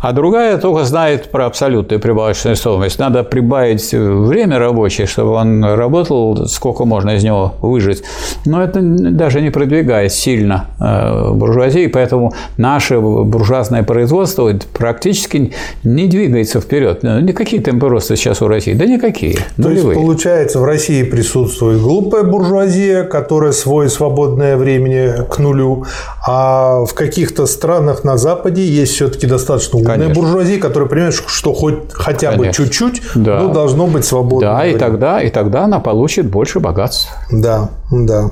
А 0.00 0.12
другая 0.12 0.58
только 0.58 0.84
знает 0.84 1.30
про 1.30 1.46
абсолютную 1.46 2.00
прибавочную 2.00 2.56
стоимость. 2.56 2.98
Надо 2.98 3.22
прибавить 3.22 3.92
время 3.92 4.58
рабочее, 4.58 5.06
чтобы 5.06 5.32
он 5.32 5.64
работал, 5.64 6.46
сколько 6.46 6.84
можно 6.84 7.16
из 7.16 7.24
него 7.24 7.54
выжить. 7.60 8.02
Но 8.46 8.62
это 8.62 8.80
даже 8.80 9.40
не 9.40 9.50
продвигает 9.50 10.12
сильно 10.12 10.66
э, 10.80 11.32
буржуазии, 11.32 11.86
поэтому 11.86 12.32
наше 12.56 12.98
буржуазное 12.98 13.82
производство 13.82 14.52
практически 14.72 15.52
не 15.84 16.06
двигается 16.06 16.60
вперед. 16.60 17.02
Никакие 17.02 17.62
темпы 17.62 17.88
роста 17.88 18.16
сейчас 18.16 18.40
у 18.42 18.48
России? 18.48 18.72
Да 18.72 18.86
никакие. 18.86 19.36
То 19.56 19.68
нулевые. 19.68 19.88
есть, 19.88 20.00
получается, 20.00 20.60
в 20.60 20.64
России 20.64 21.02
присутствует 21.02 21.80
глупая 21.80 22.22
буржуазия, 22.22 23.04
которая 23.04 23.52
свое 23.52 23.88
свободное 23.88 24.56
время 24.56 25.24
к 25.24 25.38
нулю, 25.38 25.84
а 26.26 26.37
а 26.40 26.84
в 26.84 26.94
каких-то 26.94 27.46
странах 27.46 28.04
на 28.04 28.16
Западе 28.16 28.64
есть 28.64 28.92
все-таки 28.92 29.26
достаточно 29.26 29.78
умная 29.78 29.96
Конечно. 29.96 30.14
буржуазия, 30.14 30.60
которая 30.60 30.88
понимает, 30.88 31.14
что 31.14 31.52
хоть 31.52 31.90
хотя 31.90 32.30
Конечно. 32.32 32.46
бы 32.46 32.52
чуть-чуть, 32.52 33.02
да. 33.16 33.40
но 33.40 33.52
должно 33.52 33.88
быть 33.88 34.04
свободно. 34.04 34.54
Да, 34.54 34.66
и 34.66 34.76
тогда, 34.76 35.20
и 35.20 35.30
тогда 35.30 35.64
она 35.64 35.80
получит 35.80 36.30
больше 36.30 36.60
богатств. 36.60 37.08
Да, 37.32 37.70
да. 37.90 38.30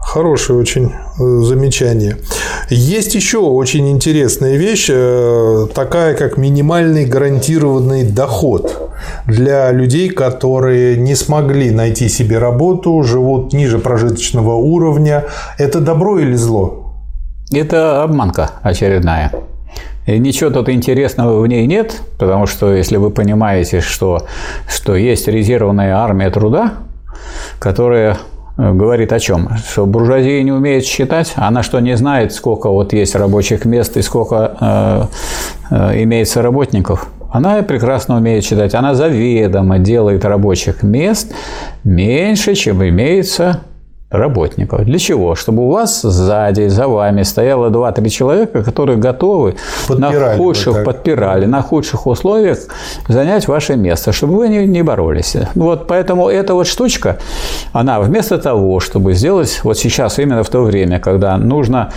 Хорошее 0.00 0.58
очень 0.58 0.90
э, 0.90 1.42
замечание. 1.42 2.16
Есть 2.68 3.14
еще 3.14 3.38
очень 3.38 3.90
интересная 3.90 4.56
вещь, 4.56 4.88
э, 4.90 5.66
такая 5.74 6.14
как 6.14 6.36
минимальный 6.36 7.04
гарантированный 7.04 8.04
доход 8.04 8.90
для 9.26 9.70
людей, 9.70 10.08
которые 10.08 10.96
не 10.96 11.14
смогли 11.14 11.70
найти 11.70 12.08
себе 12.08 12.38
работу, 12.38 13.02
живут 13.02 13.52
ниже 13.52 13.78
прожиточного 13.78 14.54
уровня. 14.54 15.26
Это 15.58 15.80
добро 15.80 16.18
или 16.18 16.34
зло? 16.34 16.87
Это 17.52 18.02
обманка 18.02 18.50
очередная. 18.62 19.32
И 20.06 20.18
ничего 20.18 20.50
тут 20.50 20.68
интересного 20.68 21.40
в 21.40 21.46
ней 21.46 21.66
нет, 21.66 22.00
потому 22.18 22.46
что 22.46 22.74
если 22.74 22.96
вы 22.96 23.10
понимаете, 23.10 23.80
что, 23.80 24.26
что 24.68 24.96
есть 24.96 25.28
резервная 25.28 25.96
армия 25.96 26.30
труда, 26.30 26.74
которая 27.58 28.18
э, 28.56 28.72
говорит 28.72 29.12
о 29.12 29.18
чем? 29.18 29.48
Что 29.56 29.86
буржуазия 29.86 30.42
не 30.42 30.52
умеет 30.52 30.84
считать, 30.84 31.32
она 31.36 31.62
что 31.62 31.80
не 31.80 31.96
знает, 31.96 32.32
сколько 32.32 32.68
вот 32.68 32.92
есть 32.92 33.14
рабочих 33.14 33.64
мест 33.64 33.96
и 33.96 34.02
сколько 34.02 34.56
э, 35.70 35.74
э, 35.74 36.02
имеется 36.02 36.42
работников. 36.42 37.08
Она 37.30 37.62
прекрасно 37.62 38.16
умеет 38.16 38.44
считать, 38.44 38.74
она 38.74 38.94
заведомо 38.94 39.78
делает 39.78 40.24
рабочих 40.24 40.82
мест 40.82 41.32
меньше, 41.84 42.54
чем 42.54 42.82
имеется 42.82 43.60
работников. 44.10 44.84
Для 44.84 44.98
чего? 44.98 45.34
Чтобы 45.34 45.66
у 45.66 45.70
вас 45.70 46.00
сзади, 46.02 46.68
за 46.68 46.88
вами 46.88 47.22
стояло 47.22 47.68
2-3 47.68 48.08
человека, 48.08 48.62
которые 48.62 48.96
готовы 48.96 49.56
подпирали 49.86 50.26
на 50.30 50.36
худших, 50.36 50.84
подпирали, 50.84 51.46
на 51.46 51.62
худших 51.62 52.06
условиях 52.06 52.58
занять 53.06 53.48
ваше 53.48 53.76
место, 53.76 54.12
чтобы 54.12 54.36
вы 54.36 54.48
не, 54.48 54.66
не 54.66 54.82
боролись. 54.82 55.36
Вот 55.54 55.86
поэтому 55.86 56.28
эта 56.28 56.54
вот 56.54 56.66
штучка, 56.66 57.18
она 57.72 58.00
вместо 58.00 58.38
того, 58.38 58.80
чтобы 58.80 59.12
сделать 59.12 59.60
вот 59.62 59.76
сейчас, 59.76 60.18
именно 60.18 60.42
в 60.42 60.48
то 60.48 60.62
время, 60.62 60.98
когда 61.00 61.36
нужно 61.36 61.92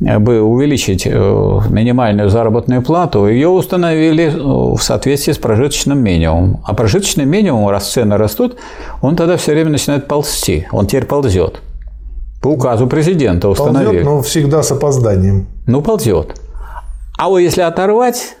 бы 0.00 0.40
увеличить 0.40 1.06
э, 1.06 1.60
минимальную 1.70 2.30
заработную 2.30 2.82
плату, 2.82 3.26
ее 3.26 3.48
установили 3.48 4.26
э, 4.26 4.76
в 4.76 4.78
соответствии 4.80 5.32
с 5.32 5.38
прожиточным 5.38 5.98
минимумом. 5.98 6.60
А 6.64 6.74
прожиточный 6.74 7.24
минимум, 7.24 7.68
раз 7.68 7.90
цены 7.90 8.16
растут, 8.16 8.56
он 9.02 9.16
тогда 9.16 9.36
все 9.36 9.52
время 9.52 9.70
начинает 9.70 10.06
ползти. 10.06 10.68
Он 10.70 10.86
теперь 10.86 11.04
ползет. 11.04 11.60
По 12.40 12.48
указу 12.48 12.86
президента 12.86 13.48
установили. 13.48 13.86
Ползет, 13.86 14.04
но 14.04 14.22
всегда 14.22 14.62
с 14.62 14.70
опозданием. 14.70 15.46
Ну, 15.66 15.82
ползет. 15.82 16.40
А 17.18 17.28
вот 17.28 17.38
если 17.38 17.62
оторвать 17.62 18.36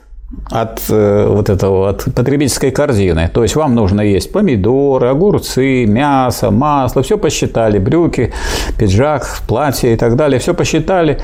от 0.50 0.82
э, 0.90 1.26
вот 1.26 1.48
этого 1.48 1.90
от 1.90 2.04
потребительской 2.14 2.70
корзины. 2.70 3.30
То 3.32 3.42
есть 3.42 3.56
вам 3.56 3.74
нужно 3.74 4.02
есть 4.02 4.30
помидоры, 4.30 5.08
огурцы, 5.08 5.86
мясо, 5.86 6.50
масло, 6.50 7.02
все 7.02 7.16
посчитали, 7.16 7.78
брюки, 7.78 8.32
пиджак, 8.78 9.26
платье 9.46 9.94
и 9.94 9.96
так 9.96 10.16
далее, 10.16 10.38
все 10.38 10.54
посчитали. 10.54 11.18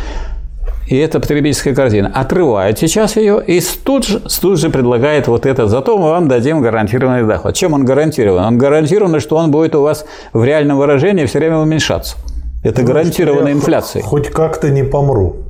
И 0.87 0.97
это 0.97 1.19
потребительская 1.19 1.75
корзина. 1.75 2.13
Отрывает 2.15 2.79
сейчас 2.79 3.17
ее 3.17 3.43
и 3.47 3.61
тут 3.85 4.07
же, 4.07 4.21
тут 4.41 4.59
же 4.59 4.69
предлагает 4.69 5.29
вот 5.29 5.47
это. 5.47 5.67
Зато 5.67 5.97
мы 5.97 6.11
вам 6.11 6.29
дадим 6.29 6.61
гарантированный 6.61 7.27
доход. 7.27 7.55
Чем 7.55 7.73
он 7.73 7.85
гарантирован? 7.87 8.45
Он 8.45 8.59
гарантирован, 8.59 9.19
что 9.21 9.37
он 9.37 9.51
будет 9.51 9.75
у 9.75 9.83
вас 9.83 10.05
в 10.35 10.45
реальном 10.45 10.77
выражении 10.77 11.25
все 11.25 11.39
время 11.39 11.59
уменьшаться. 11.59 12.17
Это 12.63 12.83
ну, 12.83 12.89
гарантированная 12.89 13.53
инфляция. 13.53 14.03
Хоть 14.03 14.31
как-то 14.31 14.71
не 14.71 14.83
помру. 14.83 15.44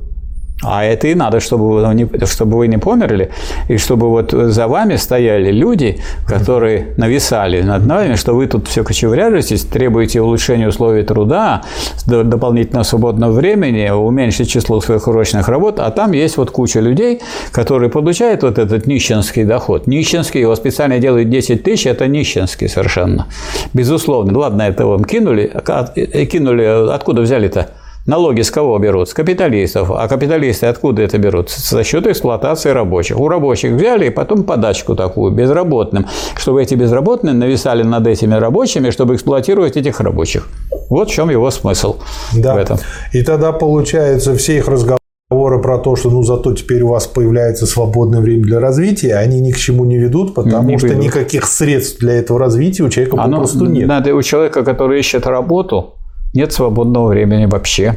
А 0.63 0.85
это 0.85 1.07
и 1.07 1.15
надо, 1.15 1.41
чтобы 1.41 1.69
вы, 1.69 1.93
не, 1.93 2.25
чтобы 2.25 2.57
вы 2.57 2.67
не 2.67 2.77
померли, 2.77 3.29
и 3.67 3.77
чтобы 3.77 4.09
вот 4.09 4.31
за 4.31 4.67
вами 4.67 4.95
стояли 4.95 5.51
люди, 5.51 5.99
которые 6.25 6.93
нависали 6.95 7.61
над 7.61 7.85
нами, 7.85 8.15
что 8.15 8.33
вы 8.33 8.47
тут 8.47 8.69
все 8.69 8.83
кочевряжетесь, 8.83 9.65
требуете 9.65 10.21
улучшения 10.21 10.69
условий 10.69 11.03
труда, 11.03 11.63
дополнительного 12.07 12.83
свободного 12.83 13.33
времени, 13.33 13.89
уменьшить 13.89 14.49
число 14.49 14.79
своих 14.79 15.07
урочных 15.07 15.49
работ, 15.49 15.79
а 15.79 15.91
там 15.91 16.13
есть 16.13 16.37
вот 16.37 16.51
куча 16.51 16.79
людей, 16.79 17.21
которые 17.51 17.89
получают 17.89 18.43
вот 18.43 18.57
этот 18.57 18.87
нищенский 18.87 19.43
доход. 19.43 19.87
Нищенский, 19.87 20.39
его 20.39 20.55
специально 20.55 20.99
делают 20.99 21.29
10 21.29 21.63
тысяч, 21.63 21.85
это 21.85 22.07
нищенский 22.07 22.69
совершенно. 22.69 23.27
Безусловно. 23.73 24.37
Ладно, 24.39 24.61
это 24.63 24.85
вам 24.85 25.03
кинули, 25.03 25.51
а, 25.53 25.91
э, 25.95 26.25
кинули, 26.25 26.63
откуда 26.93 27.21
взяли-то? 27.21 27.71
Налоги 28.05 28.41
с 28.41 28.51
кого 28.51 28.77
берут? 28.77 29.09
С 29.09 29.13
капиталистов. 29.15 29.89
А 29.89 30.07
капиталисты 30.07 30.67
откуда 30.67 31.01
это 31.01 31.17
берут? 31.17 31.49
За 31.49 31.83
счет 31.83 32.05
эксплуатации 32.05 32.69
рабочих. 32.69 33.19
У 33.19 33.27
рабочих 33.27 33.73
взяли 33.73 34.07
и 34.07 34.09
потом 34.11 34.43
подачку 34.43 34.95
такую 34.95 35.31
безработным, 35.31 36.05
чтобы 36.37 36.61
эти 36.61 36.75
безработные 36.75 37.33
нависали 37.33 37.81
над 37.81 38.05
этими 38.05 38.35
рабочими, 38.35 38.91
чтобы 38.91 39.15
эксплуатировать 39.15 39.75
этих 39.75 39.99
рабочих. 40.01 40.47
Вот 40.89 41.09
в 41.09 41.11
чем 41.11 41.31
его 41.31 41.49
смысл 41.49 41.95
да. 42.35 42.53
в 42.53 42.57
этом. 42.57 42.77
И 43.11 43.23
тогда 43.23 43.51
получается 43.51 44.35
все 44.35 44.57
их 44.57 44.67
разговоры 44.67 44.99
разговоры 45.31 45.59
про 45.59 45.79
то, 45.79 45.95
что 45.95 46.11
ну 46.11 46.21
зато 46.21 46.53
теперь 46.53 46.83
у 46.83 46.89
вас 46.89 47.07
появляется 47.07 47.65
свободное 47.65 48.21
время 48.21 48.43
для 48.43 48.59
развития, 48.59 49.15
они 49.15 49.41
ни 49.41 49.51
к 49.51 49.57
чему 49.57 49.83
не 49.83 49.97
ведут, 49.97 50.35
потому 50.35 50.69
не 50.69 50.77
что 50.77 50.87
ведут. 50.87 51.03
никаких 51.03 51.45
средств 51.45 51.99
для 51.99 52.13
этого 52.13 52.39
развития 52.39 52.83
у 52.83 52.89
человека 52.89 53.17
Оно, 53.19 53.37
попросту 53.37 53.65
нет. 53.65 53.87
Надо 53.87 54.13
у 54.13 54.21
человека, 54.21 54.63
который 54.63 54.99
ищет 54.99 55.25
работу, 55.25 55.95
нет 56.35 56.53
свободного 56.53 57.07
времени 57.07 57.45
вообще. 57.45 57.95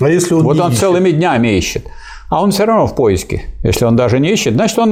А 0.00 0.08
если 0.08 0.34
он 0.34 0.42
Вот 0.42 0.58
он 0.58 0.70
ищет? 0.70 0.80
целыми 0.80 1.10
днями 1.10 1.48
ищет. 1.56 1.86
А 2.28 2.42
он 2.42 2.50
все 2.50 2.64
равно 2.64 2.86
в 2.86 2.94
поиске. 2.94 3.44
Если 3.62 3.84
он 3.84 3.96
даже 3.96 4.18
не 4.18 4.32
ищет, 4.32 4.54
значит, 4.54 4.78
он 4.78 4.90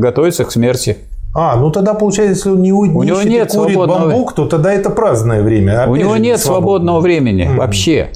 готовится 0.00 0.44
к 0.44 0.52
смерти. 0.52 0.98
А, 1.34 1.56
ну 1.56 1.70
тогда 1.70 1.94
получается, 1.94 2.34
если 2.34 2.50
он 2.50 2.62
не 2.62 2.72
у 2.72 2.84
ищет 2.84 3.06
него 3.06 3.22
нет 3.22 3.52
и 3.52 3.56
курит 3.56 3.74
свободного... 3.74 4.08
бамбук, 4.10 4.34
то 4.34 4.46
тогда 4.46 4.72
это 4.72 4.90
праздное 4.90 5.42
время. 5.42 5.82
Опять 5.82 5.88
у 5.88 5.96
него 5.96 6.16
нет 6.16 6.40
свободного 6.40 7.00
времени 7.00 7.44
mm-hmm. 7.44 7.56
вообще. 7.56 8.10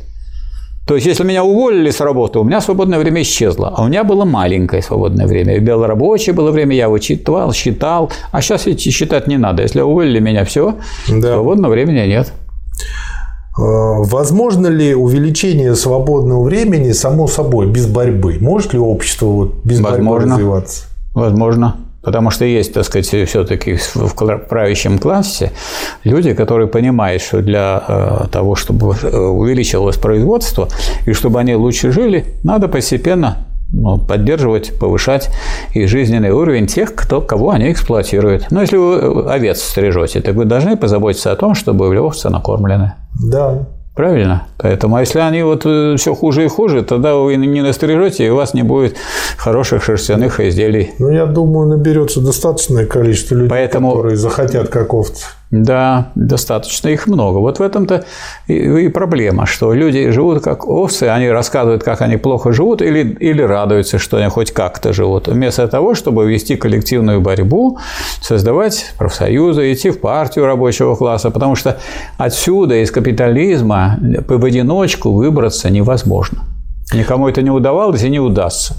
То 0.87 0.95
есть, 0.97 1.07
если 1.07 1.23
меня 1.23 1.45
уволили 1.45 1.91
с 1.91 2.01
работы, 2.01 2.41
у 2.41 2.45
меня 2.45 2.61
свободное 2.61 2.99
время 2.99 3.23
исчезло, 3.23 3.73
а 3.77 3.85
у 3.85 3.87
меня 3.87 4.03
было 4.03 4.25
маленькое 4.25 4.83
свободное 4.83 5.27
время. 5.27 5.59
Белорабочее 5.61 6.35
было 6.35 6.51
время, 6.51 6.75
я 6.75 6.89
вычитывал, 6.89 7.53
считал, 7.53 8.11
а 8.33 8.43
сейчас 8.43 8.65
считать 8.65 9.29
не 9.29 9.37
надо. 9.37 9.63
Если 9.63 9.81
уволили 9.81 10.19
меня, 10.19 10.45
все, 10.45 10.75
да. 11.09 11.35
свободного 11.35 11.73
времени 11.73 12.09
нет. 12.09 12.33
Э, 13.59 13.63
возможно 14.05 14.69
ли 14.69 14.95
увеличение 14.95 15.75
свободного 15.75 16.43
времени 16.45 16.93
само 16.93 17.27
собой, 17.27 17.67
без 17.67 17.87
борьбы? 17.87 18.39
Может 18.41 18.73
ли 18.73 18.79
общество 18.79 19.27
вот 19.27 19.55
без 19.65 19.81
Возможно. 19.81 20.11
борьбы 20.11 20.33
развиваться? 20.33 20.85
Возможно. 21.15 21.77
Потому 22.03 22.31
что 22.31 22.47
есть, 22.47 22.73
так 22.73 22.85
сказать, 22.85 23.07
все-таки 23.07 23.77
в 23.95 24.15
правящем 24.49 24.99
классе 24.99 25.53
люди, 26.03 26.33
которые 26.33 26.67
понимают, 26.67 27.21
что 27.21 27.43
для 27.43 27.83
э, 27.87 28.27
того, 28.33 28.55
чтобы 28.55 28.95
э, 29.03 29.17
увеличилось 29.17 29.97
производство 29.97 30.69
и 31.05 31.13
чтобы 31.13 31.41
они 31.41 31.55
лучше 31.55 31.93
жили, 31.93 32.25
надо 32.43 32.69
постепенно 32.69 33.47
ну, 33.73 33.99
поддерживать, 33.99 34.79
повышать 34.79 35.31
и 35.75 35.85
жизненный 35.87 36.31
уровень 36.31 36.67
тех, 36.67 36.95
кто, 36.95 37.21
кого 37.21 37.51
они 37.51 37.71
эксплуатируют. 37.71 38.47
Но 38.51 38.63
если 38.63 38.79
вы 38.79 39.31
овец 39.31 39.63
стрижете, 39.63 40.21
так 40.21 40.35
вы 40.35 40.47
должны 40.47 40.77
позаботиться 40.77 41.33
о 41.33 41.37
том, 41.37 41.55
чтобы 41.55 41.95
овцы 41.99 42.31
накормлены. 42.31 42.95
Да. 43.23 43.67
Правильно? 43.95 44.47
Поэтому, 44.57 44.97
а 44.97 45.01
если 45.01 45.19
они 45.19 45.43
вот 45.43 45.67
э, 45.67 45.97
все 45.97 46.15
хуже 46.15 46.45
и 46.45 46.49
хуже, 46.49 46.83
тогда 46.83 47.17
вы 47.17 47.37
не 47.37 47.61
настрижете, 47.61 48.27
и 48.27 48.31
у 48.31 48.37
вас 48.37 48.55
не 48.55 48.63
будет 48.63 48.97
хороших 49.37 49.83
шерстяных 49.83 50.41
изделий. 50.41 50.93
Ну, 50.99 51.11
я 51.11 51.27
думаю, 51.27 51.69
наберется 51.69 52.21
достаточное 52.21 52.87
количество 52.87 53.35
людей, 53.35 53.51
Поэтому... 53.51 53.91
которые 53.91 54.17
захотят 54.17 54.69
как 54.69 54.95
овцы. 54.95 55.27
Да, 55.51 56.13
достаточно 56.15 56.89
их 56.91 57.09
много. 57.09 57.39
Вот 57.39 57.59
в 57.59 57.63
этом-то 57.63 58.05
и 58.47 58.89
проблема, 58.89 59.47
что 59.47 59.73
люди 59.73 60.11
живут 60.11 60.45
как 60.45 60.69
овцы, 60.69 61.05
они 61.05 61.29
рассказывают, 61.29 61.83
как 61.83 62.03
они 62.03 62.19
плохо 62.19 62.53
живут, 62.53 62.83
или, 62.83 63.01
или 63.01 63.43
радуются, 63.43 63.99
что 63.99 64.19
они 64.19 64.29
хоть 64.31 64.53
как-то 64.53 64.93
живут, 64.93 65.27
вместо 65.27 65.67
того, 65.67 65.97
чтобы 65.97 66.31
вести 66.31 66.55
коллективную 66.55 67.21
борьбу, 67.21 67.79
создавать 68.23 68.95
профсоюзы, 68.97 69.73
идти 69.73 69.91
в 69.91 69.99
партию 69.99 70.47
рабочего 70.47 70.95
класса, 70.95 71.31
потому 71.33 71.57
что 71.57 71.81
отсюда, 72.17 72.77
из 72.77 72.93
капитализма, 72.93 73.99
в 74.01 74.45
одиночку 74.45 75.11
выбраться 75.11 75.69
невозможно. 75.69 76.45
Никому 76.93 77.29
это 77.29 77.43
не 77.43 77.51
удавалось 77.51 78.03
и 78.03 78.11
не 78.11 78.19
удастся. 78.19 78.75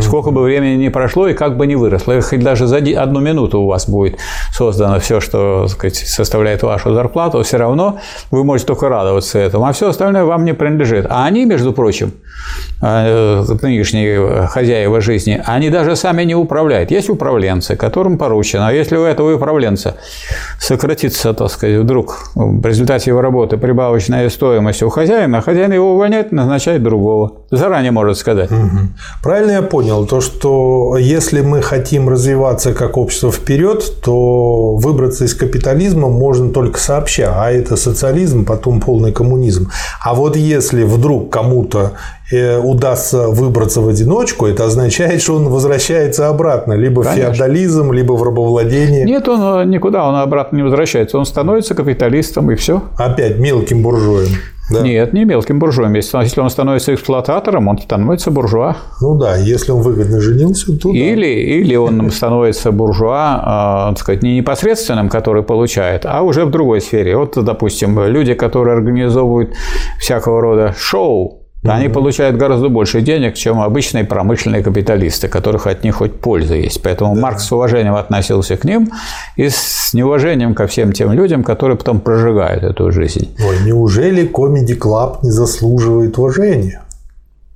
Сколько 0.00 0.30
бы 0.30 0.42
времени 0.42 0.84
ни 0.84 0.88
прошло 0.88 1.28
и 1.28 1.34
как 1.34 1.56
бы 1.56 1.66
ни 1.66 1.74
выросло, 1.74 2.20
хоть 2.20 2.40
даже 2.40 2.66
за 2.66 2.78
одну 2.78 3.20
минуту 3.20 3.60
у 3.60 3.66
вас 3.66 3.88
будет 3.88 4.18
создано 4.52 4.98
все, 5.00 5.20
что 5.20 5.68
сказать, 5.68 5.96
составляет 5.96 6.62
вашу 6.62 6.94
зарплату, 6.94 7.42
все 7.42 7.58
равно 7.58 7.98
вы 8.30 8.42
можете 8.42 8.68
только 8.68 8.88
радоваться 8.88 9.38
этому, 9.38 9.66
а 9.66 9.72
все 9.72 9.90
остальное 9.90 10.24
вам 10.24 10.44
не 10.44 10.54
принадлежит. 10.54 11.06
А 11.08 11.26
они, 11.26 11.44
между 11.44 11.72
прочим, 11.72 12.12
э, 12.80 13.44
нынешние 13.60 14.46
хозяева 14.46 15.00
жизни, 15.00 15.42
они 15.44 15.70
даже 15.70 15.94
сами 15.94 16.24
не 16.24 16.34
управляют. 16.34 16.90
Есть 16.90 17.10
управленцы, 17.10 17.76
которым 17.76 18.18
поручено. 18.18 18.68
А 18.68 18.72
если 18.72 18.96
у 18.96 19.04
этого 19.04 19.34
управленца 19.34 19.96
сократится, 20.58 21.34
так 21.34 21.50
сказать, 21.50 21.76
вдруг 21.76 22.30
в 22.34 22.66
результате 22.66 23.10
его 23.10 23.20
работы 23.20 23.56
прибавочная 23.58 24.28
стоимость 24.30 24.82
у 24.82 24.88
хозяина, 24.88 25.42
хозяин 25.42 25.72
его 25.72 25.94
увольняет, 25.94 26.32
назначает 26.32 26.82
другого. 26.82 27.42
Заранее 27.52 27.92
может 27.92 28.16
сказать. 28.16 28.50
Угу. 28.50 28.78
Правильно 29.22 29.50
я 29.50 29.62
понял, 29.62 30.06
то, 30.06 30.22
что 30.22 30.96
если 30.98 31.42
мы 31.42 31.60
хотим 31.60 32.08
развиваться 32.08 32.72
как 32.72 32.96
общество 32.96 33.30
вперед, 33.30 34.00
то 34.02 34.76
выбраться 34.76 35.26
из 35.26 35.34
капитализма 35.34 36.08
можно 36.08 36.48
только 36.48 36.80
сообща, 36.80 37.34
а 37.36 37.50
это 37.50 37.76
социализм, 37.76 38.46
потом 38.46 38.80
полный 38.80 39.12
коммунизм. 39.12 39.70
А 40.02 40.14
вот 40.14 40.34
если 40.34 40.84
вдруг 40.84 41.30
кому-то 41.30 41.92
э, 42.32 42.58
удастся 42.58 43.28
выбраться 43.28 43.82
в 43.82 43.88
одиночку, 43.88 44.46
это 44.46 44.64
означает, 44.64 45.20
что 45.20 45.34
он 45.34 45.50
возвращается 45.50 46.28
обратно, 46.28 46.72
либо 46.72 47.02
Конечно. 47.02 47.32
в 47.32 47.36
феодализм, 47.36 47.92
либо 47.92 48.14
в 48.14 48.22
рабовладение. 48.22 49.04
Нет, 49.04 49.28
он 49.28 49.60
э, 49.60 49.64
никуда, 49.66 50.08
он 50.08 50.14
обратно 50.14 50.56
не 50.56 50.62
возвращается, 50.62 51.18
он 51.18 51.26
становится 51.26 51.74
капиталистом 51.74 52.50
и 52.50 52.54
все. 52.54 52.82
Опять 52.96 53.36
мелким 53.36 53.82
буржуем. 53.82 54.30
Да. 54.72 54.80
Нет, 54.82 55.12
не 55.12 55.24
мелким 55.24 55.58
буржуем. 55.58 55.94
Если 55.94 56.40
он 56.40 56.50
становится 56.50 56.94
эксплуататором, 56.94 57.68
он 57.68 57.78
становится 57.78 58.30
буржуа. 58.30 58.76
Ну 59.00 59.18
да, 59.18 59.36
если 59.36 59.72
он 59.72 59.82
выгодно 59.82 60.20
женился, 60.20 60.76
то 60.78 60.90
или, 60.90 61.20
да. 61.20 61.26
или 61.26 61.76
он 61.76 62.10
становится 62.10 62.72
буржуа, 62.72 63.88
э, 63.90 63.90
так 63.90 63.98
сказать, 63.98 64.22
не 64.22 64.36
непосредственным, 64.36 65.08
который 65.08 65.42
получает, 65.42 66.06
а 66.06 66.22
уже 66.22 66.44
в 66.44 66.50
другой 66.50 66.80
сфере. 66.80 67.16
Вот, 67.16 67.42
допустим, 67.42 68.02
люди, 68.06 68.34
которые 68.34 68.76
организовывают 68.76 69.54
всякого 69.98 70.40
рода 70.40 70.74
шоу, 70.76 71.41
Они 71.64 71.88
получают 71.88 72.36
гораздо 72.36 72.68
больше 72.68 73.02
денег, 73.02 73.34
чем 73.34 73.60
обычные 73.60 74.04
промышленные 74.04 74.62
капиталисты, 74.64 75.28
которых 75.28 75.68
от 75.68 75.84
них 75.84 75.96
хоть 75.96 76.20
польза 76.20 76.56
есть. 76.56 76.82
Поэтому 76.82 77.14
да. 77.14 77.20
Маркс 77.20 77.44
с 77.44 77.52
уважением 77.52 77.94
относился 77.94 78.56
к 78.56 78.64
ним 78.64 78.90
и 79.36 79.48
с 79.48 79.94
неуважением 79.94 80.54
ко 80.54 80.66
всем 80.66 80.92
тем 80.92 81.12
людям, 81.12 81.44
которые 81.44 81.76
потом 81.76 82.00
прожигают 82.00 82.64
эту 82.64 82.90
жизнь. 82.90 83.28
Ой, 83.38 83.58
неужели 83.64 84.28
Comedy 84.28 84.76
Club 84.76 85.18
не 85.22 85.30
заслуживает 85.30 86.18
уважения? 86.18 86.82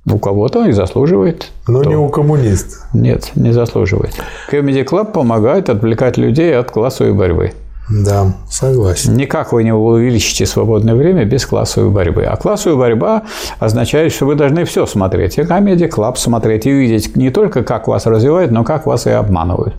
У 0.09 0.19
кого-то 0.19 0.65
и 0.65 0.71
заслуживает. 0.71 1.51
Но 1.67 1.83
то... 1.83 1.89
не 1.89 1.97
у 1.97 2.07
коммунистов. 2.07 2.87
Нет, 2.93 3.31
не 3.35 3.51
заслуживает. 3.51 4.13
Comedy 4.49 4.85
Club 4.85 5.11
помогает 5.11 5.69
отвлекать 5.69 6.15
людей 6.17 6.57
от 6.57 6.71
классовой 6.71 7.13
борьбы. 7.13 7.51
Да, 7.89 8.33
согласен. 8.49 9.15
Никак 9.15 9.53
вы 9.53 9.63
не 9.63 9.73
увеличите 9.73 10.45
свободное 10.45 10.93
время 10.93 11.23
без 11.23 11.45
классовой 11.45 11.89
борьбы. 11.89 12.23
А 12.23 12.35
классовая 12.35 12.77
борьба 12.77 13.23
означает, 13.59 14.11
что 14.11 14.25
вы 14.25 14.35
должны 14.35 14.65
все 14.65 14.85
смотреть. 14.85 15.37
И 15.37 15.43
комедия, 15.43 15.87
клаб 15.87 16.17
смотреть, 16.17 16.65
и 16.65 16.71
видеть 16.71 17.15
не 17.15 17.29
только, 17.29 17.63
как 17.63 17.87
вас 17.87 18.05
развивают, 18.05 18.51
но 18.51 18.65
как 18.65 18.85
вас 18.85 19.07
и 19.07 19.11
обманывают. 19.11 19.75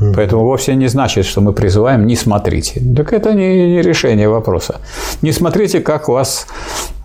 Поэтому 0.00 0.44
вовсе 0.44 0.74
не 0.74 0.88
значит, 0.88 1.24
что 1.24 1.40
мы 1.40 1.52
призываем 1.52 2.06
не 2.06 2.16
смотрите. 2.16 2.82
Так 2.96 3.12
это 3.12 3.32
не, 3.32 3.74
не 3.74 3.82
решение 3.82 4.28
вопроса. 4.28 4.80
Не 5.22 5.32
смотрите, 5.32 5.80
как 5.80 6.08
вас 6.08 6.46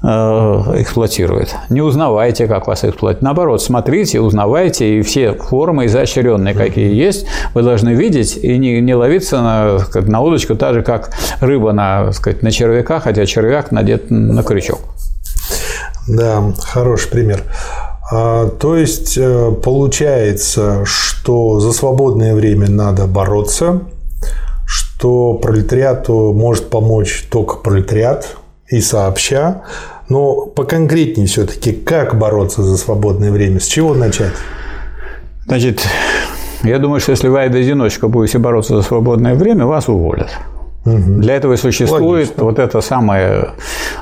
э, 0.02 0.08
эксплуатируют. 0.08 1.56
Не 1.70 1.82
узнавайте, 1.82 2.48
как 2.48 2.68
вас 2.68 2.84
эксплуатируют. 2.84 3.22
Наоборот, 3.22 3.62
смотрите, 3.62 4.20
узнавайте, 4.20 5.00
и 5.00 5.02
все 5.02 5.34
формы 5.34 5.86
изощренные, 5.86 6.54
какие 6.54 6.94
есть, 6.94 7.28
вы 7.54 7.62
должны 7.62 7.90
видеть 7.90 8.38
и 8.38 8.58
не, 8.58 8.82
не 8.82 8.96
ловиться 8.96 9.42
на, 9.42 9.78
на 10.02 10.22
удочку, 10.22 10.56
так 10.56 10.74
же, 10.74 10.82
как 10.82 11.12
рыба 11.42 11.72
на, 11.72 12.12
сказать, 12.12 12.42
на 12.42 12.52
червяка, 12.52 13.00
хотя 13.00 13.26
червяк 13.26 13.72
надет 13.72 14.10
на 14.10 14.42
крючок. 14.44 14.80
Да, 16.08 16.54
хороший 16.64 17.10
пример. 17.10 17.44
А, 18.12 18.50
то 18.50 18.76
есть 18.76 19.18
э, 19.18 19.52
получается, 19.64 20.84
что 20.86 21.60
за 21.60 21.72
свободное 21.74 22.34
время 22.34 22.70
надо 22.70 23.06
бороться, 23.06 23.82
что 24.66 25.36
пролетариату 25.36 26.34
может 26.34 26.70
помочь 26.70 27.28
только 27.30 27.58
пролетариат 27.58 28.36
и 28.68 28.82
сообща. 28.82 29.62
Но 30.10 30.48
поконкретнее 30.48 31.28
все-таки, 31.28 31.72
как 31.72 32.18
бороться 32.18 32.64
за 32.64 32.78
свободное 32.78 33.32
время, 33.32 33.60
с 33.60 33.66
чего 33.66 33.94
начать? 33.94 34.34
Значит, 35.46 35.82
я 36.64 36.80
думаю, 36.80 37.00
что 37.00 37.12
если 37.12 37.28
вы 37.28 37.42
одиночка 37.42 38.08
будете 38.08 38.40
бороться 38.40 38.76
за 38.76 38.82
свободное 38.82 39.36
время, 39.36 39.68
вас 39.68 39.88
уволят. 39.88 40.30
Угу. 40.86 41.22
Для 41.22 41.36
этого 41.36 41.54
и 41.54 41.58
существует 41.58 42.30
Логично. 42.30 42.44
вот 42.44 42.58
эта 42.58 42.82
самая 42.82 43.50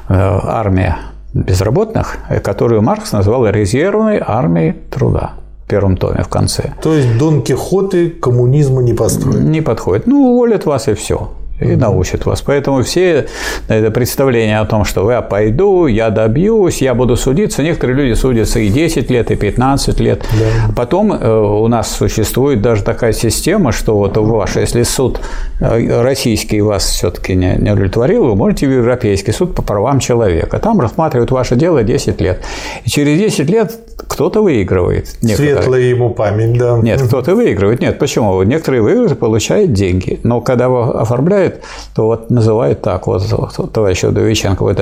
э, 0.08 0.14
армия 0.14 0.98
безработных, 1.34 2.18
которую 2.44 2.82
Маркс 2.82 3.12
назвал 3.12 3.48
резервной 3.48 4.22
армией 4.26 4.74
труда 4.90 5.34
в 5.66 5.70
первом 5.70 5.98
томе 5.98 6.24
в 6.24 6.30
конце. 6.30 6.74
То 6.82 6.94
есть 6.94 7.18
Дон 7.18 7.42
Кихоты 7.42 8.10
коммунизму 8.10 8.82
не 8.82 8.94
построят? 8.94 9.42
Не 9.42 9.62
подходит. 9.62 10.08
Ну, 10.08 10.34
уволят 10.34 10.66
вас 10.66 10.88
и 10.88 10.94
все 10.94 11.30
и 11.60 11.76
научит 11.76 12.26
вас. 12.26 12.42
Поэтому 12.42 12.84
все 12.84 13.28
это 13.68 13.92
представление 13.92 14.60
о 14.60 14.66
том, 14.66 14.86
что 14.86 15.10
я 15.12 15.22
пойду, 15.22 15.88
я 15.88 16.10
добьюсь, 16.10 16.82
я 16.82 16.94
буду 16.94 17.16
судиться. 17.16 17.64
Некоторые 17.64 17.98
люди 17.98 18.14
судятся 18.14 18.60
и 18.60 18.70
10 18.70 19.10
лет, 19.10 19.32
и 19.32 19.36
15 19.36 20.00
лет. 20.00 20.26
Да. 20.40 20.74
Потом 20.76 21.14
э, 21.14 21.40
у 21.40 21.68
нас 21.68 21.92
существует 21.92 22.62
даже 22.62 22.84
такая 22.84 23.14
система, 23.14 23.72
что 23.72 23.98
вот 23.98 24.18
ваш, 24.18 24.56
если 24.56 24.84
суд 24.84 25.20
э, 25.60 26.02
российский 26.02 26.62
вас 26.62 26.86
все-таки 26.86 27.36
не, 27.36 27.56
не 27.58 27.72
удовлетворил, 27.72 28.28
вы 28.28 28.36
можете 28.36 28.68
в 28.68 28.72
Европейский 28.72 29.32
суд 29.32 29.56
по 29.56 29.62
правам 29.62 30.00
человека. 30.00 30.60
Там 30.60 30.80
рассматривают 30.80 31.32
ваше 31.32 31.56
дело 31.56 31.84
10 31.84 32.22
лет. 32.22 32.44
И 32.86 32.90
через 32.90 33.18
10 33.18 33.50
лет 33.50 33.74
кто-то 34.08 34.42
выигрывает. 34.42 35.08
Некоторые. 35.22 35.56
Светлая 35.56 35.82
ему 35.82 36.12
память, 36.12 36.58
да. 36.58 36.78
Нет, 36.82 37.02
кто-то 37.02 37.36
выигрывает. 37.36 37.82
Нет, 37.82 37.98
почему? 38.00 38.42
Некоторые 38.44 38.82
выигрывают, 38.82 39.20
получают 39.20 39.74
деньги. 39.74 40.20
Но 40.24 40.42
когда 40.42 40.70
вы 40.70 40.92
оформляют 40.92 41.47
называют, 41.48 41.64
то 41.96 42.06
вот 42.06 42.30
называют 42.30 42.82
так, 42.82 43.08
вот, 43.08 43.74
товарищ 43.74 44.04
Удовиченко, 44.04 44.64
вот 44.64 44.80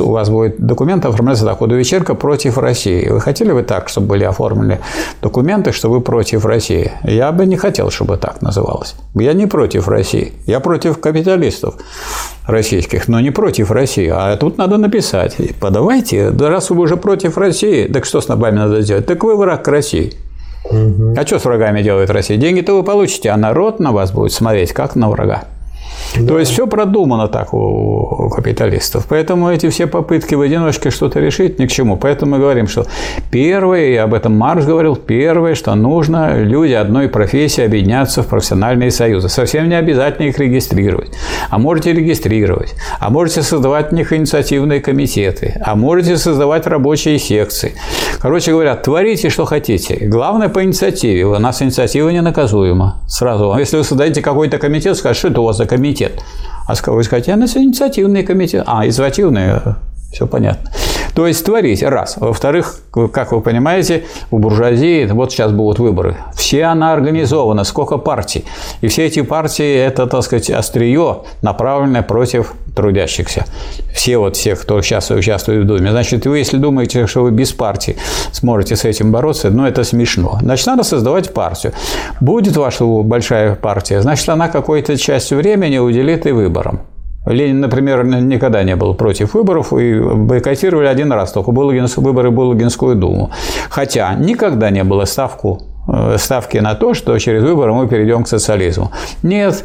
у 0.00 0.10
вас 0.10 0.28
будет 0.28 0.60
документ 0.64 1.04
оформляться 1.04 1.44
так, 1.44 1.60
Удовиченко 1.60 2.14
против 2.14 2.58
России. 2.58 3.08
Вы 3.08 3.20
хотели 3.20 3.52
бы 3.52 3.62
так, 3.62 3.88
чтобы 3.88 4.08
были 4.08 4.24
оформлены 4.24 4.78
документы, 5.22 5.72
что 5.72 5.90
вы 5.90 6.00
против 6.00 6.44
России? 6.44 6.92
Я 7.04 7.32
бы 7.32 7.46
не 7.46 7.56
хотел, 7.56 7.90
чтобы 7.90 8.16
так 8.16 8.42
называлось. 8.42 8.94
Я 9.14 9.32
не 9.32 9.46
против 9.46 9.88
России, 9.88 10.32
я 10.46 10.60
против 10.60 10.98
капиталистов 10.98 11.74
российских, 12.46 13.08
но 13.08 13.20
не 13.20 13.30
против 13.30 13.70
России. 13.70 14.10
А 14.12 14.36
тут 14.36 14.58
надо 14.58 14.76
написать, 14.76 15.36
подавайте, 15.60 16.30
да 16.30 16.48
раз 16.48 16.70
вы 16.70 16.82
уже 16.82 16.96
против 16.96 17.38
России, 17.38 17.86
так 17.86 18.04
что 18.04 18.20
с 18.20 18.28
нами 18.28 18.56
надо 18.56 18.82
сделать? 18.82 19.06
Так 19.06 19.24
вы 19.24 19.36
враг 19.36 19.66
России. 19.68 20.14
Угу. 20.70 21.14
А 21.16 21.26
что 21.26 21.38
с 21.38 21.44
врагами 21.44 21.82
делает 21.82 22.10
Россия? 22.10 22.36
Деньги-то 22.36 22.74
вы 22.74 22.82
получите, 22.82 23.30
а 23.30 23.36
народ 23.36 23.78
на 23.78 23.92
вас 23.92 24.10
будет 24.10 24.32
смотреть 24.32 24.72
как 24.72 24.96
на 24.96 25.08
врага. 25.08 25.44
Да. 26.14 26.28
То 26.28 26.38
есть 26.38 26.52
все 26.52 26.66
продумано 26.66 27.28
так 27.28 27.52
у 27.52 28.30
капиталистов. 28.34 29.06
Поэтому 29.08 29.50
эти 29.50 29.68
все 29.68 29.86
попытки 29.86 30.34
в 30.34 30.40
одиночке 30.40 30.90
что-то 30.90 31.20
решить 31.20 31.58
ни 31.58 31.66
к 31.66 31.70
чему. 31.70 31.96
Поэтому 31.96 32.32
мы 32.32 32.38
говорим, 32.38 32.68
что 32.68 32.86
первое, 33.30 33.86
и 33.86 33.96
об 33.96 34.14
этом 34.14 34.36
Маркс 34.36 34.64
говорил, 34.64 34.96
первое, 34.96 35.54
что 35.54 35.74
нужно 35.74 36.42
люди 36.42 36.72
одной 36.72 37.08
профессии 37.08 37.64
объединяться 37.64 38.22
в 38.22 38.26
профессиональные 38.26 38.90
союзы. 38.90 39.28
Совсем 39.28 39.68
не 39.68 39.74
обязательно 39.74 40.26
их 40.26 40.38
регистрировать. 40.38 41.10
А 41.50 41.58
можете 41.58 41.92
регистрировать. 41.92 42.74
А 43.00 43.10
можете 43.10 43.42
создавать 43.42 43.90
в 43.90 43.94
них 43.94 44.12
инициативные 44.12 44.80
комитеты. 44.80 45.60
А 45.64 45.74
можете 45.74 46.16
создавать 46.16 46.66
рабочие 46.66 47.18
секции. 47.18 47.74
Короче 48.20 48.52
говоря, 48.52 48.76
творите, 48.76 49.30
что 49.30 49.44
хотите. 49.44 50.06
Главное 50.06 50.48
по 50.48 50.62
инициативе. 50.62 51.26
У 51.26 51.38
нас 51.38 51.62
инициатива 51.62 52.08
не 52.10 52.22
наказуема. 52.22 53.02
Сразу. 53.08 53.54
Если 53.58 53.76
вы 53.76 53.84
создаете 53.84 54.22
какой-то 54.22 54.58
комитет, 54.58 54.96
скажете, 54.96 55.18
что 55.18 55.28
это 55.28 55.40
у 55.40 55.44
вас 55.44 55.56
за 55.56 55.66
комитет? 55.66 55.95
Комитет. 55.96 56.22
А 56.66 56.74
вы 56.92 57.04
скажете, 57.04 57.32
а 57.32 57.36
нас 57.36 57.56
инициативный 57.56 58.22
комитет. 58.22 58.64
А, 58.66 58.86
инициативный, 58.86 59.76
все 60.12 60.26
понятно. 60.26 60.70
То 61.16 61.26
есть 61.26 61.46
творить, 61.46 61.82
раз. 61.82 62.18
Во-вторых, 62.18 62.78
как 63.10 63.32
вы 63.32 63.40
понимаете, 63.40 64.04
у 64.30 64.38
буржуазии, 64.38 65.06
вот 65.06 65.32
сейчас 65.32 65.50
будут 65.50 65.78
выборы, 65.78 66.14
все 66.34 66.64
она 66.64 66.92
организована, 66.92 67.64
сколько 67.64 67.96
партий. 67.96 68.44
И 68.82 68.88
все 68.88 69.06
эти 69.06 69.22
партии– 69.22 69.76
это, 69.86 70.06
так 70.06 70.22
сказать, 70.22 70.50
острие, 70.50 71.22
направленное 71.40 72.02
против 72.02 72.52
трудящихся. 72.76 73.46
Все 73.94 74.18
вот 74.18 74.36
все, 74.36 74.56
кто 74.56 74.82
сейчас 74.82 75.10
участвует 75.10 75.64
в 75.64 75.66
Думе. 75.66 75.90
Значит, 75.90 76.26
вы, 76.26 76.36
если 76.36 76.58
думаете, 76.58 77.06
что 77.06 77.22
вы 77.22 77.30
без 77.30 77.50
партии 77.50 77.96
сможете 78.32 78.76
с 78.76 78.84
этим 78.84 79.10
бороться, 79.10 79.48
ну, 79.48 79.66
это 79.66 79.84
смешно. 79.84 80.38
Значит, 80.42 80.66
надо 80.66 80.82
создавать 80.82 81.32
партию. 81.32 81.72
Будет 82.20 82.58
ваша 82.58 82.84
большая 82.84 83.54
партия, 83.54 84.02
значит, 84.02 84.28
она 84.28 84.48
какой-то 84.48 84.98
часть 84.98 85.30
времени 85.30 85.78
уделит 85.78 86.26
и 86.26 86.32
выборам. 86.32 86.80
Ленин, 87.26 87.60
например, 87.60 88.04
никогда 88.04 88.62
не 88.62 88.76
был 88.76 88.94
против 88.94 89.34
выборов 89.34 89.72
и 89.72 89.98
бойкотировали 90.00 90.86
один 90.86 91.12
раз, 91.12 91.32
только 91.32 91.50
Булыгинс, 91.50 91.96
выборы 91.96 92.30
Булыгинскую 92.30 92.94
думу. 92.94 93.30
Хотя 93.68 94.14
никогда 94.14 94.70
не 94.70 94.84
было 94.84 95.04
ставку 95.06 95.62
э, 95.88 96.16
ставки 96.18 96.58
на 96.58 96.74
то, 96.74 96.94
что 96.94 97.18
через 97.18 97.42
выборы 97.42 97.72
мы 97.72 97.88
перейдем 97.88 98.22
к 98.22 98.28
социализму. 98.28 98.92
Нет, 99.22 99.64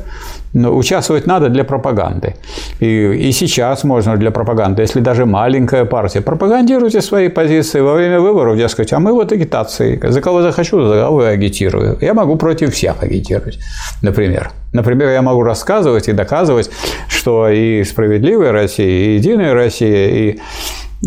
но 0.53 0.75
участвовать 0.75 1.27
надо 1.27 1.49
для 1.49 1.63
пропаганды. 1.63 2.35
И, 2.79 3.29
и 3.29 3.31
сейчас 3.31 3.83
можно 3.83 4.17
для 4.17 4.31
пропаганды, 4.31 4.81
если 4.81 4.99
даже 4.99 5.25
маленькая 5.25 5.85
партия. 5.85 6.21
Пропагандируйте 6.21 7.01
свои 7.01 7.29
позиции 7.29 7.79
во 7.79 7.93
время 7.93 8.19
выборов, 8.19 8.57
дескать, 8.57 8.93
а 8.93 8.99
мы 8.99 9.13
вот 9.13 9.31
агитации. 9.31 9.99
За 10.03 10.21
кого 10.21 10.41
захочу, 10.41 10.85
за 10.87 11.01
кого 11.01 11.23
я 11.23 11.29
агитирую. 11.29 11.97
Я 12.01 12.13
могу 12.13 12.35
против 12.35 12.73
всех 12.73 13.03
агитировать, 13.03 13.59
например. 14.01 14.51
Например, 14.73 15.09
я 15.09 15.21
могу 15.21 15.43
рассказывать 15.43 16.07
и 16.07 16.13
доказывать, 16.13 16.69
что 17.07 17.49
и 17.49 17.83
«Справедливая 17.83 18.51
Россия», 18.51 18.87
и 18.87 19.15
«Единая 19.15 19.53
Россия», 19.53 20.07
и 20.07 20.39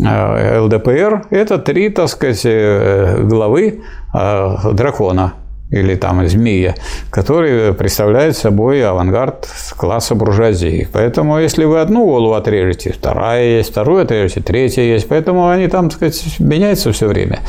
э, 0.03 0.59
ЛДПР– 0.59 1.23
это 1.31 1.57
три, 1.57 1.89
так 1.89 2.09
сказать, 2.09 2.41
э, 2.45 3.21
главы 3.23 3.81
э, 4.13 4.55
дракона– 4.73 5.33
или 5.71 5.95
там 5.95 6.27
змея, 6.27 6.75
который 7.09 7.73
представляет 7.73 8.37
собой 8.37 8.85
авангард 8.85 9.47
класса 9.75 10.15
буржуазии. 10.15 10.87
Поэтому, 10.93 11.39
если 11.39 11.65
вы 11.65 11.79
одну 11.79 12.05
голову 12.05 12.33
отрежете, 12.33 12.93
вторая 12.93 13.57
есть, 13.57 13.71
вторую 13.71 14.03
отрежете, 14.03 14.41
третья 14.41 14.83
есть. 14.83 15.07
Поэтому 15.07 15.49
они 15.49 15.67
там, 15.67 15.89
так 15.89 15.97
сказать, 15.97 16.39
меняются 16.39 16.91
все 16.91 17.07
время. 17.07 17.39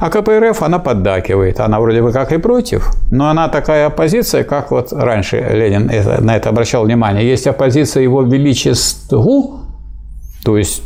А 0.00 0.10
КПРФ, 0.10 0.62
она 0.62 0.78
поддакивает. 0.78 1.60
Она 1.60 1.80
вроде 1.80 2.02
бы 2.02 2.12
как 2.12 2.32
и 2.32 2.38
против, 2.38 2.92
но 3.10 3.28
она 3.28 3.48
такая 3.48 3.86
оппозиция, 3.86 4.44
как 4.44 4.70
вот 4.70 4.92
раньше 4.92 5.36
Ленин 5.36 5.90
на 6.24 6.36
это 6.36 6.48
обращал 6.50 6.84
внимание. 6.84 7.28
Есть 7.28 7.46
оппозиция 7.46 8.02
его 8.02 8.22
величеству, 8.22 9.60
то 10.44 10.56
есть 10.56 10.82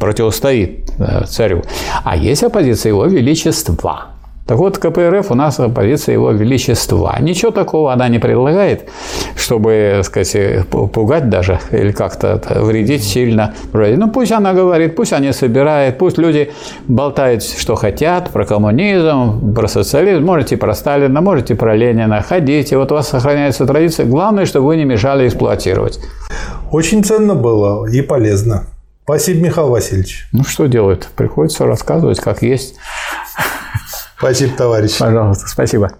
противостоит 0.00 0.90
э, 0.98 1.24
царю, 1.26 1.62
а 2.04 2.16
есть 2.16 2.42
оппозиция 2.42 2.90
его 2.90 3.04
величества. 3.04 4.13
Так 4.46 4.58
вот, 4.58 4.76
КПРФ 4.76 5.30
у 5.30 5.34
нас 5.34 5.58
позиция 5.74 6.12
его 6.12 6.30
величества. 6.30 7.16
Ничего 7.18 7.50
такого 7.50 7.94
она 7.94 8.08
не 8.08 8.18
предлагает, 8.18 8.90
чтобы, 9.36 10.02
сказать, 10.04 10.68
пугать 10.68 11.30
даже 11.30 11.60
или 11.70 11.92
как-то 11.92 12.42
вредить 12.60 13.02
сильно. 13.02 13.54
Ну, 13.72 14.10
пусть 14.10 14.32
она 14.32 14.52
говорит, 14.52 14.96
пусть 14.96 15.14
они 15.14 15.32
собирают, 15.32 15.96
пусть 15.96 16.18
люди 16.18 16.52
болтают, 16.86 17.42
что 17.42 17.74
хотят 17.74 18.30
про 18.30 18.44
коммунизм, 18.44 19.54
про 19.54 19.66
социализм. 19.66 20.24
Можете 20.24 20.58
про 20.58 20.74
Сталина, 20.74 21.22
можете 21.22 21.54
про 21.54 21.74
Ленина. 21.74 22.20
Ходите, 22.20 22.76
вот 22.76 22.92
у 22.92 22.96
вас 22.96 23.08
сохраняется 23.08 23.64
традиция. 23.66 24.04
Главное, 24.04 24.44
чтобы 24.44 24.66
вы 24.66 24.76
не 24.76 24.84
мешали 24.84 25.26
эксплуатировать. 25.26 26.00
Очень 26.70 27.02
ценно 27.02 27.34
было 27.34 27.86
и 27.86 28.02
полезно. 28.02 28.66
Спасибо, 29.04 29.46
Михаил 29.46 29.68
Васильевич. 29.68 30.28
Ну, 30.32 30.44
что 30.44 30.66
делать? 30.66 31.08
Приходится 31.16 31.64
рассказывать, 31.64 32.20
как 32.20 32.42
есть. 32.42 32.76
Спасибо, 34.24 34.56
товарищ. 34.56 34.98
Пожалуйста, 34.98 35.48
спасибо. 35.48 35.90